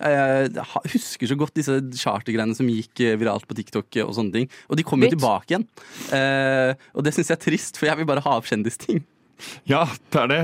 jeg 0.00 0.66
husker 0.94 1.32
så 1.32 1.38
godt 1.40 1.56
disse 1.58 1.78
chartergreiene 2.00 2.56
som 2.56 2.68
gikk 2.70 3.04
eh, 3.04 3.18
viralt 3.20 3.46
på 3.48 3.56
TikTok 3.58 4.02
og 4.06 4.12
sånne 4.16 4.36
ting. 4.40 4.50
Og 4.70 4.80
de 4.80 4.86
kommer 4.86 5.08
jo 5.08 5.16
tilbake 5.18 5.54
igjen. 5.54 5.68
Uh, 6.12 6.74
og 6.94 7.06
det 7.06 7.14
syns 7.16 7.32
jeg 7.32 7.38
er 7.38 7.46
trist, 7.48 7.80
for 7.80 7.90
jeg 7.90 8.00
vil 8.00 8.10
bare 8.10 8.24
ha 8.26 8.36
opp 8.40 8.50
kjendisting. 8.50 9.02
Ja, 9.64 9.86
det 10.12 10.20
er 10.20 10.28
det. 10.28 10.40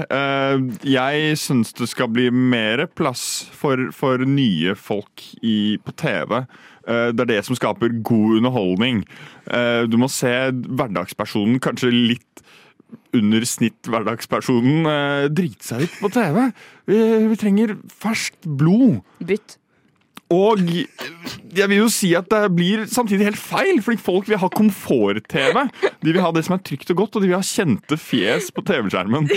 Jeg 0.88 1.34
syns 1.36 1.74
det 1.76 1.90
skal 1.90 2.08
bli 2.08 2.30
mer 2.32 2.86
plass 2.96 3.44
for, 3.52 3.90
for 3.92 4.24
nye 4.24 4.72
folk 4.78 5.20
i, 5.44 5.76
på 5.84 5.92
TV. 6.00 6.40
Eh, 6.87 7.11
det 7.14 7.27
er 7.27 7.33
det 7.35 7.42
som 7.46 7.59
skaper 7.59 7.94
god 8.07 8.38
underholdning. 8.40 9.03
Eh, 9.51 9.83
du 9.90 9.99
må 10.01 10.09
se 10.12 10.33
hverdagspersonen, 10.53 11.61
kanskje 11.62 11.92
litt 11.92 12.42
under 13.16 13.44
snitt 13.49 13.90
hverdagspersonen, 13.90 14.87
eh, 14.87 15.29
drite 15.35 15.66
seg 15.66 15.85
litt 15.85 16.01
på 16.01 16.11
TV. 16.14 16.51
Vi, 16.87 17.38
trenger 17.40 17.77
ferskt 17.90 18.46
blod. 18.46 19.01
Bytt. 19.18 19.59
Og 20.31 20.59
jeg 20.59 21.68
vil 21.70 21.79
jo 21.79 21.90
si 21.90 22.09
at 22.18 22.27
det 22.33 22.49
blir 22.55 22.87
samtidig 22.90 23.29
helt 23.29 23.38
feil, 23.38 23.79
fordi 23.83 24.01
folk 24.03 24.27
vil 24.27 24.40
ha 24.42 24.49
komfort-TV. 24.51 25.68
De 26.03 26.12
vil 26.12 26.22
ha 26.22 26.33
det 26.35 26.42
som 26.46 26.57
er 26.57 26.64
trygt 26.66 26.90
og 26.90 26.99
godt, 26.99 27.14
og 27.14 27.22
de 27.22 27.31
vil 27.31 27.38
ha 27.38 27.46
kjente 27.46 27.94
fjes 27.94 28.51
på 28.51 28.64
TV-skjermen. 28.66 29.29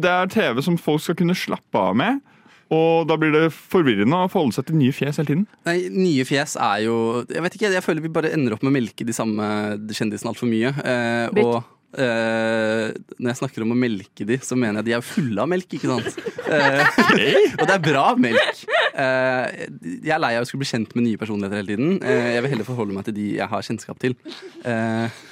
Det 0.00 0.14
er 0.14 0.32
TV 0.32 0.62
som 0.64 0.80
folk 0.80 1.04
skal 1.04 1.18
kunne 1.20 1.36
slappe 1.36 1.76
av 1.76 1.92
med. 2.00 2.24
Og 2.72 3.04
da 3.08 3.16
blir 3.20 3.34
det 3.34 3.44
forvirrende 3.52 4.24
å 4.24 4.30
forholde 4.32 4.56
seg 4.56 4.68
til 4.68 4.78
nye 4.80 4.94
fjes 4.94 5.20
hele 5.20 5.30
tiden. 5.30 5.44
Nei, 5.68 5.76
Nye 5.92 6.24
fjes 6.28 6.56
er 6.60 6.84
jo 6.86 6.96
Jeg 7.28 7.44
vet 7.44 7.58
ikke, 7.58 7.72
jeg 7.76 7.84
føler 7.84 8.04
vi 8.04 8.12
bare 8.14 8.32
ender 8.34 8.56
opp 8.56 8.64
med 8.64 8.72
å 8.72 8.76
melke 8.78 9.06
de 9.06 9.16
samme 9.16 9.46
kjendisene 9.92 10.32
altfor 10.32 10.48
mye. 10.50 10.72
Eh, 10.84 11.42
og 11.44 11.58
eh, 12.00 12.94
når 13.18 13.30
jeg 13.32 13.40
snakker 13.42 13.66
om 13.66 13.74
å 13.74 13.78
melke 13.78 14.26
de, 14.28 14.38
så 14.42 14.56
mener 14.58 14.80
jeg 14.80 14.88
de 14.90 14.96
er 14.96 15.04
fulle 15.06 15.44
av 15.44 15.50
melk, 15.50 15.76
ikke 15.76 15.92
sant? 15.92 16.24
Eh, 16.44 16.98
og 17.60 17.66
det 17.68 17.76
er 17.76 17.84
bra 17.84 18.06
melk. 18.20 18.64
Eh, 18.94 19.62
jeg 20.06 20.14
er 20.14 20.22
lei 20.22 20.34
av 20.38 20.44
å 20.44 20.48
skulle 20.48 20.64
bli 20.64 20.70
kjent 20.72 20.96
med 20.96 21.08
nye 21.08 21.20
personligheter 21.20 21.60
hele 21.60 21.74
tiden. 21.74 21.94
Eh, 22.02 22.32
jeg 22.36 22.46
vil 22.46 22.54
heller 22.56 22.68
forholde 22.68 22.96
meg 22.96 23.08
til 23.08 23.18
de 23.18 23.28
jeg 23.38 23.50
har 23.50 23.68
kjennskap 23.68 24.02
til. 24.02 24.16
Eh, 24.64 25.22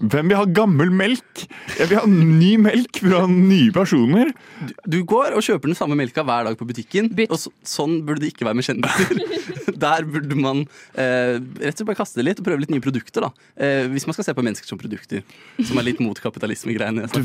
Hvem 0.00 0.30
vil 0.30 0.38
ha 0.38 0.46
gammel 0.58 0.92
melk? 0.94 1.44
Jeg 1.78 1.90
vil 1.90 2.00
ha 2.00 2.06
ny 2.08 2.52
melk 2.62 3.00
fra 3.02 3.24
nye 3.30 3.72
personer. 3.74 4.32
du, 4.84 5.00
går 5.08 5.36
og 5.36 5.44
kjøper 5.44 5.72
den 5.72 5.78
samme 5.78 5.98
melka 5.98 6.24
hver 6.26 6.48
dag 6.48 6.58
på 6.58 6.68
butikken, 6.68 7.10
og 7.28 7.38
så, 7.40 7.52
sånn 7.66 8.00
burde 8.06 8.24
det 8.24 8.32
ikke 8.34 8.48
være 8.48 8.60
med 8.60 8.68
kjendiser. 8.68 9.24
Der 9.78 10.02
burde 10.10 10.34
man 10.34 10.64
eh, 10.98 11.36
rett 11.38 11.70
og 11.70 11.76
slett 11.76 11.86
bare 11.86 11.98
kaste 12.00 12.18
det 12.18 12.24
litt 12.26 12.40
og 12.42 12.48
prøve 12.48 12.64
litt 12.64 12.72
nye 12.72 12.82
produkter. 12.82 13.28
da. 13.28 13.30
Eh, 13.54 13.86
hvis 13.92 14.08
man 14.08 14.16
skal 14.16 14.26
se 14.26 14.34
på 14.34 14.42
mennesker 14.42 14.66
som 14.66 14.80
produkter, 14.80 15.22
som 15.62 15.78
er 15.78 15.86
litt 15.86 16.02
mot 16.02 16.18
kapitalismegreiene. 16.18 17.06
Du 17.14 17.22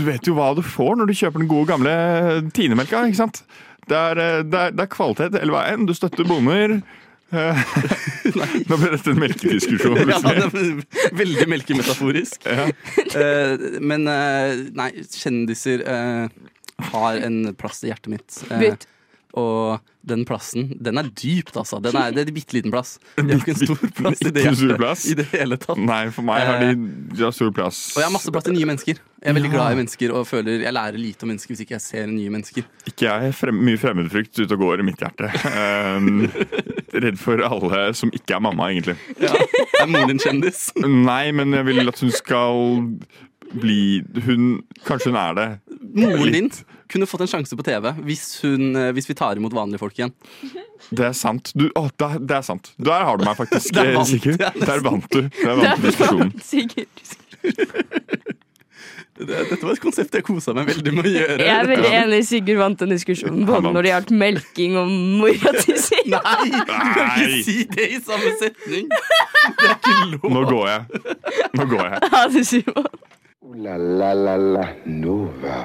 du 0.00 0.06
vet 0.06 0.28
jo 0.28 0.36
hva 0.38 0.52
du 0.56 0.62
får 0.64 0.96
når 0.96 1.10
du 1.10 1.18
kjøper 1.18 1.42
den 1.42 1.50
gode 1.50 1.68
gamle 1.68 1.92
Tine-melka. 2.56 3.04
ikke 3.10 3.20
sant? 3.20 3.42
Det 3.90 3.98
er, 3.98 4.22
eh, 4.22 4.40
det, 4.46 4.58
er, 4.58 4.74
det 4.76 4.86
er 4.86 4.92
kvalitet 4.92 5.36
hele 5.40 5.54
veien. 5.54 5.86
Du 5.88 5.94
støtter 5.96 6.28
bonder. 6.28 6.78
Nå 8.70 8.76
ble 8.76 8.90
dette 8.94 9.12
en 9.12 9.20
melkediskusjon. 9.22 9.98
Ja, 10.10 10.18
det 10.24 11.12
veldig 11.16 11.46
melkemetaforisk. 11.50 12.46
Eh, 12.46 13.66
men 13.82 14.08
eh, 14.10 14.64
nei, 14.76 14.90
kjendiser 15.14 15.84
eh, 15.86 16.24
har 16.90 17.20
en 17.26 17.42
plass 17.58 17.84
i 17.84 17.92
hjertet 17.92 18.10
mitt. 18.14 18.40
Bytt. 18.50 18.88
Og 19.38 19.80
den 20.10 20.22
plassen, 20.24 20.70
den 20.80 20.96
er 20.98 21.06
dypt, 21.12 21.54
altså. 21.60 21.76
Den 21.84 21.94
er, 21.94 22.10
det 22.16 22.22
er 22.24 22.30
en 22.30 22.34
bitte 22.34 22.56
liten 22.56 22.72
plass. 22.72 22.94
Det 23.20 23.34
er 23.34 23.36
ikke 23.36 23.52
en 23.52 23.58
stor 23.60 23.90
plass 23.98 24.22
i 24.24 24.30
det 24.32 24.42
hjertet 24.46 25.04
i 25.12 25.16
det 25.18 25.26
hele 25.34 25.58
tatt. 25.60 25.78
Nei, 25.78 26.00
for 26.14 26.24
meg 26.26 26.40
har 26.48 26.62
de, 26.64 26.70
de 27.12 27.22
har 27.26 27.34
stor 27.36 27.52
plass. 27.54 27.82
Og 27.94 28.00
jeg 28.00 28.08
har 28.08 28.14
masse 28.14 28.32
plass 28.32 28.46
til 28.48 28.56
nye 28.56 28.68
mennesker. 28.70 28.98
Jeg 29.20 29.28
er 29.30 29.36
veldig 29.36 29.50
Ja. 29.50 29.54
glad 29.58 29.74
i 29.74 29.78
mennesker 29.82 30.14
og 30.16 30.24
føler 30.26 30.64
jeg 30.64 30.72
lærer 30.72 30.96
lite 30.98 31.26
om 31.26 31.30
mennesker 31.34 31.52
hvis 31.52 31.62
ikke 31.66 31.76
jeg 31.76 31.84
ser 31.84 32.08
nye 32.08 32.32
mennesker. 32.32 32.64
Ikke 32.88 33.06
jeg. 33.10 33.34
Frem, 33.36 33.60
mye 33.68 33.78
fremmedfrykt 33.82 34.40
ute 34.40 34.56
og 34.56 34.64
går 34.64 34.80
i 34.82 34.88
mitt 34.88 35.04
hjerte. 35.04 35.28
Um, 35.52 36.24
redd 37.04 37.20
for 37.20 37.44
alle 37.44 37.84
som 38.00 38.10
ikke 38.16 38.38
er 38.38 38.44
mamma, 38.48 38.70
egentlig. 38.72 38.96
Ja. 39.20 39.36
Er 39.82 39.86
moren 39.92 40.14
din 40.14 40.22
kjendis? 40.24 40.70
Nei, 41.10 41.26
men 41.36 41.52
jeg 41.60 41.68
vil 41.68 41.92
at 41.92 42.00
hun 42.00 42.10
skal 42.16 42.64
bli 43.50 44.00
Hun 44.24 44.60
Kanskje 44.86 45.10
hun 45.12 45.20
er 45.20 45.32
det. 45.38 45.48
Moren 46.00 46.32
din 46.40 46.50
kunne 46.90 47.06
fått 47.10 47.22
en 47.24 47.30
sjanse 47.30 47.56
på 47.58 47.64
TV 47.66 47.90
hvis, 48.06 48.24
hun, 48.44 48.70
eh, 48.76 48.90
hvis 48.96 49.06
vi 49.10 49.14
tar 49.18 49.38
imot 49.40 49.54
vanlige 49.56 49.80
folk 49.82 49.96
igjen. 50.00 50.12
Det 50.90 51.06
er 51.10 51.14
sant. 51.16 51.52
Du, 51.54 51.68
å, 51.78 51.86
det, 51.94 52.08
er- 52.16 52.22
det 52.30 52.36
er 52.40 52.44
sant. 52.46 52.72
Der 52.82 53.06
har 53.06 53.20
du 53.20 53.24
meg 53.28 53.38
faktisk, 53.38 53.72
Der 53.78 53.94
vant 53.96 54.10
Sigurd. 54.10 54.42
Der 54.66 54.84
vant 54.86 55.08
du. 55.14 55.22
Der 55.40 55.58
vant 55.60 55.80
du 55.80 55.88
diskusjonen. 55.88 56.34
Dette 59.20 59.58
var 59.60 59.74
et 59.74 59.80
konsept 59.82 60.14
jeg 60.16 60.24
kosa 60.24 60.54
meg 60.56 60.70
veldig 60.70 60.92
med 60.96 61.04
å 61.04 61.10
gjøre. 61.12 61.44
Jeg 61.44 61.52
er 61.52 61.66
veldig 61.68 61.90
enig. 61.98 62.20
Sigurd 62.24 62.60
vant 62.62 62.80
den 62.80 62.94
diskusjonen, 62.94 63.42
både 63.48 63.72
når 63.74 63.84
det 63.84 63.90
gjaldt 63.92 64.12
melking 64.22 64.78
og 64.80 64.94
mora 65.20 65.52
til 65.58 65.76
Sigurd. 65.82 66.24
Nei, 66.24 66.48
du 66.54 66.70
kan 66.70 67.10
ikke 67.18 67.42
si 67.44 67.56
det 67.74 67.88
i 67.90 67.98
samme 68.06 68.32
setning! 68.40 68.88
Det 68.88 69.68
er 69.68 69.76
ikke 69.76 69.96
lov. 70.14 70.24
Nå 70.32 70.44
går 70.48 70.64
jeg. 70.70 71.02
Nå 71.60 71.66
går 71.74 71.84
jeg. 71.90 72.10
Ha 72.16 72.22
det, 72.32 72.46
Simon. 72.48 72.88
Ooh 73.44 73.56
la 73.60 73.74
la 73.76 74.12
la 74.14 74.34
la 74.40 74.64
Nova. 74.86 75.60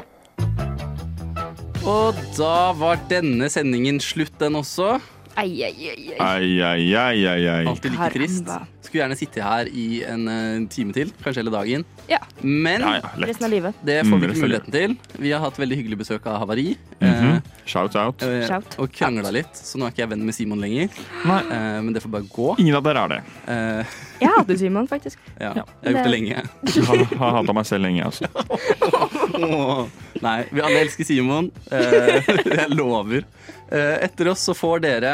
Og 1.85 2.17
da 2.37 2.71
var 2.77 3.01
denne 3.11 3.49
sendingen 3.53 3.99
slutt, 4.01 4.33
den 4.41 4.57
også. 4.57 4.95
Ai, 5.35 5.49
ai, 5.67 5.73
ai, 5.91 6.05
ai. 6.15 6.15
Ai, 6.23 6.51
ai, 6.63 6.85
ai, 6.95 7.25
ai, 7.27 7.41
ai. 7.51 7.65
Alltid 7.67 7.91
like 7.91 8.13
trist. 8.15 8.47
Skulle 8.85 9.01
gjerne 9.01 9.17
sitte 9.19 9.41
her 9.43 9.67
i 9.67 9.85
en 10.07 10.23
eh, 10.31 10.61
time 10.71 10.93
til, 10.95 11.09
kanskje 11.25 11.41
hele 11.43 11.51
dagen. 11.51 11.83
Ja. 12.07 12.21
Men 12.45 12.81
Ja, 12.85 12.93
ja, 13.01 13.09
lett. 13.19 13.29
Resten 13.33 13.47
av 13.47 13.51
livet. 13.51 13.81
det 13.83 13.97
får 14.05 14.13
vi 14.21 14.25
Mm, 14.25 14.31
ikke 14.31 14.45
muligheten 14.45 14.71
til. 14.71 14.95
Vi 15.19 15.31
har 15.35 15.41
hatt 15.43 15.57
veldig 15.59 15.77
hyggelig 15.81 15.97
besøk 16.05 16.25
av 16.31 16.39
Havari. 16.39 16.77
Mhm. 17.01 17.41
Shout 17.65 17.95
out. 17.99 18.21
eh, 18.23 18.45
Shout. 18.47 18.77
og 18.79 18.91
krangla 18.93 19.31
litt, 19.33 19.51
så 19.57 19.77
nå 19.81 19.87
er 19.87 19.91
ikke 19.91 20.03
jeg 20.05 20.09
venn 20.13 20.23
med 20.25 20.35
Simon 20.35 20.61
lenger. 20.61 20.89
Nei. 21.25 21.39
Eh, 21.51 21.81
men 21.81 21.91
det 21.93 22.01
får 22.03 22.11
bare 22.15 22.29
gå. 22.31 22.55
Ingen 22.59 22.75
av 22.79 22.83
dere 22.83 23.03
er 23.03 23.07
det. 23.09 23.21
Eh, 23.47 23.83
Jeg 24.21 24.29
hater 24.37 24.57
Simon, 24.57 24.87
faktisk. 24.87 25.17
ja, 25.41 25.51
jeg 25.51 25.65
har 25.83 25.91
gjort 25.91 26.03
det 26.07 26.13
lenge. 26.15 26.43
Jeg 26.63 26.83
har, 26.85 27.03
har 27.19 27.31
hata 27.41 27.53
meg 27.53 27.65
selv 27.65 27.83
lenge, 27.83 28.05
altså. 28.05 28.29
Åh, 29.39 29.85
Nei, 30.25 30.37
vi 30.51 30.61
alle 30.63 30.83
elsker 30.85 31.07
Simon. 31.07 31.51
Eh, 31.71 32.21
jeg 32.59 32.69
lover. 32.75 33.25
Eh, 33.71 33.95
etter 34.05 34.29
oss 34.31 34.43
så 34.45 34.53
får 34.55 34.83
dere 34.83 35.11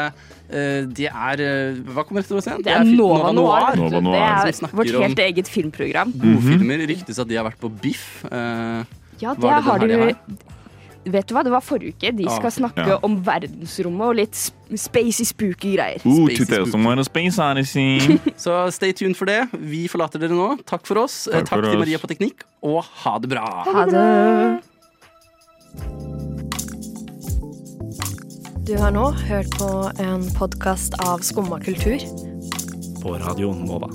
eh, 0.52 0.82
De 0.92 1.06
er 1.08 1.40
eh, 1.40 1.78
Hva 1.94 2.02
kommer 2.04 2.20
etter 2.20 2.36
oss 2.36 2.46
igjen? 2.50 2.60
Det 2.66 2.72
er 2.74 2.84
fi- 2.84 2.96
Nova 2.98 3.30
Noir. 3.32 3.78
Nova 3.80 4.02
Det 4.04 4.20
er 4.20 4.76
vårt 4.76 4.92
helt 5.06 5.22
eget 5.26 5.48
filmprogram. 5.48 6.12
Godfilmer. 6.20 6.84
Ryktes 6.92 7.18
at 7.22 7.30
de 7.32 7.38
har 7.40 7.48
vært 7.48 7.60
på 7.62 7.72
Biff. 7.82 8.24
Eh, 8.28 8.82
Ja, 9.22 9.32
det 9.38 9.46
er 9.46 9.60
det 9.60 9.64
har 9.68 9.78
de 9.86 10.36
Vet 11.04 11.26
du 11.26 11.34
hva, 11.34 11.42
det 11.42 11.50
var 11.50 11.64
forrige 11.66 11.96
uke. 11.96 12.12
De 12.14 12.26
Ah, 12.30 12.36
skal 12.38 12.52
snakke 12.54 12.84
ja. 12.86 12.98
om 13.02 13.16
verdensrommet 13.26 14.06
og 14.06 14.14
litt 14.20 14.38
spacey, 14.78 15.24
spooky 15.26 15.72
greier. 15.74 15.98
Ooh, 16.06 16.28
spacey, 16.30 16.42
is 16.44 16.48
2000 16.70 16.84
var 16.86 16.96
det 17.00 17.06
Space 17.08 17.36
så 18.44 18.70
stay 18.70 18.92
tuned 18.92 19.16
for 19.18 19.26
det. 19.26 19.40
Vi 19.58 19.88
forlater 19.90 20.22
dere 20.22 20.36
nå. 20.38 20.52
Takk 20.68 20.86
for 20.86 21.02
oss. 21.02 21.26
Eh, 21.26 21.40
Takk 21.40 21.48
Takk 21.50 21.58
for 21.58 21.66
til 21.66 21.74
oss. 21.74 21.82
Maria 21.82 21.98
på 21.98 22.06
teknikk, 22.12 22.46
og 22.62 22.84
ha 23.02 23.16
det 23.18 23.32
bra. 23.34 23.46
Ha 23.66 23.86
det. 23.90 24.62
Du 28.62 28.76
har 28.78 28.94
nå 28.94 29.08
hørt 29.26 29.50
på 29.58 29.68
en 29.98 30.28
podkast 30.38 30.94
av 31.02 31.18
Skumma 31.26 31.58
kultur. 31.60 31.98
På 33.02 33.18
Radio 33.18 33.50
Nova. 33.58 33.90